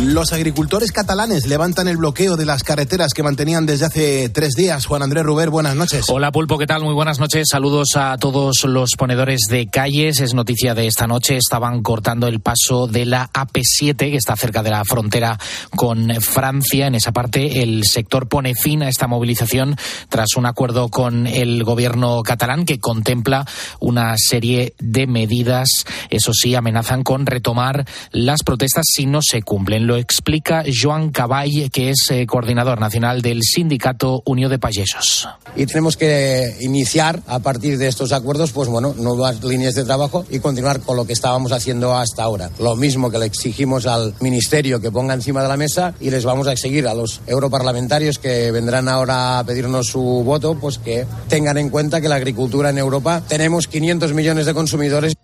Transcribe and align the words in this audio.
Los 0.00 0.32
agricultores 0.32 0.92
catalanes 0.92 1.48
levantan 1.48 1.88
el 1.88 1.96
bloqueo 1.96 2.36
de 2.36 2.46
las 2.46 2.62
carreteras 2.62 3.12
que 3.12 3.24
mantenían 3.24 3.66
desde 3.66 3.86
hace 3.86 4.28
tres 4.28 4.54
días. 4.54 4.86
Juan 4.86 5.02
Andrés 5.02 5.24
Ruber, 5.24 5.50
buenas 5.50 5.74
noches. 5.74 6.04
Hola 6.08 6.30
Pulpo, 6.30 6.56
¿qué 6.56 6.68
tal? 6.68 6.84
Muy 6.84 6.94
buenas 6.94 7.18
noches. 7.18 7.48
Saludos 7.50 7.88
a 7.96 8.16
todos 8.16 8.62
los 8.62 8.92
ponedores 8.96 9.40
de 9.50 9.66
calles. 9.66 10.20
Es 10.20 10.34
noticia 10.34 10.76
de 10.76 10.86
esta 10.86 11.08
noche. 11.08 11.36
Estaban 11.36 11.82
cortando 11.82 12.28
el 12.28 12.38
paso 12.38 12.86
de 12.86 13.06
la 13.06 13.28
AP7, 13.32 13.96
que 13.96 14.16
está 14.16 14.36
cerca 14.36 14.62
de 14.62 14.70
la 14.70 14.84
frontera 14.84 15.36
con 15.74 16.08
Francia. 16.20 16.86
En 16.86 16.94
esa 16.94 17.10
parte, 17.10 17.64
el 17.64 17.82
sector 17.82 18.28
pone 18.28 18.54
fin 18.54 18.84
a 18.84 18.88
esta 18.88 19.08
movilización 19.08 19.74
tras 20.08 20.36
un 20.36 20.46
acuerdo 20.46 20.90
con 20.90 21.26
el 21.26 21.64
gobierno 21.64 22.22
catalán 22.22 22.66
que 22.66 22.78
contempla 22.78 23.46
una 23.80 24.14
serie 24.16 24.74
de 24.78 25.08
medidas. 25.08 25.68
Eso 26.08 26.32
sí, 26.32 26.54
amenazan 26.54 27.02
con 27.02 27.26
retomar 27.26 27.84
las 28.12 28.44
protestas 28.44 28.84
si 28.86 29.06
no 29.06 29.22
se 29.22 29.42
cumplen 29.42 29.87
lo 29.88 29.96
explica 29.96 30.64
Joan 30.70 31.10
Caball, 31.12 31.70
que 31.72 31.88
es 31.88 32.10
eh, 32.10 32.26
coordinador 32.26 32.78
nacional 32.78 33.22
del 33.22 33.42
sindicato 33.42 34.22
Unión 34.26 34.50
de 34.50 34.58
Payesos. 34.58 35.26
Y 35.56 35.64
tenemos 35.64 35.96
que 35.96 36.58
iniciar 36.60 37.22
a 37.26 37.38
partir 37.38 37.78
de 37.78 37.88
estos 37.88 38.12
acuerdos, 38.12 38.52
pues 38.52 38.68
bueno, 38.68 38.94
nuevas 38.98 39.42
líneas 39.42 39.74
de 39.74 39.84
trabajo 39.84 40.26
y 40.28 40.40
continuar 40.40 40.80
con 40.80 40.98
lo 40.98 41.06
que 41.06 41.14
estábamos 41.14 41.52
haciendo 41.52 41.96
hasta 41.96 42.22
ahora. 42.22 42.50
Lo 42.58 42.76
mismo 42.76 43.10
que 43.10 43.18
le 43.18 43.24
exigimos 43.24 43.86
al 43.86 44.12
ministerio 44.20 44.78
que 44.78 44.90
ponga 44.90 45.14
encima 45.14 45.40
de 45.42 45.48
la 45.48 45.56
mesa 45.56 45.94
y 46.00 46.10
les 46.10 46.26
vamos 46.26 46.48
a 46.48 46.52
exigir 46.52 46.86
a 46.86 46.92
los 46.92 47.22
europarlamentarios 47.26 48.18
que 48.18 48.50
vendrán 48.50 48.90
ahora 48.90 49.38
a 49.38 49.44
pedirnos 49.44 49.86
su 49.86 50.02
voto, 50.02 50.54
pues 50.60 50.76
que 50.76 51.06
tengan 51.30 51.56
en 51.56 51.70
cuenta 51.70 52.02
que 52.02 52.10
la 52.10 52.16
agricultura 52.16 52.68
en 52.68 52.76
Europa 52.76 53.22
tenemos 53.26 53.66
500 53.68 54.12
millones 54.12 54.44
de 54.44 54.52
consumidores. 54.52 55.14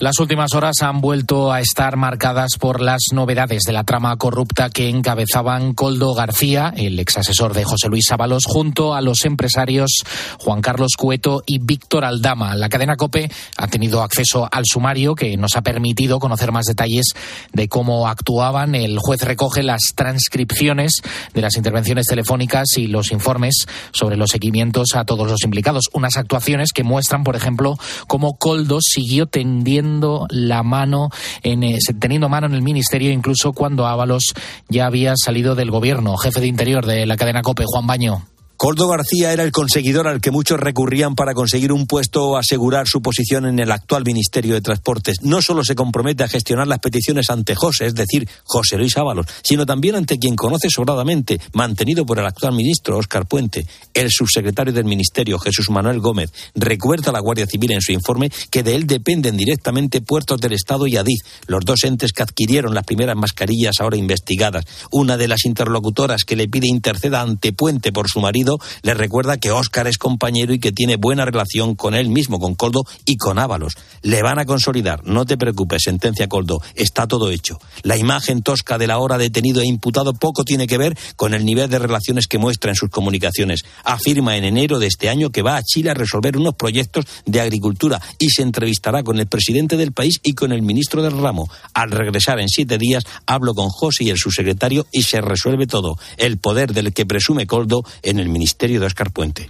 Las 0.00 0.18
últimas 0.18 0.54
horas 0.54 0.76
han 0.80 1.02
vuelto 1.02 1.52
a 1.52 1.60
estar 1.60 1.98
marcadas 1.98 2.52
por 2.58 2.80
las 2.80 3.02
novedades 3.12 3.64
de 3.66 3.74
la 3.74 3.84
trama 3.84 4.16
corrupta 4.16 4.70
que 4.70 4.88
encabezaban 4.88 5.74
Coldo 5.74 6.14
García, 6.14 6.72
el 6.74 6.98
ex 6.98 7.18
asesor 7.18 7.52
de 7.52 7.64
José 7.64 7.90
Luis 7.90 8.10
Ábalos, 8.10 8.44
junto 8.46 8.94
a 8.94 9.02
los 9.02 9.26
empresarios 9.26 9.90
Juan 10.38 10.62
Carlos 10.62 10.92
Cueto 10.96 11.42
y 11.44 11.58
Víctor 11.58 12.06
Aldama. 12.06 12.54
La 12.54 12.70
cadena 12.70 12.96
COPE 12.96 13.30
ha 13.58 13.68
tenido 13.68 14.02
acceso 14.02 14.48
al 14.50 14.64
sumario 14.64 15.14
que 15.14 15.36
nos 15.36 15.54
ha 15.56 15.60
permitido 15.60 16.18
conocer 16.18 16.50
más 16.50 16.64
detalles 16.64 17.12
de 17.52 17.68
cómo 17.68 18.08
actuaban. 18.08 18.74
El 18.74 18.98
juez 18.98 19.20
recoge 19.20 19.62
las 19.62 19.92
transcripciones 19.94 21.02
de 21.34 21.42
las 21.42 21.58
intervenciones 21.58 22.06
telefónicas 22.06 22.68
y 22.78 22.86
los 22.86 23.12
informes 23.12 23.66
sobre 23.92 24.16
los 24.16 24.30
seguimientos 24.30 24.94
a 24.94 25.04
todos 25.04 25.28
los 25.28 25.44
implicados. 25.44 25.90
Unas 25.92 26.16
actuaciones 26.16 26.72
que 26.72 26.84
muestran, 26.84 27.22
por 27.22 27.36
ejemplo, 27.36 27.76
cómo 28.06 28.38
Coldo 28.38 28.78
siguió 28.80 29.26
tendiendo 29.26 29.89
la 30.30 30.62
mano 30.62 31.10
en, 31.42 31.62
eh, 31.62 31.78
teniendo 31.98 32.28
mano 32.28 32.46
en 32.46 32.54
el 32.54 32.62
ministerio 32.62 33.10
incluso 33.10 33.52
cuando 33.52 33.86
Ábalos 33.86 34.34
ya 34.68 34.86
había 34.86 35.14
salido 35.16 35.54
del 35.54 35.70
gobierno. 35.70 36.16
Jefe 36.16 36.40
de 36.40 36.46
Interior 36.46 36.86
de 36.86 37.06
la 37.06 37.16
cadena 37.16 37.42
COPE, 37.42 37.64
Juan 37.66 37.86
Baño. 37.86 38.29
Coldo 38.62 38.88
García 38.88 39.32
era 39.32 39.42
el 39.42 39.52
conseguidor 39.52 40.06
al 40.06 40.20
que 40.20 40.30
muchos 40.30 40.60
recurrían 40.60 41.14
para 41.14 41.32
conseguir 41.32 41.72
un 41.72 41.86
puesto 41.86 42.26
o 42.26 42.36
asegurar 42.36 42.86
su 42.86 43.00
posición 43.00 43.46
en 43.46 43.58
el 43.58 43.72
actual 43.72 44.04
Ministerio 44.04 44.52
de 44.52 44.60
Transportes. 44.60 45.22
No 45.22 45.40
solo 45.40 45.64
se 45.64 45.74
compromete 45.74 46.24
a 46.24 46.28
gestionar 46.28 46.66
las 46.66 46.80
peticiones 46.80 47.30
ante 47.30 47.54
José, 47.54 47.86
es 47.86 47.94
decir, 47.94 48.28
José 48.44 48.76
Luis 48.76 48.98
Ábalos, 48.98 49.24
sino 49.42 49.64
también 49.64 49.94
ante 49.94 50.18
quien 50.18 50.36
conoce 50.36 50.68
sobradamente, 50.68 51.40
mantenido 51.54 52.04
por 52.04 52.18
el 52.18 52.26
actual 52.26 52.52
ministro 52.52 52.98
Óscar 52.98 53.26
Puente, 53.26 53.66
el 53.94 54.10
subsecretario 54.10 54.74
del 54.74 54.84
Ministerio 54.84 55.38
Jesús 55.38 55.70
Manuel 55.70 56.00
Gómez. 56.00 56.30
Recuerda 56.54 57.08
a 57.08 57.12
la 57.14 57.20
Guardia 57.20 57.46
Civil 57.46 57.72
en 57.72 57.80
su 57.80 57.92
informe 57.92 58.30
que 58.50 58.62
de 58.62 58.74
él 58.74 58.86
dependen 58.86 59.38
directamente 59.38 60.02
puertos 60.02 60.38
del 60.38 60.52
Estado 60.52 60.86
y 60.86 60.98
Adif, 60.98 61.22
los 61.46 61.64
dos 61.64 61.82
entes 61.84 62.12
que 62.12 62.24
adquirieron 62.24 62.74
las 62.74 62.84
primeras 62.84 63.16
mascarillas 63.16 63.76
ahora 63.80 63.96
investigadas. 63.96 64.66
Una 64.90 65.16
de 65.16 65.28
las 65.28 65.46
interlocutoras 65.46 66.24
que 66.24 66.36
le 66.36 66.46
pide 66.46 66.66
interceda 66.68 67.22
ante 67.22 67.54
Puente 67.54 67.90
por 67.90 68.06
su 68.06 68.20
marido 68.20 68.49
le 68.82 68.94
recuerda 68.94 69.38
que 69.38 69.50
Óscar 69.50 69.86
es 69.86 69.98
compañero 69.98 70.52
y 70.52 70.58
que 70.58 70.72
tiene 70.72 70.96
buena 70.96 71.24
relación 71.24 71.74
con 71.74 71.94
él 71.94 72.08
mismo, 72.08 72.38
con 72.38 72.54
Coldo 72.54 72.84
y 73.04 73.16
con 73.16 73.38
Ábalos. 73.38 73.76
Le 74.02 74.22
van 74.22 74.38
a 74.38 74.46
consolidar, 74.46 75.04
no 75.04 75.26
te 75.26 75.36
preocupes, 75.36 75.82
sentencia 75.84 76.28
Coldo, 76.28 76.60
está 76.74 77.06
todo 77.06 77.30
hecho. 77.30 77.58
La 77.82 77.96
imagen 77.96 78.42
tosca 78.42 78.78
de 78.78 78.86
la 78.86 78.98
hora 78.98 79.18
detenido 79.18 79.60
e 79.60 79.66
imputado 79.66 80.14
poco 80.14 80.44
tiene 80.44 80.66
que 80.66 80.78
ver 80.78 80.96
con 81.16 81.34
el 81.34 81.44
nivel 81.44 81.68
de 81.70 81.78
relaciones 81.78 82.26
que 82.26 82.38
muestra 82.38 82.70
en 82.70 82.76
sus 82.76 82.90
comunicaciones. 82.90 83.64
Afirma 83.84 84.36
en 84.36 84.44
enero 84.44 84.78
de 84.78 84.86
este 84.86 85.08
año 85.08 85.30
que 85.30 85.42
va 85.42 85.56
a 85.56 85.62
Chile 85.62 85.90
a 85.90 85.94
resolver 85.94 86.36
unos 86.36 86.54
proyectos 86.54 87.04
de 87.26 87.40
agricultura 87.40 88.00
y 88.18 88.30
se 88.30 88.42
entrevistará 88.42 89.02
con 89.02 89.18
el 89.18 89.26
presidente 89.26 89.76
del 89.76 89.92
país 89.92 90.20
y 90.22 90.34
con 90.34 90.52
el 90.52 90.62
ministro 90.62 91.02
del 91.02 91.18
ramo. 91.18 91.48
Al 91.74 91.90
regresar 91.90 92.40
en 92.40 92.48
siete 92.48 92.78
días, 92.78 93.04
hablo 93.26 93.54
con 93.54 93.68
José 93.68 94.04
y 94.04 94.10
el 94.10 94.18
subsecretario 94.18 94.86
y 94.92 95.02
se 95.02 95.20
resuelve 95.20 95.66
todo. 95.66 95.98
El 96.16 96.38
poder 96.38 96.72
del 96.72 96.92
que 96.92 97.06
presume 97.06 97.46
Coldo 97.46 97.84
en 98.02 98.18
el 98.18 98.28
Ministerio 98.40 98.80
de 98.80 98.86
Oscar 98.86 99.10
Puente. 99.12 99.48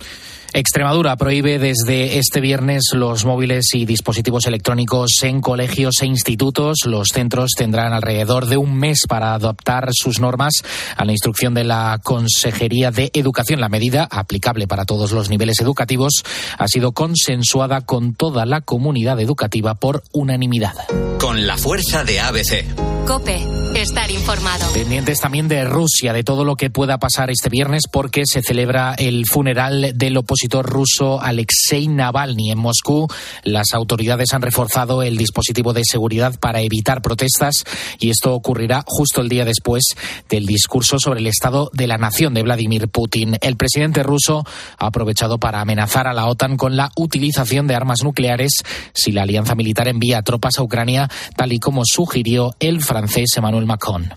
Extremadura 0.53 1.15
prohíbe 1.17 1.61
desde 1.61 2.19
este 2.19 2.41
viernes 2.41 2.91
los 2.93 3.25
móviles 3.25 3.67
y 3.73 3.85
dispositivos 3.85 4.47
electrónicos 4.47 5.11
en 5.23 5.41
colegios 5.41 5.95
e 6.03 6.07
institutos. 6.07 6.79
Los 6.87 7.09
centros 7.15 7.53
tendrán 7.57 7.93
alrededor 7.93 8.47
de 8.47 8.57
un 8.57 8.77
mes 8.77 9.05
para 9.09 9.35
adoptar 9.35 9.91
sus 9.93 10.19
normas 10.19 10.55
a 10.97 11.05
la 11.05 11.13
instrucción 11.13 11.55
de 11.55 11.63
la 11.63 12.01
Consejería 12.03 12.91
de 12.91 13.13
Educación. 13.15 13.61
La 13.61 13.69
medida, 13.69 14.09
aplicable 14.11 14.67
para 14.67 14.85
todos 14.87 15.13
los 15.13 15.31
niveles 15.31 15.61
educativos, 15.61 16.25
ha 16.59 16.67
sido 16.67 16.93
consensuada 16.93 17.83
con 17.83 18.15
toda 18.15 18.45
la 18.45 18.61
comunidad 18.61 19.21
educativa 19.21 19.77
por 19.77 20.03
unanimidad. 20.13 20.75
Con 21.21 21.47
la 21.47 21.59
fuerza 21.59 22.03
de 22.03 22.19
ABC. 22.19 22.65
Cope, 23.07 23.41
estar 23.75 24.11
informado. 24.11 24.73
Pendientes 24.73 25.21
también 25.21 25.49
de 25.49 25.65
Rusia, 25.65 26.13
de 26.13 26.23
todo 26.23 26.45
lo 26.45 26.57
que 26.57 26.71
pueda 26.71 26.99
pasar 26.99 27.31
este 27.31 27.49
viernes, 27.49 27.83
porque 27.91 28.23
se 28.25 28.43
celebra 28.43 28.95
el 28.95 29.27
funeral 29.27 29.93
del 29.97 30.17
opositor 30.17 30.40
ruso 30.49 31.21
Alexei 31.21 31.89
Navalny 31.89 32.51
en 32.51 32.59
Moscú. 32.59 33.07
Las 33.45 33.73
autoridades 33.73 34.33
han 34.33 34.43
reforzado 34.43 35.03
el 35.03 35.17
dispositivo 35.17 35.73
de 35.73 35.83
seguridad 35.85 36.39
para 36.39 36.61
evitar 36.61 37.03
protestas 37.03 37.65
y 37.99 38.11
esto 38.11 38.35
ocurrirá 38.35 38.85
justo 38.87 39.21
el 39.21 39.29
día 39.29 39.45
después 39.45 39.85
del 40.29 40.47
discurso 40.47 40.99
sobre 40.99 41.21
el 41.21 41.27
estado 41.27 41.71
de 41.73 41.87
la 41.87 41.99
nación 41.99 42.35
de 42.35 42.43
Vladimir 42.43 42.89
Putin. 42.89 43.37
El 43.41 43.57
presidente 43.57 44.03
ruso 44.03 44.45
ha 44.79 44.87
aprovechado 44.87 45.39
para 45.39 45.61
amenazar 45.61 46.07
a 46.07 46.13
la 46.13 46.27
OTAN 46.27 46.57
con 46.57 46.77
la 46.77 46.91
utilización 46.97 47.67
de 47.67 47.75
armas 47.75 48.03
nucleares 48.03 48.63
si 48.93 49.13
la 49.13 49.23
alianza 49.23 49.55
militar 49.55 49.89
envía 49.89 50.23
tropas 50.23 50.59
a 50.59 50.63
Ucrania, 50.63 51.09
tal 51.37 51.53
y 51.53 51.59
como 51.59 51.83
sugirió 51.85 52.55
el 52.61 52.81
francés 52.81 53.31
Emmanuel 53.37 53.67
Macron. 53.67 54.15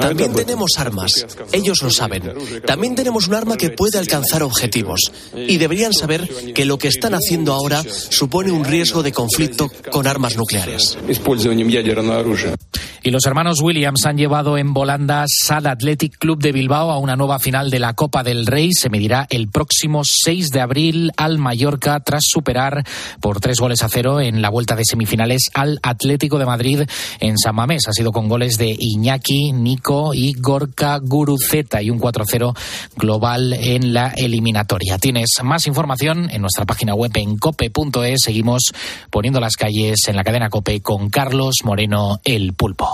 También 0.00 0.32
tenemos 0.32 0.72
armas. 0.78 1.26
Ellos 1.52 1.82
lo 1.82 1.90
saben. 1.90 2.32
También 2.66 2.94
tenemos 2.94 3.26
un 3.28 3.34
arma 3.34 3.56
que 3.56 3.70
puede 3.70 3.98
alcanzar 3.98 4.42
objetivos. 4.42 5.10
Y 5.34 5.56
deberían 5.56 5.92
saber 5.92 6.28
que 6.54 6.64
lo 6.64 6.78
que 6.78 6.88
están 6.88 7.14
haciendo 7.14 7.52
ahora 7.52 7.82
supone 8.10 8.52
un 8.52 8.64
riesgo 8.64 9.02
de 9.02 9.12
conflicto 9.12 9.70
con 9.90 10.06
armas 10.06 10.36
nucleares. 10.36 10.98
Y 13.06 13.10
los 13.10 13.26
hermanos 13.26 13.60
Williams 13.60 14.06
han 14.06 14.16
llevado 14.16 14.56
en 14.56 14.72
volandas 14.72 15.28
al 15.50 15.66
Athletic 15.66 16.16
Club 16.16 16.40
de 16.40 16.52
Bilbao 16.52 16.90
a 16.90 16.96
una 16.96 17.16
nueva 17.16 17.38
final 17.38 17.68
de 17.68 17.78
la 17.78 17.92
Copa 17.92 18.22
del 18.22 18.46
Rey. 18.46 18.72
Se 18.72 18.88
medirá 18.88 19.26
el 19.28 19.48
próximo 19.48 20.04
6 20.04 20.48
de 20.48 20.62
abril 20.62 21.12
al 21.18 21.36
Mallorca 21.36 22.00
tras 22.00 22.24
superar 22.26 22.82
por 23.20 23.40
tres 23.40 23.60
goles 23.60 23.82
a 23.82 23.90
cero 23.90 24.22
en 24.22 24.40
la 24.40 24.48
vuelta 24.48 24.74
de 24.74 24.86
semifinales 24.86 25.50
al 25.52 25.80
Atlético 25.82 26.38
de 26.38 26.46
Madrid 26.46 26.80
en 27.20 27.36
San 27.36 27.54
Mamés. 27.56 27.86
Ha 27.88 27.92
sido 27.92 28.10
con 28.10 28.26
goles 28.26 28.56
de 28.56 28.74
Iñaki, 28.74 29.52
Nico 29.52 30.14
y 30.14 30.32
Gorka 30.40 30.96
Guruceta 30.96 31.82
y 31.82 31.90
un 31.90 32.00
4-0 32.00 32.56
global 32.96 33.52
en 33.52 33.92
la 33.92 34.14
eliminatoria. 34.16 34.96
Tienes 34.96 35.28
más 35.42 35.66
información 35.66 36.30
en 36.30 36.40
nuestra 36.40 36.64
página 36.64 36.94
web 36.94 37.12
en 37.16 37.36
cope.es. 37.36 38.22
Seguimos 38.22 38.72
poniendo 39.10 39.40
las 39.40 39.56
calles 39.56 40.08
en 40.08 40.16
la 40.16 40.24
cadena 40.24 40.48
Cope 40.48 40.80
con 40.80 41.10
Carlos 41.10 41.56
Moreno 41.64 42.18
el 42.24 42.54
Pulpo. 42.54 42.93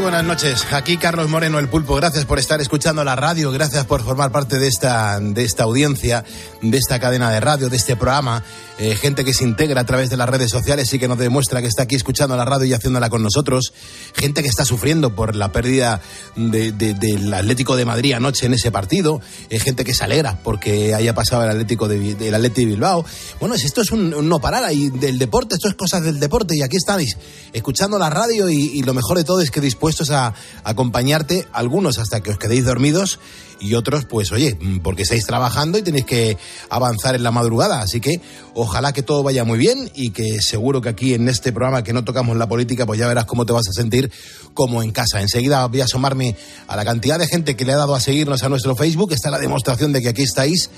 Muy 0.00 0.12
buenas 0.12 0.24
noches. 0.24 0.66
Aquí 0.72 0.96
Carlos 0.96 1.28
Moreno, 1.28 1.58
el 1.58 1.68
pulpo. 1.68 1.94
Gracias 1.94 2.24
por 2.24 2.38
estar 2.38 2.58
escuchando 2.58 3.04
la 3.04 3.16
radio, 3.16 3.52
gracias 3.52 3.84
por 3.84 4.02
formar 4.02 4.32
parte 4.32 4.58
de 4.58 4.66
esta, 4.66 5.20
de 5.20 5.44
esta 5.44 5.64
audiencia, 5.64 6.24
de 6.62 6.78
esta 6.78 6.98
cadena 6.98 7.30
de 7.30 7.38
radio, 7.38 7.68
de 7.68 7.76
este 7.76 7.96
programa. 7.96 8.42
Eh, 8.82 8.96
gente 8.96 9.26
que 9.26 9.34
se 9.34 9.44
integra 9.44 9.82
a 9.82 9.84
través 9.84 10.08
de 10.08 10.16
las 10.16 10.26
redes 10.26 10.50
sociales 10.50 10.90
y 10.94 10.98
que 10.98 11.06
nos 11.06 11.18
demuestra 11.18 11.60
que 11.60 11.68
está 11.68 11.82
aquí 11.82 11.96
escuchando 11.96 12.34
la 12.34 12.46
radio 12.46 12.64
y 12.64 12.72
haciéndola 12.72 13.10
con 13.10 13.22
nosotros. 13.22 13.74
Gente 14.14 14.42
que 14.42 14.48
está 14.48 14.64
sufriendo 14.64 15.14
por 15.14 15.36
la 15.36 15.52
pérdida 15.52 16.00
del 16.34 17.34
Atlético 17.34 17.76
de 17.76 17.84
Madrid 17.84 18.14
anoche 18.14 18.46
en 18.46 18.54
ese 18.54 18.72
partido. 18.72 19.20
Eh, 19.50 19.60
gente 19.60 19.84
que 19.84 19.92
se 19.92 20.04
alegra 20.04 20.38
porque 20.42 20.94
haya 20.94 21.14
pasado 21.14 21.44
el 21.44 21.50
Atlético 21.50 21.88
de, 21.88 22.34
Atlético 22.34 22.60
de 22.60 22.64
Bilbao. 22.64 23.04
Bueno, 23.38 23.54
esto 23.54 23.82
es 23.82 23.90
un, 23.90 24.26
no 24.26 24.40
parar 24.40 24.64
ahí 24.64 24.88
del 24.88 25.18
deporte, 25.18 25.56
esto 25.56 25.68
es 25.68 25.74
cosas 25.74 26.02
del 26.02 26.18
deporte 26.18 26.56
y 26.56 26.62
aquí 26.62 26.78
estáis 26.78 27.18
escuchando 27.52 27.98
la 27.98 28.08
radio 28.08 28.48
y 28.48 28.82
lo 28.82 28.94
mejor 28.94 29.18
de 29.18 29.24
todo 29.24 29.42
es 29.42 29.50
que 29.50 29.60
dispuestos 29.60 30.10
a 30.10 30.32
acompañarte, 30.64 31.46
algunos 31.52 31.98
hasta 31.98 32.22
que 32.22 32.30
os 32.30 32.38
quedéis 32.38 32.64
dormidos 32.64 33.18
y 33.60 33.74
otros, 33.74 34.06
pues 34.06 34.32
oye, 34.32 34.58
porque 34.82 35.02
estáis 35.02 35.26
trabajando 35.26 35.78
y 35.78 35.82
tenéis 35.82 36.06
que 36.06 36.38
avanzar 36.68 37.14
en 37.14 37.22
la 37.22 37.30
madrugada. 37.30 37.82
Así 37.82 38.00
que 38.00 38.20
ojalá 38.54 38.92
que 38.92 39.02
todo 39.02 39.22
vaya 39.22 39.44
muy 39.44 39.58
bien 39.58 39.90
y 39.94 40.10
que 40.10 40.40
seguro 40.40 40.80
que 40.80 40.88
aquí 40.88 41.14
en 41.14 41.28
este 41.28 41.52
programa 41.52 41.84
que 41.84 41.92
no 41.92 42.04
tocamos 42.04 42.36
la 42.36 42.48
política, 42.48 42.86
pues 42.86 42.98
ya 42.98 43.06
verás 43.06 43.26
cómo 43.26 43.46
te 43.46 43.52
vas 43.52 43.68
a 43.68 43.72
sentir 43.72 44.10
como 44.54 44.82
en 44.82 44.90
casa. 44.90 45.20
Enseguida 45.20 45.66
voy 45.66 45.82
a 45.82 45.84
asomarme 45.84 46.36
a 46.66 46.76
la 46.76 46.84
cantidad 46.84 47.18
de 47.18 47.26
gente 47.26 47.54
que 47.54 47.64
le 47.64 47.72
ha 47.72 47.76
dado 47.76 47.94
a 47.94 48.00
seguirnos 48.00 48.42
a 48.42 48.48
nuestro 48.48 48.74
Facebook. 48.74 49.12
Está 49.12 49.30
la 49.30 49.38
demostración 49.38 49.92
de 49.92 50.00
que 50.00 50.08
aquí 50.08 50.22
estáis 50.22 50.70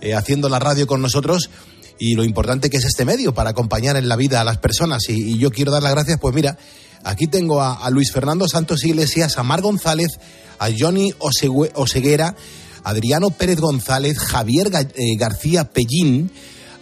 eh, 0.00 0.14
haciendo 0.14 0.48
la 0.48 0.58
radio 0.58 0.86
con 0.86 1.00
nosotros 1.00 1.48
y 1.98 2.14
lo 2.14 2.24
importante 2.24 2.70
que 2.70 2.76
es 2.76 2.84
este 2.84 3.04
medio 3.04 3.34
para 3.34 3.50
acompañar 3.50 3.96
en 3.96 4.08
la 4.08 4.16
vida 4.16 4.40
a 4.40 4.44
las 4.44 4.58
personas. 4.58 5.08
Y, 5.08 5.34
y 5.34 5.38
yo 5.38 5.50
quiero 5.50 5.72
dar 5.72 5.82
las 5.82 5.92
gracias, 5.92 6.18
pues 6.20 6.34
mira, 6.34 6.58
Aquí 7.06 7.28
tengo 7.28 7.62
a, 7.62 7.88
Luis 7.90 8.10
Fernando 8.10 8.48
Santos 8.48 8.84
Iglesias, 8.84 9.38
a 9.38 9.44
Mar 9.44 9.60
González, 9.60 10.18
a 10.58 10.66
Johnny 10.76 11.14
Oseguera, 11.20 12.34
Adriano 12.82 13.30
Pérez 13.30 13.60
González, 13.60 14.18
Javier 14.18 14.72
eh, 14.74 15.16
García 15.16 15.70
Pellín, 15.70 16.32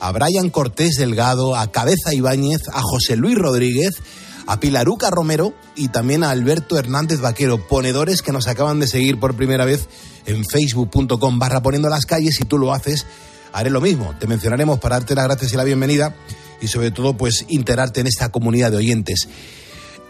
a 0.01 0.13
Brian 0.13 0.49
Cortés 0.49 0.97
Delgado, 0.97 1.57
a 1.57 1.71
Cabeza 1.71 2.15
Ibáñez, 2.15 2.63
a 2.73 2.81
José 2.81 3.17
Luis 3.17 3.37
Rodríguez, 3.37 3.97
a 4.47 4.61
Pilaruca 4.61 5.11
Romero 5.11 5.53
y 5.77 5.89
también 5.89 6.25
a 6.25 6.31
Alberto 6.31 6.79
Hernández 6.79 7.21
Vaquero, 7.21 7.69
ponedores 7.69 8.23
que 8.23 8.33
nos 8.33 8.49
acaban 8.49 8.81
de 8.81 8.87
seguir 8.87 9.21
por 9.21 9.37
primera 9.37 9.67
vez 9.67 9.89
en 10.25 10.43
facebook.com 10.47 11.39
barra 11.39 11.63
poniendo 11.63 11.91
las 11.91 12.07
calles. 12.07 12.37
Si 12.37 12.45
tú 12.45 12.57
lo 12.57 12.73
haces, 12.73 13.05
haré 13.55 13.71
lo 13.71 13.81
mismo. 13.81 14.15
Te 14.19 14.27
mencionaremos 14.27 14.81
para 14.81 14.97
darte 14.97 15.15
las 15.15 15.25
gracias 15.25 15.53
y 15.53 15.57
la 15.57 15.65
bienvenida 15.65 16.15
y 16.61 16.67
sobre 16.67 16.91
todo 16.91 17.17
pues 17.17 17.47
integrarte 17.49 18.01
en 18.01 18.09
esta 18.09 18.31
comunidad 18.31 18.73
de 18.73 18.79
oyentes. 18.79 19.29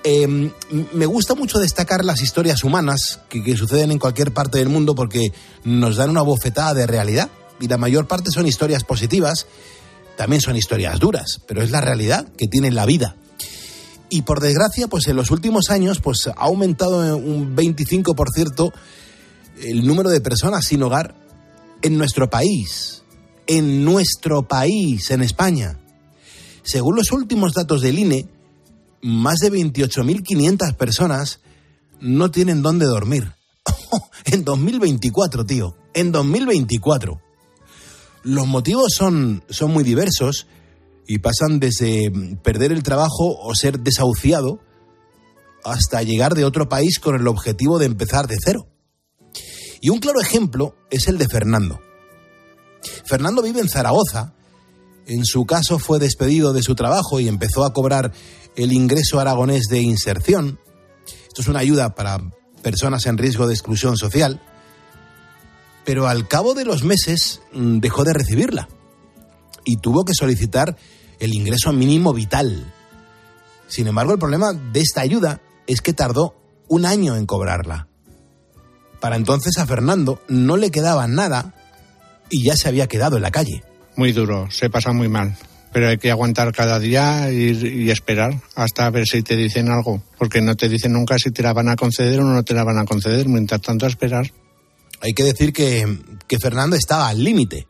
Em, 0.03 0.51
me 0.93 1.07
gusta 1.07 1.35
mucho 1.35 1.59
destacar 1.59 2.05
las 2.05 2.23
historias 2.23 2.65
humanas 2.65 3.21
que, 3.29 3.57
suceden 3.57 3.91
en 3.91 3.99
cualquier 3.99 4.33
parte 4.33 4.59
del 4.59 4.69
mundo 4.69 4.95
porque 4.95 5.33
nos 5.63 5.97
dan 5.97 6.11
una 6.11 6.23
bofetada 6.23 6.75
de 6.75 6.87
realidad 6.87 7.31
y 7.61 7.69
la 7.69 7.79
mayor 7.79 8.07
parte 8.07 8.31
son 8.31 8.47
historias 8.47 8.83
positivas, 8.83 9.47
también 10.17 10.43
son 10.43 10.57
historias 10.57 10.99
duras, 10.99 11.41
pero 11.47 11.63
es 11.63 11.71
la 11.71 11.81
realidad 11.81 12.27
que 12.37 12.49
tiene 12.49 12.71
la 12.71 12.87
vida. 12.87 13.17
Y 14.11 14.23
por 14.23 14.41
desgracia, 14.41 14.89
pues 14.89 15.07
en 15.09 15.17
los 15.17 15.31
últimos 15.31 15.71
años 15.71 16.01
pues 16.01 16.29
ha 16.29 16.33
aumentado 16.45 17.17
un 17.17 17.55
25% 17.57 18.73
el 19.63 19.87
número 19.87 20.11
de 20.11 20.21
personas 20.21 20.67
sin 20.67 20.83
hogar 20.83 21.15
en 21.83 21.99
nuestro 21.99 22.29
país, 22.31 23.04
en 23.47 23.85
nuestro 23.85 24.47
país, 24.47 25.11
en 25.11 25.23
España. 25.23 25.79
Según 26.63 26.97
los 26.97 27.13
últimos 27.13 27.53
datos 27.53 27.83
del 27.83 27.99
INE, 27.99 28.29
más 29.03 29.39
de 29.39 29.53
28.500 29.53 30.75
personas 30.77 31.41
no 32.01 32.31
tienen 32.31 32.63
dónde 32.63 32.87
dormir. 32.87 33.33
en 34.25 34.45
2024, 34.45 35.45
tío. 35.45 35.77
En 35.93 36.13
2024. 36.13 37.21
Los 38.23 38.47
motivos 38.47 38.95
son, 38.95 39.45
son 39.51 39.73
muy 39.73 39.85
diversos 39.85 40.47
y 41.07 41.19
pasan 41.19 41.61
desde 41.61 42.11
perder 42.43 42.73
el 42.73 42.83
trabajo 42.83 43.39
o 43.39 43.55
ser 43.55 43.81
desahuciado 43.81 44.61
hasta 45.65 46.03
llegar 46.03 46.35
de 46.35 46.45
otro 46.45 46.69
país 46.69 46.99
con 46.99 47.15
el 47.17 47.29
objetivo 47.29 47.79
de 47.79 47.87
empezar 47.87 48.27
de 48.27 48.37
cero. 48.43 48.69
Y 49.81 49.91
un 49.91 49.99
claro 49.99 50.21
ejemplo 50.21 50.75
es 50.91 51.09
el 51.09 51.19
de 51.19 51.29
Fernando. 51.29 51.81
Fernando 53.05 53.43
vive 53.43 53.61
en 53.61 53.69
Zaragoza. 53.69 54.35
En 55.07 55.25
su 55.25 55.45
caso 55.45 55.79
fue 55.79 55.99
despedido 55.99 56.53
de 56.53 56.63
su 56.63 56.75
trabajo 56.75 57.21
y 57.21 57.29
empezó 57.29 57.65
a 57.65 57.73
cobrar 57.73 58.13
el 58.57 58.73
ingreso 58.73 59.21
aragonés 59.21 59.65
de 59.69 59.83
inserción. 59.83 60.59
Esto 61.29 61.43
es 61.43 61.49
una 61.49 61.61
ayuda 61.61 61.95
para 61.95 62.21
personas 62.63 63.07
en 63.07 63.19
riesgo 63.19 63.47
de 63.47 63.55
exclusión 63.55 63.97
social. 63.97 64.41
Pero 65.85 66.09
al 66.09 66.27
cabo 66.29 66.55
de 66.55 66.65
los 66.65 66.83
meses 66.85 67.43
mm, 67.53 67.79
dejó 67.79 68.05
de 68.05 68.15
recibirla 68.15 68.69
y 69.65 69.77
tuvo 69.77 70.05
que 70.05 70.15
solicitar 70.15 70.77
el 71.19 71.35
ingreso 71.35 71.73
mínimo 71.73 72.13
vital. 72.13 72.73
Sin 73.69 73.87
embargo, 73.87 74.13
el 74.13 74.19
problema 74.19 74.53
de 74.53 74.81
esta 74.81 75.01
ayuda 75.01 75.41
es 75.67 75.81
que 75.81 75.93
tardó 75.93 76.35
un 76.69 76.87
año 76.87 77.17
en 77.17 77.27
cobrarla. 77.27 77.89
Para 79.01 79.17
entonces 79.17 79.59
a 79.59 79.67
Fernando 79.67 80.23
no 80.29 80.57
le 80.57 80.71
quedaba 80.71 81.07
nada 81.07 81.55
y 82.31 82.45
ya 82.45 82.57
se 82.57 82.69
había 82.69 82.87
quedado 82.87 83.17
en 83.17 83.23
la 83.23 83.31
calle. 83.31 83.63
Muy 83.97 84.13
duro, 84.13 84.51
se 84.51 84.71
pasa 84.71 84.93
muy 84.93 85.09
mal 85.09 85.37
pero 85.75 85.89
hay 85.89 85.99
que 85.99 86.13
aguantar 86.13 86.53
cada 86.53 86.79
día 86.79 87.33
y, 87.33 87.91
esperar 87.91 88.41
hasta 88.55 88.89
ver 88.91 89.09
si 89.09 89.25
te 89.25 89.35
dicen 89.35 89.69
algo, 89.69 90.01
porque 90.17 90.41
no 90.41 90.55
te 90.55 90.69
dicen 90.69 90.93
nunca 90.93 91.19
si 91.19 91.33
te 91.33 91.43
la 91.43 91.53
van 91.53 91.69
a 91.69 91.75
conceder 91.75 92.21
o 92.21 92.23
no 92.23 92.45
te 92.45 92.55
la 92.55 92.63
van 92.63 92.79
a 92.79 92.85
conceder, 92.85 93.27
mientras 93.29 93.61
tanto 93.61 93.85
esperar. 93.85 94.33
Hay 95.01 95.15
que 95.15 95.25
decir 95.25 95.53
que, 95.53 95.99
que 96.29 96.39
Fernando 96.39 96.77
estaba 96.77 97.09
al 97.09 97.25
límite, 97.25 97.67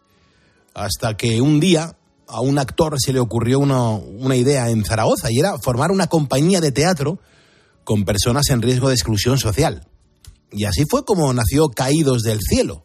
hasta 0.74 1.16
que 1.16 1.40
un 1.40 1.60
día 1.60 1.96
a 2.28 2.42
un 2.42 2.58
actor 2.58 2.96
se 3.00 3.14
le 3.14 3.20
ocurrió 3.20 3.58
una 3.60 4.36
idea 4.36 4.68
en 4.68 4.84
Zaragoza 4.84 5.30
y 5.30 5.38
era 5.38 5.58
formar 5.58 5.90
una 5.90 6.06
compañía 6.06 6.60
de 6.60 6.72
teatro 6.72 7.20
con 7.84 8.04
personas 8.04 8.50
en 8.50 8.60
riesgo 8.60 8.88
de 8.88 8.94
exclusión 8.94 9.38
social. 9.38 9.88
Y 10.52 10.66
así 10.66 10.84
fue 10.86 11.06
como 11.06 11.32
nació 11.32 11.68
Caídos 11.68 12.22
del 12.22 12.40
Cielo. 12.42 12.84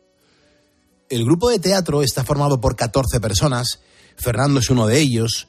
El 1.10 1.26
grupo 1.26 1.50
de 1.50 1.60
teatro 1.60 2.04
está 2.04 2.24
formado 2.24 2.62
por 2.62 2.76
14 2.76 3.20
personas 3.20 3.80
Fernando 4.20 4.60
es 4.60 4.70
uno 4.70 4.86
de 4.88 5.00
ellos. 5.00 5.48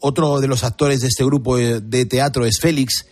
Otro 0.00 0.40
de 0.40 0.46
los 0.46 0.64
actores 0.64 1.00
de 1.00 1.08
este 1.08 1.24
grupo 1.24 1.56
de 1.56 2.06
teatro 2.06 2.46
es 2.46 2.60
Félix. 2.60 3.06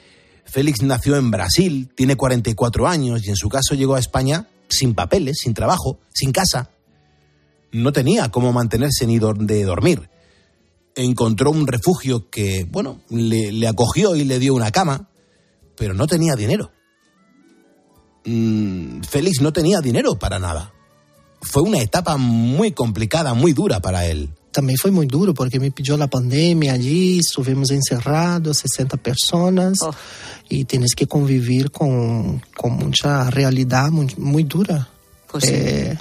Félix 0.45 0.83
nació 0.83 1.17
en 1.17 1.31
Brasil, 1.31 1.91
tiene 1.95 2.17
44 2.17 2.87
años 2.87 3.27
y 3.27 3.31
en 3.31 3.37
su 3.37 3.49
caso 3.49 3.75
llegó 3.75 3.97
a 3.97 3.99
España 3.99 4.49
sin 4.69 4.95
papeles, 4.95 5.39
sin 5.43 5.55
trabajo, 5.55 5.99
sin 6.15 6.31
casa. 6.31 6.71
No 7.73 7.93
tenía 7.93 8.31
cómo 8.31 8.53
mantenerse 8.53 9.07
ni 9.07 9.19
de 9.19 9.65
dormir. 9.65 10.09
Encontró 10.95 11.51
un 11.51 11.67
refugio 11.67 12.31
que, 12.31 12.65
bueno, 12.71 13.01
le, 13.11 13.67
acogió 13.67 14.15
y 14.15 14.25
le 14.25 14.39
dio 14.39 14.55
una 14.55 14.71
cama, 14.71 15.11
pero 15.77 15.95
no 15.95 16.07
tenía 16.07 16.37
dinero. 16.37 16.71
Mm, 18.25 19.01
Félix 19.03 19.41
no 19.41 19.53
tenía 19.53 19.81
dinero 19.81 20.17
para 20.17 20.39
nada. 20.39 20.73
Fue 21.41 21.63
una 21.63 21.81
etapa 21.81 22.17
muy 22.17 22.73
complicada, 22.73 23.35
muy 23.35 23.53
dura 23.53 23.81
para 23.81 24.07
él. 24.07 24.31
também 24.57 24.75
foi 24.79 24.91
muito 24.91 25.11
duro, 25.11 25.35
porque 25.35 25.59
me 25.59 25.71
pediu 25.71 26.03
a 26.03 26.09
pandemia 26.09 26.73
ali, 26.73 27.19
estivemos 27.19 27.71
encerrados, 27.71 28.57
60 28.57 28.97
pessoas, 28.97 29.83
oh. 29.83 29.95
e 30.51 30.65
tens 30.65 30.95
que 30.95 31.05
conviver 31.05 31.69
com, 31.69 32.41
com 32.57 32.71
muita 32.71 33.29
realidade 33.29 33.91
muito, 33.91 34.19
muito 34.19 34.57
dura. 34.57 34.87
É, 35.43 35.95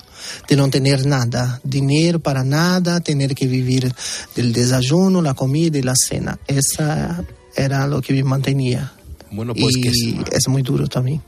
de 0.48 0.56
não 0.56 0.70
ter 0.70 1.06
nada, 1.06 1.60
dinheiro 1.66 2.22
para 2.22 2.42
nada, 2.42 3.02
ter 3.02 3.36
que 3.36 3.46
viver 3.46 3.94
do 4.34 4.52
desajuno, 4.54 5.28
a 5.28 5.34
comida 5.34 5.78
e 5.78 5.90
a 5.90 5.94
cena. 5.94 6.40
Essa 6.48 7.22
era 7.54 7.86
o 7.94 8.02
que 8.02 8.14
me 8.14 8.24
mantinha. 8.24 8.94
Bueno, 9.32 9.54
pues 9.54 9.76
y 9.76 9.82
que... 9.82 9.90
es 10.32 10.48
muy 10.48 10.62
duro 10.62 10.88
también. 10.88 11.22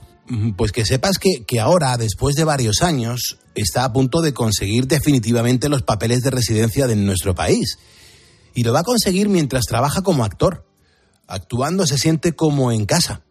Pues 0.58 0.72
que 0.74 0.86
sepas 0.86 1.20
que, 1.20 1.46
que 1.46 1.60
ahora, 1.60 1.96
después 1.96 2.36
de 2.36 2.44
varios 2.44 2.82
años, 2.82 3.40
está 3.56 3.86
a 3.86 3.94
punto 3.94 4.22
de 4.22 4.34
conseguir 4.34 4.88
definitivamente 4.88 5.70
los 5.70 5.84
papeles 5.84 6.22
de 6.22 6.32
residencia 6.32 6.86
de 6.86 6.98
nuestro 6.98 7.34
país. 7.34 7.78
Y 8.54 8.64
lo 8.64 8.74
va 8.74 8.82
a 8.82 8.84
conseguir 8.84 9.30
mientras 9.30 9.66
trabaja 9.66 10.02
como 10.02 10.26
actor. 10.26 10.68
Actuando 11.28 11.88
se 11.88 11.98
siente 11.98 12.34
como 12.34 12.72
en 12.72 12.86
casa. 12.86 13.22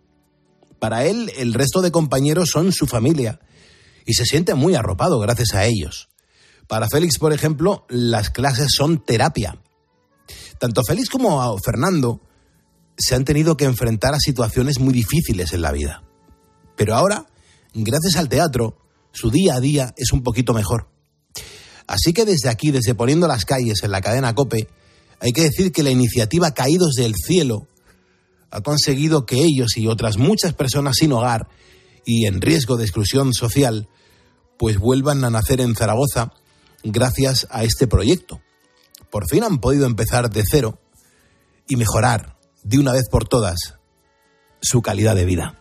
Para 0.78 1.04
él, 1.04 1.32
el 1.36 1.52
resto 1.52 1.82
de 1.82 1.90
compañeros 1.90 2.50
son 2.50 2.72
su 2.72 2.86
familia 2.86 3.40
y 4.06 4.14
se 4.14 4.24
siente 4.24 4.54
muy 4.54 4.74
arropado 4.74 5.18
gracias 5.18 5.54
a 5.54 5.66
ellos. 5.66 6.08
Para 6.68 6.88
Félix, 6.88 7.18
por 7.18 7.32
ejemplo, 7.32 7.86
las 7.88 8.30
clases 8.30 8.68
son 8.74 9.04
terapia. 9.04 9.60
Tanto 10.58 10.82
Félix 10.86 11.10
como 11.10 11.58
Fernando 11.58 12.22
se 12.96 13.14
han 13.14 13.24
tenido 13.24 13.56
que 13.56 13.66
enfrentar 13.66 14.14
a 14.14 14.18
situaciones 14.18 14.78
muy 14.78 14.94
difíciles 14.94 15.52
en 15.52 15.62
la 15.62 15.72
vida. 15.72 16.05
Pero 16.76 16.94
ahora, 16.94 17.26
gracias 17.74 18.16
al 18.16 18.28
teatro, 18.28 18.78
su 19.12 19.30
día 19.30 19.54
a 19.54 19.60
día 19.60 19.94
es 19.96 20.12
un 20.12 20.22
poquito 20.22 20.52
mejor. 20.52 20.88
Así 21.86 22.12
que 22.12 22.24
desde 22.24 22.48
aquí, 22.48 22.70
desde 22.70 22.94
poniendo 22.94 23.26
las 23.28 23.44
calles 23.44 23.82
en 23.82 23.90
la 23.90 24.00
cadena 24.00 24.34
Cope, 24.34 24.68
hay 25.20 25.32
que 25.32 25.42
decir 25.42 25.72
que 25.72 25.82
la 25.82 25.90
iniciativa 25.90 26.52
Caídos 26.52 26.94
del 26.94 27.14
Cielo 27.14 27.66
ha 28.50 28.60
conseguido 28.60 29.26
que 29.26 29.36
ellos 29.36 29.76
y 29.76 29.86
otras 29.86 30.18
muchas 30.18 30.52
personas 30.52 30.96
sin 30.98 31.12
hogar 31.12 31.48
y 32.04 32.26
en 32.26 32.40
riesgo 32.40 32.76
de 32.76 32.84
exclusión 32.84 33.32
social, 33.34 33.88
pues 34.58 34.78
vuelvan 34.78 35.24
a 35.24 35.30
nacer 35.30 35.60
en 35.60 35.74
Zaragoza 35.74 36.32
gracias 36.84 37.46
a 37.50 37.64
este 37.64 37.86
proyecto. 37.86 38.40
Por 39.10 39.28
fin 39.28 39.44
han 39.44 39.58
podido 39.58 39.86
empezar 39.86 40.30
de 40.30 40.44
cero 40.48 40.78
y 41.68 41.76
mejorar 41.76 42.36
de 42.62 42.78
una 42.78 42.92
vez 42.92 43.08
por 43.10 43.28
todas 43.28 43.74
su 44.60 44.82
calidad 44.82 45.14
de 45.14 45.24
vida. 45.24 45.60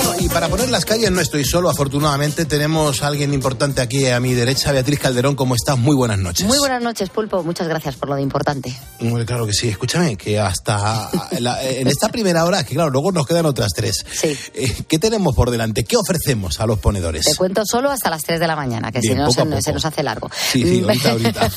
Bueno, 0.00 0.14
y 0.20 0.28
para 0.28 0.46
poner 0.48 0.70
las 0.70 0.84
calles 0.84 1.10
no 1.10 1.20
estoy 1.20 1.44
solo, 1.44 1.68
afortunadamente 1.68 2.44
tenemos 2.44 3.02
a 3.02 3.08
alguien 3.08 3.34
importante 3.34 3.80
aquí 3.80 4.06
a 4.06 4.20
mi 4.20 4.32
derecha, 4.32 4.70
Beatriz 4.70 5.00
Calderón, 5.00 5.34
¿cómo 5.34 5.56
estás? 5.56 5.76
Muy 5.76 5.96
buenas 5.96 6.18
noches. 6.20 6.46
Muy 6.46 6.56
buenas 6.60 6.80
noches, 6.80 7.10
Pulpo, 7.10 7.42
muchas 7.42 7.66
gracias 7.66 7.96
por 7.96 8.08
lo 8.08 8.14
de 8.14 8.22
importante. 8.22 8.72
Muy 9.00 9.24
claro 9.26 9.44
que 9.44 9.52
sí, 9.52 9.68
escúchame, 9.68 10.14
que 10.16 10.38
hasta 10.38 11.10
la- 11.40 11.60
en 11.64 11.88
esta 11.88 12.10
primera 12.10 12.44
hora, 12.44 12.62
que 12.62 12.76
claro, 12.76 12.90
luego 12.90 13.10
nos 13.10 13.26
quedan 13.26 13.46
otras 13.46 13.72
tres. 13.74 14.04
Sí. 14.12 14.38
Eh, 14.54 14.72
¿Qué 14.86 15.00
tenemos 15.00 15.34
por 15.34 15.50
delante? 15.50 15.82
¿Qué 15.82 15.96
ofrecemos 15.96 16.60
a 16.60 16.66
los 16.66 16.78
ponedores? 16.78 17.24
Te 17.24 17.34
cuento 17.34 17.62
solo 17.68 17.90
hasta 17.90 18.08
las 18.08 18.22
3 18.22 18.38
de 18.38 18.46
la 18.46 18.54
mañana, 18.54 18.92
que 18.92 19.00
Bien, 19.00 19.14
si 19.14 19.18
no 19.18 19.26
a 19.56 19.60
se, 19.60 19.72
nos 19.72 19.84
hace 19.84 20.04
largo. 20.04 20.30
Sí, 20.52 20.62
sí, 20.62 20.84
ahorita, 20.86 21.10
ahorita. 21.10 21.50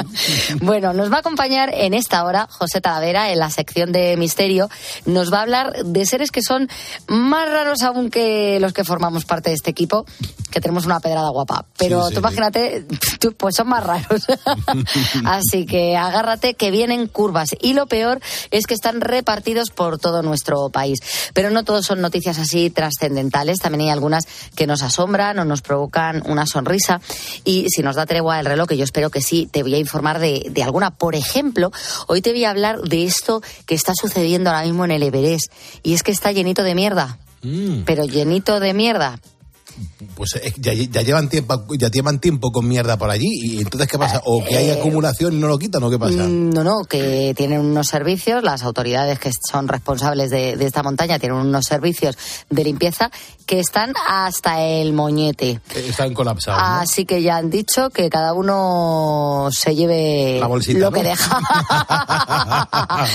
bueno, 0.60 0.92
nos 0.92 1.10
va 1.10 1.16
a 1.16 1.20
acompañar 1.20 1.70
en 1.74 1.94
esta 1.94 2.22
hora 2.22 2.46
José 2.48 2.80
Talavera 2.80 3.32
en 3.32 3.40
la 3.40 3.50
sección 3.50 3.90
de 3.90 4.16
Misterio. 4.16 4.70
Nos 5.04 5.32
va 5.32 5.38
a 5.40 5.42
hablar 5.42 5.72
de 5.84 6.06
seres 6.06 6.30
que 6.30 6.42
son 6.42 6.68
más 7.08 7.50
raros 7.50 7.82
aún 7.88 8.10
que 8.10 8.58
los 8.60 8.72
que 8.72 8.84
formamos 8.84 9.24
parte 9.24 9.50
de 9.50 9.56
este 9.56 9.70
equipo, 9.70 10.06
que 10.50 10.60
tenemos 10.60 10.86
una 10.86 11.00
pedrada 11.00 11.28
guapa. 11.30 11.66
Pero 11.78 12.02
Sí, 12.02 12.08
sí, 12.08 12.14
tú 12.14 12.20
imagínate, 12.20 12.84
tú, 13.20 13.32
pues 13.34 13.56
son 13.56 13.68
más 13.68 13.84
raros. 13.84 14.26
Así 15.24 15.66
que 15.66 15.96
agárrate 15.96 16.54
que 16.54 16.70
vienen 16.70 17.06
curvas. 17.06 17.50
Y 17.60 17.74
lo 17.74 17.86
peor 17.86 18.20
es 18.50 18.66
que 18.66 18.74
están 18.74 19.00
repartidos 19.00 19.70
por 19.70 19.98
todo 19.98 20.22
nuestro 20.22 20.68
país. 20.70 20.98
Pero 21.34 21.50
no 21.50 21.64
todos 21.64 21.86
son 21.86 22.00
noticias 22.00 22.38
así 22.38 22.70
trascendentales. 22.70 23.58
También 23.58 23.82
hay 23.82 23.90
algunas 23.90 24.26
que 24.54 24.66
nos 24.66 24.82
asombran 24.82 25.38
o 25.38 25.44
nos 25.44 25.62
provocan 25.62 26.22
una 26.26 26.46
sonrisa. 26.46 27.00
Y 27.44 27.66
si 27.68 27.82
nos 27.82 27.96
da 27.96 28.06
tregua 28.06 28.40
el 28.40 28.46
reloj, 28.46 28.68
que 28.68 28.76
yo 28.76 28.84
espero 28.84 29.10
que 29.10 29.20
sí, 29.20 29.48
te 29.50 29.62
voy 29.62 29.74
a 29.74 29.78
informar 29.78 30.18
de, 30.18 30.46
de 30.50 30.62
alguna. 30.62 30.90
Por 30.90 31.14
ejemplo, 31.14 31.70
hoy 32.06 32.20
te 32.20 32.32
voy 32.32 32.44
a 32.44 32.50
hablar 32.50 32.80
de 32.80 33.04
esto 33.04 33.42
que 33.66 33.74
está 33.74 33.92
sucediendo 33.94 34.50
ahora 34.50 34.64
mismo 34.64 34.84
en 34.84 34.92
el 34.92 35.02
Everest. 35.02 35.52
Y 35.82 35.94
es 35.94 36.02
que 36.02 36.10
está 36.10 36.32
llenito 36.32 36.62
de 36.62 36.74
mierda. 36.74 37.18
Mm, 37.42 37.82
Pero 37.84 38.04
llenito 38.04 38.58
de 38.60 38.74
mierda. 38.74 39.18
pues 40.16 40.34
eh, 40.42 40.52
ya, 40.56 40.72
ya 40.74 41.02
llevan 41.02 41.28
tiempo, 41.28 41.64
ya 41.78 41.88
llevan 41.88 42.18
tiempo 42.18 42.50
con 42.50 42.66
mierda 42.66 42.96
por 42.96 43.10
allí 43.10 43.28
y 43.30 43.58
entonces 43.60 43.86
¿qué 43.88 43.96
pasa? 43.96 44.20
¿O 44.24 44.44
que 44.44 44.56
hay 44.56 44.70
acumulación 44.70 45.34
y 45.34 45.36
no 45.36 45.46
lo 45.46 45.56
quitan 45.56 45.80
o 45.84 45.90
qué 45.90 45.98
pasa? 46.00 46.24
Mm, 46.24 46.50
No, 46.50 46.64
no, 46.64 46.82
que 46.84 47.32
tienen 47.36 47.60
unos 47.60 47.86
servicios, 47.86 48.42
las 48.42 48.64
autoridades 48.64 49.20
que 49.20 49.30
son 49.52 49.68
responsables 49.68 50.30
de, 50.30 50.56
de 50.56 50.66
esta 50.66 50.82
montaña 50.82 51.20
tienen 51.20 51.38
unos 51.38 51.64
servicios 51.66 52.18
de 52.50 52.64
limpieza 52.64 53.12
que 53.46 53.60
están 53.60 53.92
hasta 54.08 54.60
el 54.64 54.92
moñete. 54.94 55.50
Eh, 55.76 55.86
Están 55.90 56.12
colapsados. 56.12 56.60
¿no? 56.60 56.66
Así 56.80 57.04
que 57.06 57.22
ya 57.22 57.36
han 57.36 57.48
dicho 57.48 57.90
que 57.90 58.10
cada 58.10 58.32
uno 58.34 59.48
se 59.52 59.76
lleve 59.76 60.38
La 60.40 60.48
bolsita, 60.48 60.80
lo 60.80 60.90
¿no? 60.90 60.96
que 60.96 61.04
deja. 61.04 61.38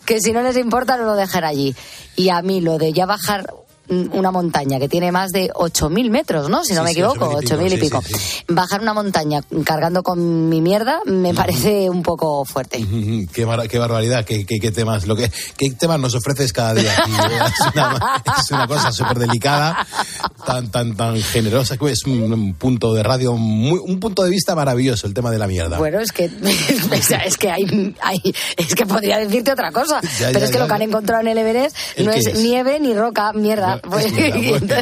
que 0.04 0.20
si 0.20 0.32
no 0.32 0.42
les 0.42 0.56
importa, 0.58 0.96
no 0.98 1.04
lo 1.04 1.14
dejen 1.14 1.44
allí. 1.44 1.74
Y 2.16 2.28
a 2.28 2.42
mí 2.42 2.60
lo 2.60 2.76
de 2.78 2.92
ya 2.92 3.06
bajar 3.06 3.52
una 3.90 4.30
montaña 4.30 4.78
que 4.78 4.88
tiene 4.88 5.10
más 5.12 5.30
de 5.32 5.50
8.000 5.50 6.10
metros, 6.10 6.48
¿no? 6.48 6.62
Si 6.64 6.72
no 6.74 6.80
Sí, 6.80 6.84
me 6.84 6.90
equivoco, 6.92 7.40
8.000 7.40 7.42
y 7.42 7.46
8.000 7.46 7.72
y 7.72 7.76
pico, 7.78 8.00
pico. 8.00 8.18
sí, 8.18 8.24
sí, 8.24 8.44
Bajar 8.48 8.80
una 8.80 8.94
montaña 8.94 9.42
cargando 9.64 10.02
con 10.02 10.48
mi 10.48 10.60
mierda 10.60 11.00
me 11.06 11.34
parece 11.34 11.90
un 11.90 12.02
poco 12.02 12.44
fuerte. 12.44 12.84
Qué, 13.32 13.44
bar- 13.44 13.68
qué 13.68 13.78
barbaridad, 13.78 14.24
qué, 14.24 14.46
qué- 14.46 14.58
qué 14.60 14.70
temas, 14.70 15.06
lo 15.06 15.16
que, 15.16 15.30
qué 15.56 15.70
temas 15.72 15.98
nos 16.00 16.14
ofreces 16.14 16.52
cada 16.52 16.74
día. 16.74 16.92
aquí, 16.96 17.10
es, 17.60 17.72
una, 17.74 18.22
es 18.40 18.50
una 18.50 18.66
cosa 18.66 18.92
súper 18.92 19.18
delicada, 19.18 19.86
tan, 20.46 20.70
tan, 20.70 20.96
tan 20.96 21.20
generosa, 21.20 21.76
que 21.76 21.90
es 21.90 22.04
un, 22.06 22.32
un 22.32 22.54
punto 22.54 22.92
de 22.94 23.02
radio, 23.02 23.34
muy- 23.36 23.80
un 23.84 23.98
punto 24.00 24.22
de 24.22 24.30
vista 24.30 24.54
maravilloso 24.54 25.06
el 25.06 25.14
tema 25.14 25.30
de 25.30 25.38
la 25.38 25.46
mierda. 25.46 25.78
Bueno, 25.78 26.00
es 26.00 26.12
que 26.12 26.24
es 27.26 27.36
que 27.36 27.50
hay, 27.50 27.94
hay- 28.02 28.34
es 28.56 28.74
que 28.74 28.86
podría 28.86 29.18
decirte 29.18 29.52
otra 29.52 29.72
cosa, 29.72 30.00
Ya, 30.02 30.28
pero 30.28 30.38
ya, 30.40 30.44
es 30.44 30.50
que 30.50 30.54
ya. 30.54 30.60
lo 30.60 30.66
que 30.68 30.74
han 30.74 30.82
encontrado 30.82 31.22
en 31.22 31.28
el 31.28 31.38
Everest 31.38 31.76
¿El 31.96 32.06
no 32.06 32.12
es? 32.12 32.34
nieve 32.38 32.78
ni 32.80 32.94
roca, 32.94 33.32
mierda. 33.32 33.79
Pues- 33.88 34.06
es 34.06 34.12
mierda, 34.12 34.36
bueno. 34.48 34.74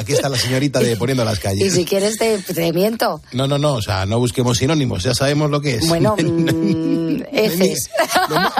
Aquí 0.00 0.12
está 0.12 0.28
la 0.28 0.38
señorita 0.38 0.80
de 0.80 0.96
poniendo 0.96 1.24
las 1.24 1.38
y 1.38 1.42
calles. 1.42 1.72
si 1.74 1.84
quieres 1.84 2.16
te, 2.18 2.38
te 2.38 2.72
miento. 2.72 3.20
No, 3.32 3.46
no, 3.46 3.58
no, 3.58 3.74
o 3.74 3.82
sea, 3.82 4.06
no 4.06 4.18
busquemos 4.18 4.58
sinónimos, 4.58 5.02
ya 5.02 5.14
sabemos 5.14 5.50
lo 5.50 5.60
que 5.60 5.76
es. 5.76 5.88
Bueno, 5.88 6.14
mm, 6.22 7.22
heces. 7.32 7.90
Lo 8.28 8.36
hemos, 8.36 8.52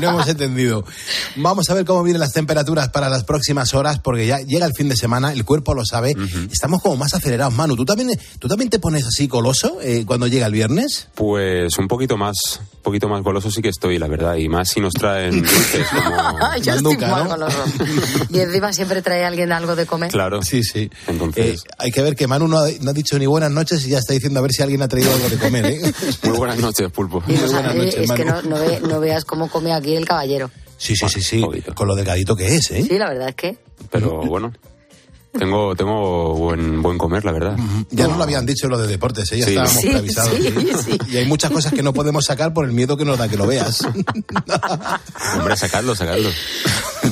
lo 0.00 0.08
hemos 0.08 0.28
entendido. 0.28 0.84
Vamos 1.36 1.68
a 1.70 1.74
ver 1.74 1.84
cómo 1.84 2.02
vienen 2.02 2.20
las 2.20 2.32
temperaturas 2.32 2.88
para 2.90 3.08
las 3.08 3.24
próximas 3.24 3.74
horas, 3.74 3.98
porque 3.98 4.26
ya 4.26 4.38
llega 4.40 4.66
el 4.66 4.74
fin 4.74 4.88
de 4.88 4.96
semana, 4.96 5.32
el 5.32 5.44
cuerpo 5.44 5.74
lo 5.74 5.84
sabe. 5.84 6.14
Estamos 6.52 6.82
como 6.82 6.96
más 6.96 7.14
acelerados, 7.14 7.54
Manu. 7.54 7.76
¿Tú 7.76 7.84
también, 7.84 8.18
¿tú 8.38 8.48
también 8.48 8.70
te 8.70 8.78
pones 8.78 9.04
así 9.06 9.28
coloso 9.28 9.78
eh, 9.82 10.04
cuando 10.06 10.26
llega 10.26 10.46
el 10.46 10.52
viernes? 10.52 11.08
Pues 11.14 11.76
un 11.78 11.88
poquito 11.88 12.16
más, 12.16 12.36
un 12.80 12.82
poquito 12.82 13.08
más 13.10 13.22
goloso 13.22 13.50
sí 13.50 13.60
que 13.60 13.68
estoy, 13.68 13.98
la 13.98 14.08
verdad, 14.08 14.36
y 14.36 14.48
más 14.48 14.70
si 14.70 14.80
nos 14.80 14.94
traen 14.94 15.42
dulces 15.42 15.86
como... 15.88 16.38
Yo 16.62 16.72
estoy 16.74 16.96
Manduca, 16.96 17.06
¿no? 17.08 17.28
goloso. 17.28 17.64
Y 18.30 18.40
encima 18.40 18.72
siempre 18.72 19.02
trae 19.02 19.22
alguien 19.24 19.52
algo 19.52 19.76
de 19.76 19.84
comer. 19.84 20.10
Claro. 20.10 20.42
Sí, 20.42 20.62
sí. 20.62 20.90
Entonces- 21.06 21.62
Eh, 21.64 21.70
hay 21.78 21.90
que 21.90 22.00
ver 22.02 22.16
que 22.16 22.26
Manu 22.26 22.48
no 22.48 22.58
ha, 22.58 22.68
no 22.80 22.90
ha 22.90 22.94
dicho 22.94 23.18
ni 23.18 23.26
buenas 23.26 23.50
noches 23.50 23.86
y 23.86 23.90
ya 23.90 23.98
está 23.98 24.14
diciendo 24.14 24.38
a 24.40 24.42
ver 24.42 24.52
si 24.52 24.62
alguien 24.62 24.80
ha 24.80 24.88
traído 24.88 25.12
algo 25.12 25.28
de 25.28 25.36
comer. 25.38 25.66
¿eh? 25.66 25.80
Muy 26.22 26.38
buenas 26.38 26.58
noches, 26.58 26.90
Pulpo. 26.90 27.22
Y 27.28 27.32
no 27.34 27.40
Muy 27.40 27.48
sabe- 27.50 27.62
buenas 27.62 27.76
noches, 27.76 27.96
es 27.96 28.10
que 28.12 28.24
no, 28.24 28.42
no 28.42 28.56
ve- 28.58 28.80
no 28.88 28.98
veas 29.00 29.24
cómo 29.26 29.48
come 29.50 29.74
aquí 29.74 29.94
el 29.94 30.06
caballero. 30.06 30.50
Sí, 30.78 30.96
sí, 30.96 31.06
sí, 31.10 31.20
sí. 31.20 31.44
Con 31.74 31.86
lo 31.86 31.94
delgadito 31.94 32.34
que 32.34 32.56
es, 32.56 32.70
¿eh? 32.70 32.82
Sí, 32.88 32.96
la 32.98 33.10
verdad 33.10 33.28
es 33.28 33.34
que. 33.34 33.58
Pero 33.90 34.22
bueno, 34.22 34.52
tengo, 35.32 35.74
tengo 35.76 36.34
buen, 36.34 36.82
buen 36.82 36.98
comer, 36.98 37.24
la 37.24 37.32
verdad. 37.32 37.56
Ya 37.90 38.06
nos 38.08 38.16
lo 38.18 38.24
habían 38.24 38.44
dicho 38.46 38.68
lo 38.68 38.78
de 38.78 38.86
deportes, 38.88 39.30
¿eh? 39.32 39.38
ya 39.38 39.44
Sí. 39.44 39.50
estábamos 39.50 39.80
Sí, 39.80 39.88
preavisados. 39.88 40.32
sí, 40.34 40.42
¿sí? 40.50 40.72
sí. 40.84 40.98
Y 41.10 41.16
hay 41.18 41.26
muchas 41.26 41.50
cosas 41.50 41.72
que 41.72 41.82
no 41.82 41.92
podemos 41.92 42.24
sacar 42.24 42.52
por 42.52 42.64
el 42.64 42.72
miedo 42.72 42.96
que 42.96 43.04
nos 43.04 43.18
da 43.18 43.28
que 43.28 43.36
lo 43.36 43.46
veas. 43.46 43.80
Hombre, 45.34 45.56
sacadlo, 45.56 45.94
sacadlo. 45.94 46.28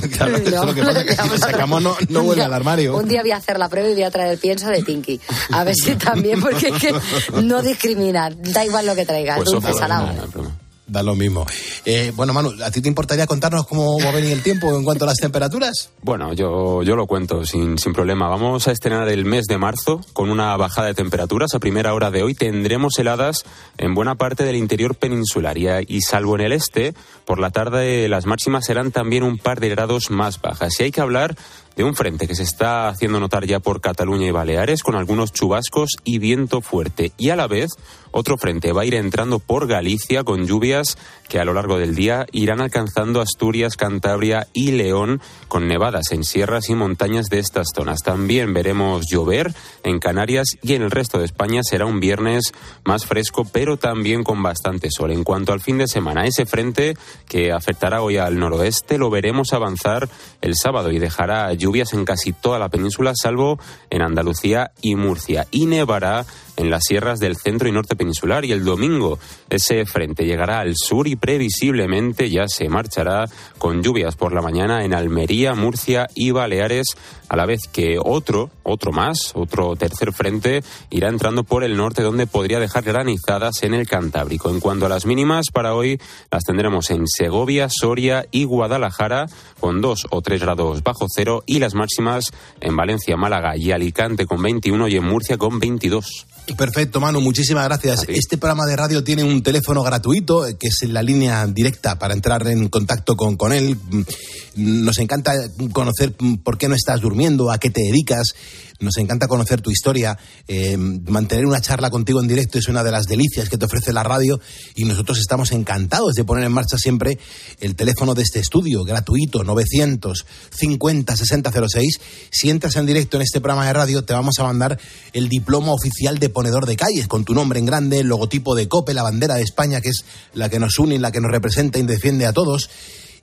claro, 0.17 0.37
eso 0.37 0.65
lo 0.67 0.75
que 0.75 0.83
pasa, 0.83 1.05
que 1.05 1.17
si 1.17 1.29
lo 1.29 1.39
sacamos 1.39 1.83
no, 1.83 1.97
no 2.09 2.21
Un 2.21 2.27
vuelve 2.27 2.35
día- 2.37 2.47
al 2.47 2.55
armario. 2.55 2.97
Un 2.97 3.09
día 3.09 3.23
voy 3.23 3.31
a 3.31 3.37
hacer 3.37 3.59
la 3.59 3.69
prueba 3.69 3.89
y 3.89 3.95
voy 3.95 4.03
a 4.03 4.11
traer 4.11 4.39
pienso 4.39 4.69
de 4.69 4.83
Tinky. 4.83 5.21
A 5.53 5.65
ver 5.65 5.75
si 5.75 5.95
también, 5.95 6.41
porque 6.41 6.69
es 6.69 6.75
que 6.81 6.95
no 7.43 7.63
discrimina. 7.63 8.31
Da 8.31 8.65
igual 8.65 8.87
lo 8.87 8.95
que 8.95 9.07
traigas, 9.07 9.37
Pues 9.37 9.51
dulce, 9.51 9.71
ojo, 9.71 9.79
salado. 9.79 10.09
no. 10.35 10.48
Da 10.89 11.03
lo 11.03 11.15
mismo. 11.15 11.47
Eh, 11.85 12.13
bueno, 12.17 12.33
Manu, 12.33 12.53
¿a 12.65 12.71
ti 12.71 12.81
te 12.81 12.89
importaría 12.89 13.27
contarnos 13.27 13.67
cómo 13.67 14.01
va 14.01 14.09
a 14.09 14.13
venir 14.13 14.33
el 14.33 14.43
tiempo 14.43 14.75
en 14.75 14.85
cuanto 14.85 15.05
a 15.05 15.09
las 15.09 15.19
temperaturas? 15.19 15.91
Bueno, 16.01 16.33
yo, 16.33 16.83
yo 16.83 16.97
lo 16.97 17.07
cuento 17.07 17.45
sin, 17.45 17.79
sin 17.79 17.93
problema. 17.93 18.27
Vamos 18.29 18.67
a 18.69 18.73
estrenar 18.73 19.07
el 19.09 19.27
mes 19.27 19.45
de 19.45 19.59
marzo 19.59 20.01
con 20.15 20.31
una 20.31 20.57
bajada 20.57 20.87
de 20.87 20.95
temperaturas. 20.95 21.55
A 21.55 21.59
primera 21.59 21.93
hora 21.93 22.11
de 22.11 22.23
hoy 22.23 22.35
tendremos 22.35 22.99
heladas 22.99 23.45
en 23.77 23.95
buena 23.95 24.15
parte 24.15 24.45
del 24.45 24.57
interior 24.57 24.95
peninsular 24.95 25.59
y, 25.59 25.69
y 25.87 26.01
salvo 26.01 26.37
en 26.37 26.41
el 26.41 26.53
este, 26.53 26.95
por 27.27 27.39
la 27.39 27.51
tarde 27.51 28.09
las 28.09 28.25
máximas 28.25 28.65
serán 28.65 28.91
también 28.91 29.25
un 29.25 29.37
par 29.37 29.61
de 29.61 29.69
grados 29.69 30.11
más 30.11 30.41
bajas. 30.41 30.81
Y 30.81 30.85
hay 30.85 30.91
que 30.91 31.03
hablar 31.03 31.37
de 31.79 31.85
un 31.85 31.95
frente 31.95 32.27
que 32.27 32.35
se 32.35 32.43
está 32.43 32.89
haciendo 32.89 33.21
notar 33.21 33.47
ya 33.47 33.61
por 33.61 33.81
Cataluña 33.81 34.27
y 34.27 34.33
Baleares 34.33 34.83
con 34.83 34.97
algunos 34.97 35.33
chubascos 35.33 35.91
y 36.03 36.19
viento 36.19 36.61
fuerte. 36.61 37.13
Y 37.17 37.31
a 37.31 37.37
la 37.37 37.47
vez, 37.47 37.71
otro 38.11 38.37
frente 38.37 38.73
va 38.73 38.83
a 38.83 38.85
ir 38.85 38.95
entrando 38.97 39.39
por 39.39 39.69
Galicia 39.69 40.25
con 40.25 40.45
lluvias 40.45 40.99
que 41.29 41.39
a 41.39 41.45
lo 41.45 41.53
largo 41.53 41.79
del 41.79 41.95
día 41.95 42.27
irán 42.33 42.61
alcanzando 42.61 43.21
Asturias, 43.21 43.77
Cantabria 43.77 44.49
y 44.53 44.73
León 44.73 45.21
con 45.47 45.69
nevadas 45.69 46.11
en 46.11 46.25
sierras 46.25 46.69
y 46.69 46.75
montañas 46.75 47.27
de 47.27 47.39
estas 47.39 47.69
zonas. 47.75 48.01
También 48.03 48.55
veremos 48.55 49.07
llover 49.09 49.55
en 49.85 50.01
Canarias 50.01 50.57
y 50.63 50.75
en 50.75 50.83
el 50.83 50.91
resto 50.91 51.19
de 51.19 51.27
España 51.27 51.61
será 51.63 51.87
un 51.87 52.01
viernes 52.01 52.53
más 52.85 53.07
fresco 53.07 53.45
pero 53.45 53.77
también 53.77 54.25
con 54.25 54.43
bastante 54.43 54.89
sol. 54.91 55.13
En 55.13 55.23
cuanto 55.23 55.53
al 55.53 55.61
fin 55.61 55.79
de 55.79 55.87
semana, 55.87 56.25
ese 56.25 56.47
frente 56.47 56.97
que 57.29 57.53
afectará 57.53 58.03
hoy 58.03 58.17
al 58.17 58.39
noroeste 58.39 58.99
lo 58.99 59.11
veremos 59.11 59.53
avanzar 59.53 60.09
el 60.41 60.55
sábado 60.57 60.91
y 60.91 60.99
dejará 60.99 61.53
lluvias 61.69 61.93
en 61.93 62.07
casi 62.07 62.33
toda 62.33 62.59
la 62.59 62.71
península 62.71 63.13
salvo 63.15 63.59
en 63.91 64.01
Andalucía 64.01 64.73
y 64.81 64.95
Murcia. 64.95 65.47
Y 65.51 65.67
nevará 65.67 66.25
en 66.59 66.71
las 66.71 66.85
sierras 66.85 67.21
del 67.21 67.37
centro 67.37 67.69
y 67.69 67.73
norte 67.73 67.97
peninsular 67.97 68.45
y 68.45 68.53
el 68.53 68.65
domingo 68.65 69.19
ese 69.49 69.87
frente 69.87 70.27
llegará 70.27 70.61
al 70.61 70.75
sur 70.77 71.07
y 71.07 71.17
previsiblemente 71.17 72.29
ya 72.29 72.49
se 72.49 72.69
marchará 72.69 73.27
con 73.59 73.83
lluvias 73.83 74.17
por 74.17 74.33
la 74.33 74.43
mañana 74.43 74.85
en 74.85 74.93
Almería, 74.93 75.55
Murcia 75.55 76.09
y 76.15 76.33
Baleares, 76.33 76.87
a 77.29 77.37
la 77.37 77.47
vez 77.47 77.69
que 77.73 77.99
otro, 78.03 78.51
otro 78.63 78.93
más, 78.93 79.33
otro 79.35 79.77
tercer 79.77 80.13
frente 80.13 80.63
irá 80.91 81.09
entrando 81.09 81.45
por 81.45 81.65
el 81.65 81.77
norte 81.77 82.03
donde 82.03 82.27
podría 82.27 82.59
dejar 82.59 82.85
granizadas 82.85 83.63
en 83.63 83.75
el 83.75 83.87
Cantábrico. 83.87 84.51
En 84.51 84.61
cuanto 84.61 84.87
a 84.87 84.89
las 84.89 85.07
mínimas, 85.07 85.47
para 85.53 85.75
hoy 85.75 86.01
las 86.31 86.45
tendremos 86.45 86.91
en 86.91 87.07
Segovia, 87.07 87.69
Soria 87.71 88.27
y 88.31 88.45
Guadalajara 88.45 89.27
con 89.61 89.81
2 89.81 90.09
o 90.11 90.23
3 90.23 90.41
grados 90.41 90.83
bajo 90.83 91.07
cero 91.09 91.43
y 91.47 91.59
las 91.59 91.75
máximas 91.75 92.33
en 92.61 92.77
Valencia, 92.77 93.17
Málaga 93.17 93.57
y 93.57 93.71
Alicante 93.73 94.27
con 94.27 94.43
21 94.43 94.89
y 94.89 94.97
en 94.97 95.05
Murcia 95.05 95.39
con 95.39 95.59
22. 95.59 96.27
Perfecto, 96.57 97.01
Manu, 97.01 97.21
muchísimas 97.21 97.65
gracias. 97.65 98.05
Este 98.09 98.39
programa 98.39 98.67
de 98.67 98.77
radio 98.77 99.05
tiene 99.05 99.23
un 99.23 99.43
teléfono 99.43 99.83
gratuito, 99.83 100.47
eh, 100.47 100.57
que 100.59 100.69
es 100.69 100.89
la 100.89 101.03
línea 101.03 101.47
directa 101.47 101.99
para 101.99 102.15
entrar 102.15 102.47
en 102.47 102.69
contacto 102.69 103.17
con, 103.17 103.37
con 103.37 103.53
él. 103.53 103.77
Mm, 103.77 104.85
Nos 104.85 104.99
encanta 104.99 105.33
conocer 105.73 106.15
mm, 106.19 106.37
por 106.37 106.59
qué 106.59 106.69
no 106.69 106.75
estás 106.75 107.01
durmiendo, 107.01 107.51
a 107.51 107.59
qué 107.59 107.71
te 107.71 107.83
dedicas. 107.83 108.35
Nos 108.81 108.97
encanta 108.99 109.27
conocer 109.27 109.61
tu 109.61 109.71
historia. 109.71 110.17
Eh, 110.47 110.77
mantener 110.77 111.47
una 111.47 111.61
charla 111.61 111.91
contigo 111.91 112.21
en 112.21 112.29
directo 112.29 112.59
es 112.59 112.69
una 112.69 112.85
de 112.85 112.93
las 112.93 113.07
delicias 113.07 113.49
que 113.49 113.59
te 113.59 113.65
ofrece 113.65 113.93
la 113.93 114.05
radio 114.05 114.41
y 114.77 114.85
nosotros 114.85 115.19
estamos 115.19 115.51
encantados 115.51 116.15
de 116.15 116.23
poner 116.23 116.45
en 116.45 116.53
marcha 116.53 116.79
siempre 116.79 117.19
el 117.59 117.75
teléfono 117.75 118.15
de 118.15 118.23
este 118.23 118.39
estudio, 118.39 118.85
gratuito, 118.85 119.43
950 119.43 121.17
6006. 121.17 122.01
Si 122.31 122.51
entras 122.51 122.77
en 122.77 122.87
directo 122.87 123.17
en 123.17 123.23
este 123.23 123.41
programa 123.41 123.67
de 123.67 123.73
radio, 123.73 124.05
te 124.05 124.13
vamos 124.13 124.39
a 124.39 124.45
mandar 124.45 124.79
el 125.13 125.29
diploma 125.29 125.73
oficial 125.73 126.21
de 126.21 126.29
ponedor 126.29 126.67
de 126.67 126.77
calles, 126.77 127.09
con 127.09 127.25
tu 127.25 127.35
nombre 127.35 127.59
en 127.59 127.67
grande, 127.67 127.99
el 127.99 128.07
logotipo 128.07 128.55
de 128.55 128.69
COPE, 128.69 128.95
la 128.95 129.03
bandera 129.03 129.35
de 129.35 129.43
España, 129.43 129.81
que 129.81 129.89
es 129.89 130.05
la 130.35 130.49
que 130.49 130.61
nos 130.61 130.79
une 130.79 130.95
y 130.95 130.99
la 130.99 131.11
que 131.11 131.21
nos 131.21 131.33
representa 131.33 131.81
y 131.81 131.83
defiende 131.83 132.27
a 132.27 132.33
todos. 132.33 132.71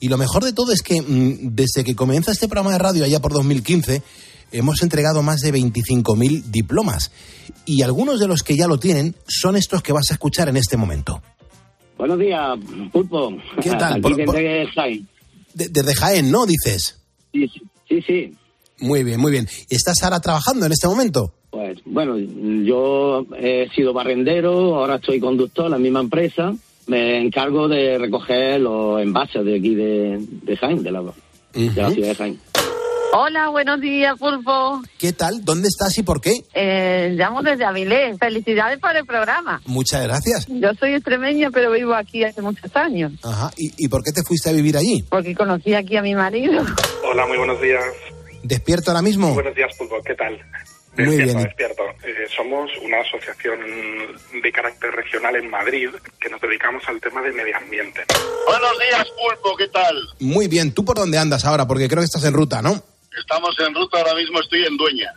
Y 0.02 0.10
lo 0.10 0.18
mejor 0.18 0.44
de 0.44 0.52
todo 0.52 0.74
es 0.74 0.82
que 0.82 1.02
mm, 1.02 1.56
desde 1.56 1.86
que 1.86 1.96
comienza 1.96 2.34
este 2.34 2.50
programa 2.50 2.74
de 2.74 2.80
radio 2.80 3.06
allá 3.06 3.22
por 3.22 3.32
2015, 3.32 4.04
hemos 4.52 4.82
entregado 4.82 5.22
más 5.24 5.42
de 5.42 5.54
25.000 5.54 6.44
diplomas. 6.46 7.12
Y 7.66 7.82
algunos 7.82 8.20
de 8.20 8.28
los 8.28 8.44
que 8.44 8.56
ya 8.56 8.68
lo 8.68 8.78
tienen 8.80 9.16
son 9.28 9.56
estos 9.56 9.82
que 9.82 9.94
vas 9.94 10.10
a 10.12 10.14
escuchar 10.14 10.50
en 10.50 10.58
este 10.58 10.78
momento. 10.78 11.22
Buenos 11.98 12.20
días, 12.20 12.58
Pulpo. 12.92 13.36
¿Qué 13.62 13.70
tal? 13.72 13.94
Aquí 13.94 14.02
Por- 14.02 14.16
desde 14.16 14.26
por- 14.66 14.74
Jaén. 14.74 15.08
De- 15.54 15.70
desde 15.70 15.96
Jaén, 15.96 16.30
¿no? 16.32 16.46
Dices. 16.46 17.00
Sí, 17.34 17.50
sí, 17.88 18.02
sí. 18.02 18.34
Muy 18.80 19.04
bien, 19.04 19.20
muy 19.20 19.32
bien. 19.32 19.48
¿Estás 19.70 20.04
ahora 20.04 20.20
trabajando 20.20 20.66
en 20.66 20.74
este 20.74 20.88
momento? 20.88 21.34
Pues 21.50 21.80
bueno, 21.86 22.18
yo 22.18 23.26
he 23.38 23.70
sido 23.74 23.94
barrendero, 23.94 24.76
ahora 24.76 24.96
estoy 24.96 25.22
conductor 25.22 25.66
en 25.68 25.72
la 25.72 25.78
misma 25.80 26.02
empresa. 26.02 26.54
Me 26.88 27.22
encargo 27.22 27.70
de 27.70 27.98
recoger 27.98 28.60
los 28.60 29.02
envases 29.02 29.46
de 29.46 29.58
aquí 29.58 29.74
de, 29.74 30.20
de 30.44 30.58
Jaén, 30.58 30.84
de 30.84 30.92
la, 30.92 31.02
de 31.02 31.72
la 31.82 31.90
ciudad 31.92 32.10
de 32.10 32.16
Jaén. 32.16 32.40
Hola, 33.18 33.48
buenos 33.48 33.80
días, 33.80 34.20
Pulpo. 34.20 34.82
¿Qué 35.00 35.14
tal? 35.14 35.46
¿Dónde 35.46 35.70
estás 35.70 35.98
y 35.98 36.04
por 36.04 36.20
qué? 36.20 36.34
Eh, 36.54 37.12
llamo 37.14 37.42
desde 37.42 37.64
Avilés. 37.64 38.18
Felicidades 38.20 38.78
por 38.78 38.94
el 38.94 39.06
programa. 39.06 39.62
Muchas 39.68 40.04
gracias. 40.04 40.46
Yo 40.50 40.74
soy 40.78 40.96
extremeña, 40.96 41.50
pero 41.50 41.72
vivo 41.72 41.94
aquí 41.94 42.26
hace 42.26 42.42
muchos 42.42 42.76
años. 42.76 43.14
Ajá. 43.24 43.52
¿Y, 43.56 43.72
y 43.78 43.88
por 43.88 44.04
qué 44.04 44.12
te 44.12 44.22
fuiste 44.22 44.50
a 44.50 44.52
vivir 44.52 44.76
allí? 44.76 45.06
Porque 45.10 45.34
conocí 45.34 45.74
aquí 45.74 45.96
a 45.96 46.02
mi 46.02 46.14
marido. 46.14 46.62
Hola, 47.10 47.26
muy 47.26 47.38
buenos 47.38 47.62
días. 47.62 47.86
¿Despierto 48.44 48.92
ahora 48.92 49.02
mismo? 49.02 49.34
Buenos 49.34 49.56
días, 49.56 49.72
Pulpo. 49.78 49.96
¿Qué 50.06 50.16
tal? 50.16 50.34
Muy 50.98 51.06
despierto, 51.06 51.34
bien. 51.38 51.44
despierto. 51.46 51.84
Eh, 52.04 52.28
somos 52.36 52.70
una 52.84 53.00
asociación 53.00 53.60
de 54.44 54.52
carácter 54.52 54.92
regional 54.92 55.38
en 55.38 55.50
Madrid 55.50 55.88
que 56.20 56.28
nos 56.28 56.42
dedicamos 56.42 56.84
al 56.90 57.00
tema 57.00 57.22
del 57.22 57.34
medio 57.34 57.56
ambiente. 57.56 58.02
Buenos 58.46 58.72
días, 58.78 59.08
Pulpo, 59.08 59.56
¿qué 59.56 59.70
tal? 59.70 59.96
Muy 60.20 60.50
bien. 60.50 60.74
¿Tú 60.74 60.84
por 60.84 60.98
dónde 60.98 61.18
andas 61.18 61.46
ahora? 61.46 61.66
Porque 61.66 61.88
creo 61.88 62.02
que 62.02 62.06
estás 62.08 62.26
en 62.26 62.34
ruta, 62.34 62.62
¿no? 62.62 62.84
Estamos 63.18 63.56
en 63.60 63.74
ruta, 63.74 63.98
ahora 64.00 64.14
mismo 64.16 64.40
estoy 64.42 64.66
en 64.66 64.76
Dueñas. 64.78 65.16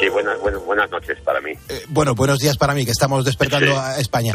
Sí, 0.00 0.08
buenas, 0.08 0.38
buenas, 0.40 0.64
buenas 0.64 0.90
noches 0.90 1.18
para 1.22 1.40
mí. 1.40 1.52
Eh, 1.68 1.84
bueno, 1.88 2.14
buenos 2.14 2.38
días 2.38 2.56
para 2.56 2.74
mí, 2.74 2.84
que 2.84 2.92
estamos 2.92 3.24
despertando 3.24 3.78
a 3.78 3.98
España. 3.98 4.32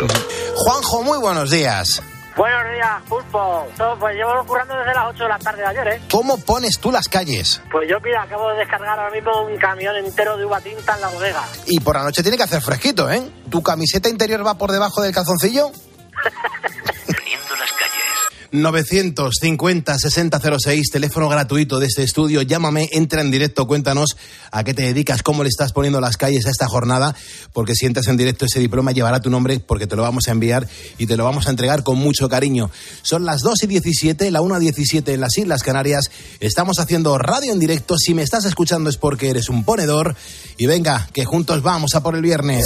Juanjo, 0.55 1.01
muy 1.03 1.17
buenos 1.17 1.49
días. 1.49 2.03
Buenos 2.35 2.73
días, 2.73 3.01
Pulpo. 3.07 3.65
Pues 3.99 4.15
llevo 4.15 4.45
currando 4.45 4.75
desde 4.77 4.93
las 4.93 5.05
8 5.07 5.23
de 5.23 5.29
la 5.29 5.39
tarde 5.39 5.61
de 5.61 5.67
ayer, 5.67 5.87
¿eh? 5.87 6.01
¿Cómo 6.11 6.37
pones 6.37 6.79
tú 6.79 6.91
las 6.91 7.07
calles? 7.07 7.61
Pues 7.71 7.89
yo, 7.89 7.97
mira, 8.01 8.23
acabo 8.23 8.49
de 8.51 8.57
descargar 8.57 8.99
ahora 8.99 9.11
mismo 9.11 9.31
un 9.45 9.57
camión 9.57 9.95
entero 9.95 10.37
de 10.37 10.45
uva 10.45 10.59
tinta 10.59 10.95
en 10.95 11.01
la 11.01 11.07
bodega. 11.07 11.43
Y 11.65 11.79
por 11.79 11.95
la 11.95 12.03
noche 12.03 12.21
tiene 12.21 12.37
que 12.37 12.43
hacer 12.43 12.61
fresquito, 12.61 13.09
¿eh? 13.09 13.23
¿Tu 13.49 13.63
camiseta 13.63 14.09
interior 14.09 14.45
va 14.45 14.57
por 14.57 14.71
debajo 14.71 15.01
del 15.01 15.13
calzoncillo? 15.13 15.71
950 18.61 19.97
6006, 19.97 20.89
teléfono 20.91 21.29
gratuito 21.29 21.79
de 21.79 21.87
este 21.87 22.03
estudio. 22.03 22.41
Llámame, 22.41 22.89
entra 22.91 23.21
en 23.21 23.31
directo, 23.31 23.67
cuéntanos 23.67 24.15
a 24.51 24.63
qué 24.63 24.73
te 24.73 24.83
dedicas, 24.83 25.23
cómo 25.23 25.43
le 25.43 25.49
estás 25.49 25.73
poniendo 25.73 25.99
las 26.01 26.17
calles 26.17 26.45
a 26.45 26.49
esta 26.49 26.67
jornada, 26.67 27.15
porque 27.53 27.75
si 27.75 27.85
entras 27.85 28.07
en 28.07 28.17
directo 28.17 28.45
ese 28.45 28.59
diploma 28.59 28.91
llevará 28.91 29.19
tu 29.19 29.29
nombre, 29.29 29.59
porque 29.59 29.87
te 29.87 29.95
lo 29.95 30.01
vamos 30.01 30.27
a 30.27 30.31
enviar 30.31 30.67
y 30.97 31.05
te 31.05 31.17
lo 31.17 31.23
vamos 31.23 31.47
a 31.47 31.49
entregar 31.49 31.83
con 31.83 31.97
mucho 31.97 32.29
cariño. 32.29 32.69
Son 33.01 33.25
las 33.25 33.41
2 33.41 33.63
y 33.63 33.67
17, 33.67 34.31
la 34.31 34.41
1 34.41 34.57
y 34.57 34.61
17 34.65 35.13
en 35.13 35.21
las 35.21 35.37
Islas 35.37 35.63
Canarias. 35.63 36.11
Estamos 36.39 36.79
haciendo 36.79 37.17
radio 37.17 37.51
en 37.51 37.59
directo. 37.59 37.97
Si 37.97 38.13
me 38.13 38.23
estás 38.23 38.45
escuchando 38.45 38.89
es 38.89 38.97
porque 38.97 39.29
eres 39.29 39.49
un 39.49 39.63
ponedor. 39.63 40.15
Y 40.57 40.65
venga, 40.67 41.09
que 41.13 41.25
juntos 41.25 41.61
vamos 41.61 41.95
a 41.95 42.01
por 42.01 42.15
el 42.15 42.21
viernes. 42.21 42.65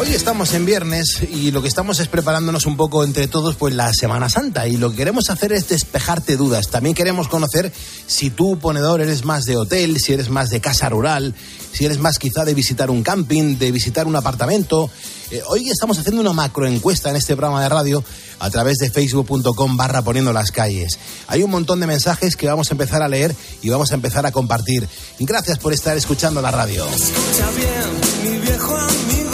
Hoy 0.00 0.14
estamos 0.14 0.54
en 0.54 0.64
viernes 0.64 1.18
y 1.28 1.50
lo 1.50 1.60
que 1.60 1.66
estamos 1.66 1.98
es 1.98 2.06
preparándonos 2.06 2.66
un 2.66 2.76
poco 2.76 3.02
entre 3.02 3.26
todos 3.26 3.56
pues 3.56 3.74
la 3.74 3.92
Semana 3.92 4.28
Santa 4.28 4.68
y 4.68 4.76
lo 4.76 4.92
que 4.92 4.98
queremos 4.98 5.28
hacer 5.28 5.52
es 5.52 5.68
despejarte 5.68 6.36
dudas. 6.36 6.68
También 6.68 6.94
queremos 6.94 7.26
conocer 7.26 7.72
si 8.06 8.30
tú, 8.30 8.60
ponedor, 8.60 9.00
eres 9.00 9.24
más 9.24 9.44
de 9.44 9.56
hotel, 9.56 9.98
si 9.98 10.12
eres 10.12 10.30
más 10.30 10.50
de 10.50 10.60
casa 10.60 10.88
rural, 10.88 11.34
si 11.72 11.84
eres 11.84 11.98
más 11.98 12.20
quizá 12.20 12.44
de 12.44 12.54
visitar 12.54 12.90
un 12.90 13.02
camping, 13.02 13.58
de 13.58 13.72
visitar 13.72 14.06
un 14.06 14.14
apartamento. 14.14 14.88
Eh, 15.32 15.42
hoy 15.48 15.68
estamos 15.68 15.98
haciendo 15.98 16.20
una 16.20 16.32
macroencuesta 16.32 17.10
en 17.10 17.16
este 17.16 17.34
programa 17.34 17.60
de 17.62 17.68
radio 17.68 18.04
a 18.38 18.50
través 18.50 18.78
de 18.78 18.90
facebook.com 18.90 19.76
barra 19.76 20.02
poniendo 20.02 20.32
las 20.32 20.52
calles. 20.52 20.96
Hay 21.26 21.42
un 21.42 21.50
montón 21.50 21.80
de 21.80 21.88
mensajes 21.88 22.36
que 22.36 22.46
vamos 22.46 22.70
a 22.70 22.74
empezar 22.74 23.02
a 23.02 23.08
leer 23.08 23.34
y 23.62 23.68
vamos 23.68 23.90
a 23.90 23.96
empezar 23.96 24.24
a 24.26 24.30
compartir. 24.30 24.88
Gracias 25.18 25.58
por 25.58 25.72
estar 25.72 25.96
escuchando 25.96 26.40
la 26.40 26.52
radio. 26.52 26.86
Escucha 26.86 27.50
bien, 27.56 28.32
mi 28.32 28.38
viejo 28.38 28.76
amigo. 28.76 29.27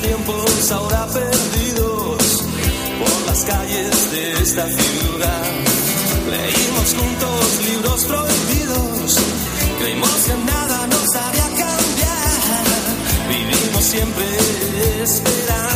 Tiempos 0.00 0.70
ahora 0.72 1.06
perdidos 1.06 2.44
por 2.98 3.26
las 3.26 3.44
calles 3.44 4.10
de 4.12 4.32
esta 4.42 4.66
ciudad. 4.66 5.42
Leímos 6.30 6.94
juntos 6.94 7.66
libros 7.66 8.04
prohibidos, 8.04 9.16
creímos 9.78 10.16
que 10.26 10.34
nada 10.52 10.86
nos 10.86 11.14
haría 11.14 11.48
cambiar. 11.48 12.64
Vivimos 13.28 13.84
siempre 13.84 15.02
esperando 15.02 15.69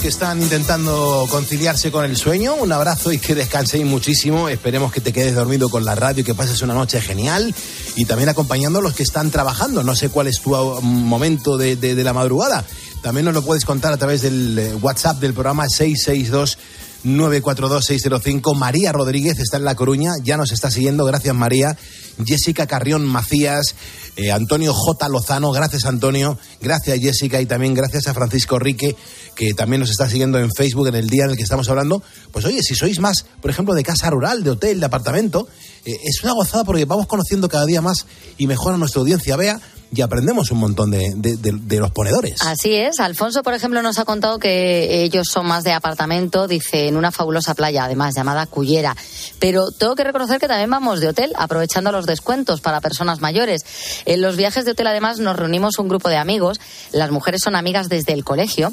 que 0.00 0.08
están 0.08 0.40
intentando 0.40 1.26
conciliarse 1.30 1.90
con 1.90 2.04
el 2.04 2.16
sueño, 2.16 2.54
un 2.54 2.72
abrazo 2.72 3.12
y 3.12 3.18
que 3.18 3.34
descanséis 3.34 3.84
muchísimo. 3.84 4.48
Esperemos 4.48 4.92
que 4.92 5.00
te 5.00 5.12
quedes 5.12 5.34
dormido 5.34 5.68
con 5.68 5.84
la 5.84 5.94
radio 5.94 6.22
y 6.22 6.24
que 6.24 6.34
pases 6.34 6.62
una 6.62 6.72
noche 6.74 7.00
genial. 7.00 7.54
Y 7.96 8.06
también 8.06 8.28
acompañando 8.30 8.78
a 8.78 8.82
los 8.82 8.94
que 8.94 9.02
están 9.02 9.30
trabajando. 9.30 9.82
No 9.82 9.94
sé 9.94 10.08
cuál 10.08 10.26
es 10.28 10.40
tu 10.40 10.56
uh, 10.56 10.80
momento 10.80 11.56
de, 11.58 11.76
de- 11.76 11.94
de 11.94 12.04
la 12.04 12.12
madrugada. 12.14 12.64
También 13.02 13.26
nos 13.26 13.34
lo 13.34 13.42
puedes 13.42 13.64
contar 13.64 13.92
a 13.92 13.96
través 13.98 14.22
del 14.22 14.58
eh, 14.58 14.74
WhatsApp 14.80 15.18
del 15.20 15.34
programa 15.34 15.66
662. 15.68 16.56
942-605. 17.04 18.54
María 18.56 18.92
Rodríguez 18.92 19.38
está 19.38 19.56
en 19.56 19.64
La 19.64 19.74
Coruña, 19.74 20.12
ya 20.22 20.36
nos 20.36 20.52
está 20.52 20.70
siguiendo. 20.70 21.04
Gracias, 21.06 21.34
María. 21.34 21.76
Jessica 22.24 22.66
Carrión 22.66 23.06
Macías, 23.06 23.74
eh, 24.16 24.30
Antonio 24.30 24.72
J. 24.74 25.08
Lozano, 25.08 25.50
gracias, 25.52 25.84
Antonio. 25.84 26.38
Gracias, 26.60 26.98
Jessica. 27.00 27.40
Y 27.40 27.46
también 27.46 27.74
gracias 27.74 28.06
a 28.06 28.14
Francisco 28.14 28.58
Rique, 28.58 28.96
que 29.34 29.54
también 29.54 29.80
nos 29.80 29.90
está 29.90 30.08
siguiendo 30.08 30.38
en 30.38 30.50
Facebook 30.52 30.88
en 30.88 30.96
el 30.96 31.08
día 31.08 31.24
en 31.24 31.30
el 31.30 31.36
que 31.36 31.42
estamos 31.42 31.68
hablando. 31.68 32.02
Pues 32.32 32.44
oye, 32.44 32.62
si 32.62 32.74
sois 32.74 32.98
más, 33.00 33.24
por 33.40 33.50
ejemplo, 33.50 33.74
de 33.74 33.82
casa 33.82 34.10
rural, 34.10 34.42
de 34.42 34.50
hotel, 34.50 34.80
de 34.80 34.86
apartamento, 34.86 35.48
eh, 35.84 35.96
es 36.04 36.22
una 36.22 36.32
gozada 36.32 36.64
porque 36.64 36.84
vamos 36.84 37.06
conociendo 37.06 37.48
cada 37.48 37.64
día 37.64 37.80
más 37.80 38.06
y 38.36 38.46
mejor 38.46 38.74
a 38.74 38.76
nuestra 38.76 39.00
audiencia. 39.00 39.36
Vea, 39.36 39.60
y 39.92 40.02
aprendemos 40.02 40.50
un 40.52 40.58
montón 40.58 40.90
de, 40.90 41.12
de- 41.16 41.78
los 41.80 41.90
ponedores. 41.90 42.42
Así 42.42 42.74
es. 42.74 43.00
Alfonso, 43.00 43.42
por 43.42 43.54
ejemplo, 43.54 43.82
nos 43.82 43.98
ha 43.98 44.04
contado 44.04 44.38
que 44.38 45.02
ellos 45.02 45.26
son 45.28 45.46
más 45.46 45.64
de 45.64 45.72
apartamento, 45.72 46.46
dice, 46.46 46.86
en 46.88 46.96
una 46.96 47.10
fabulosa 47.10 47.54
playa, 47.54 47.84
además 47.84 48.14
llamada 48.14 48.46
Cullera. 48.46 48.96
Pero 49.38 49.70
tengo 49.72 49.94
que 49.96 50.04
reconocer 50.04 50.38
que 50.38 50.46
también 50.46 50.70
vamos 50.70 51.00
de 51.00 51.08
hotel, 51.08 51.32
aprovechando 51.36 51.90
los 51.90 52.06
descuentos 52.06 52.60
para 52.60 52.80
personas 52.80 53.20
mayores. 53.20 53.62
En 54.04 54.20
los 54.20 54.36
viajes 54.36 54.64
de 54.64 54.72
hotel, 54.72 54.86
además, 54.86 55.18
nos 55.18 55.36
reunimos 55.36 55.78
un 55.78 55.88
grupo 55.88 56.08
de 56.08 56.16
amigos. 56.18 56.60
Las 56.92 57.10
mujeres 57.10 57.42
son 57.42 57.56
amigas 57.56 57.88
desde 57.88 58.12
el 58.12 58.24
colegio. 58.24 58.72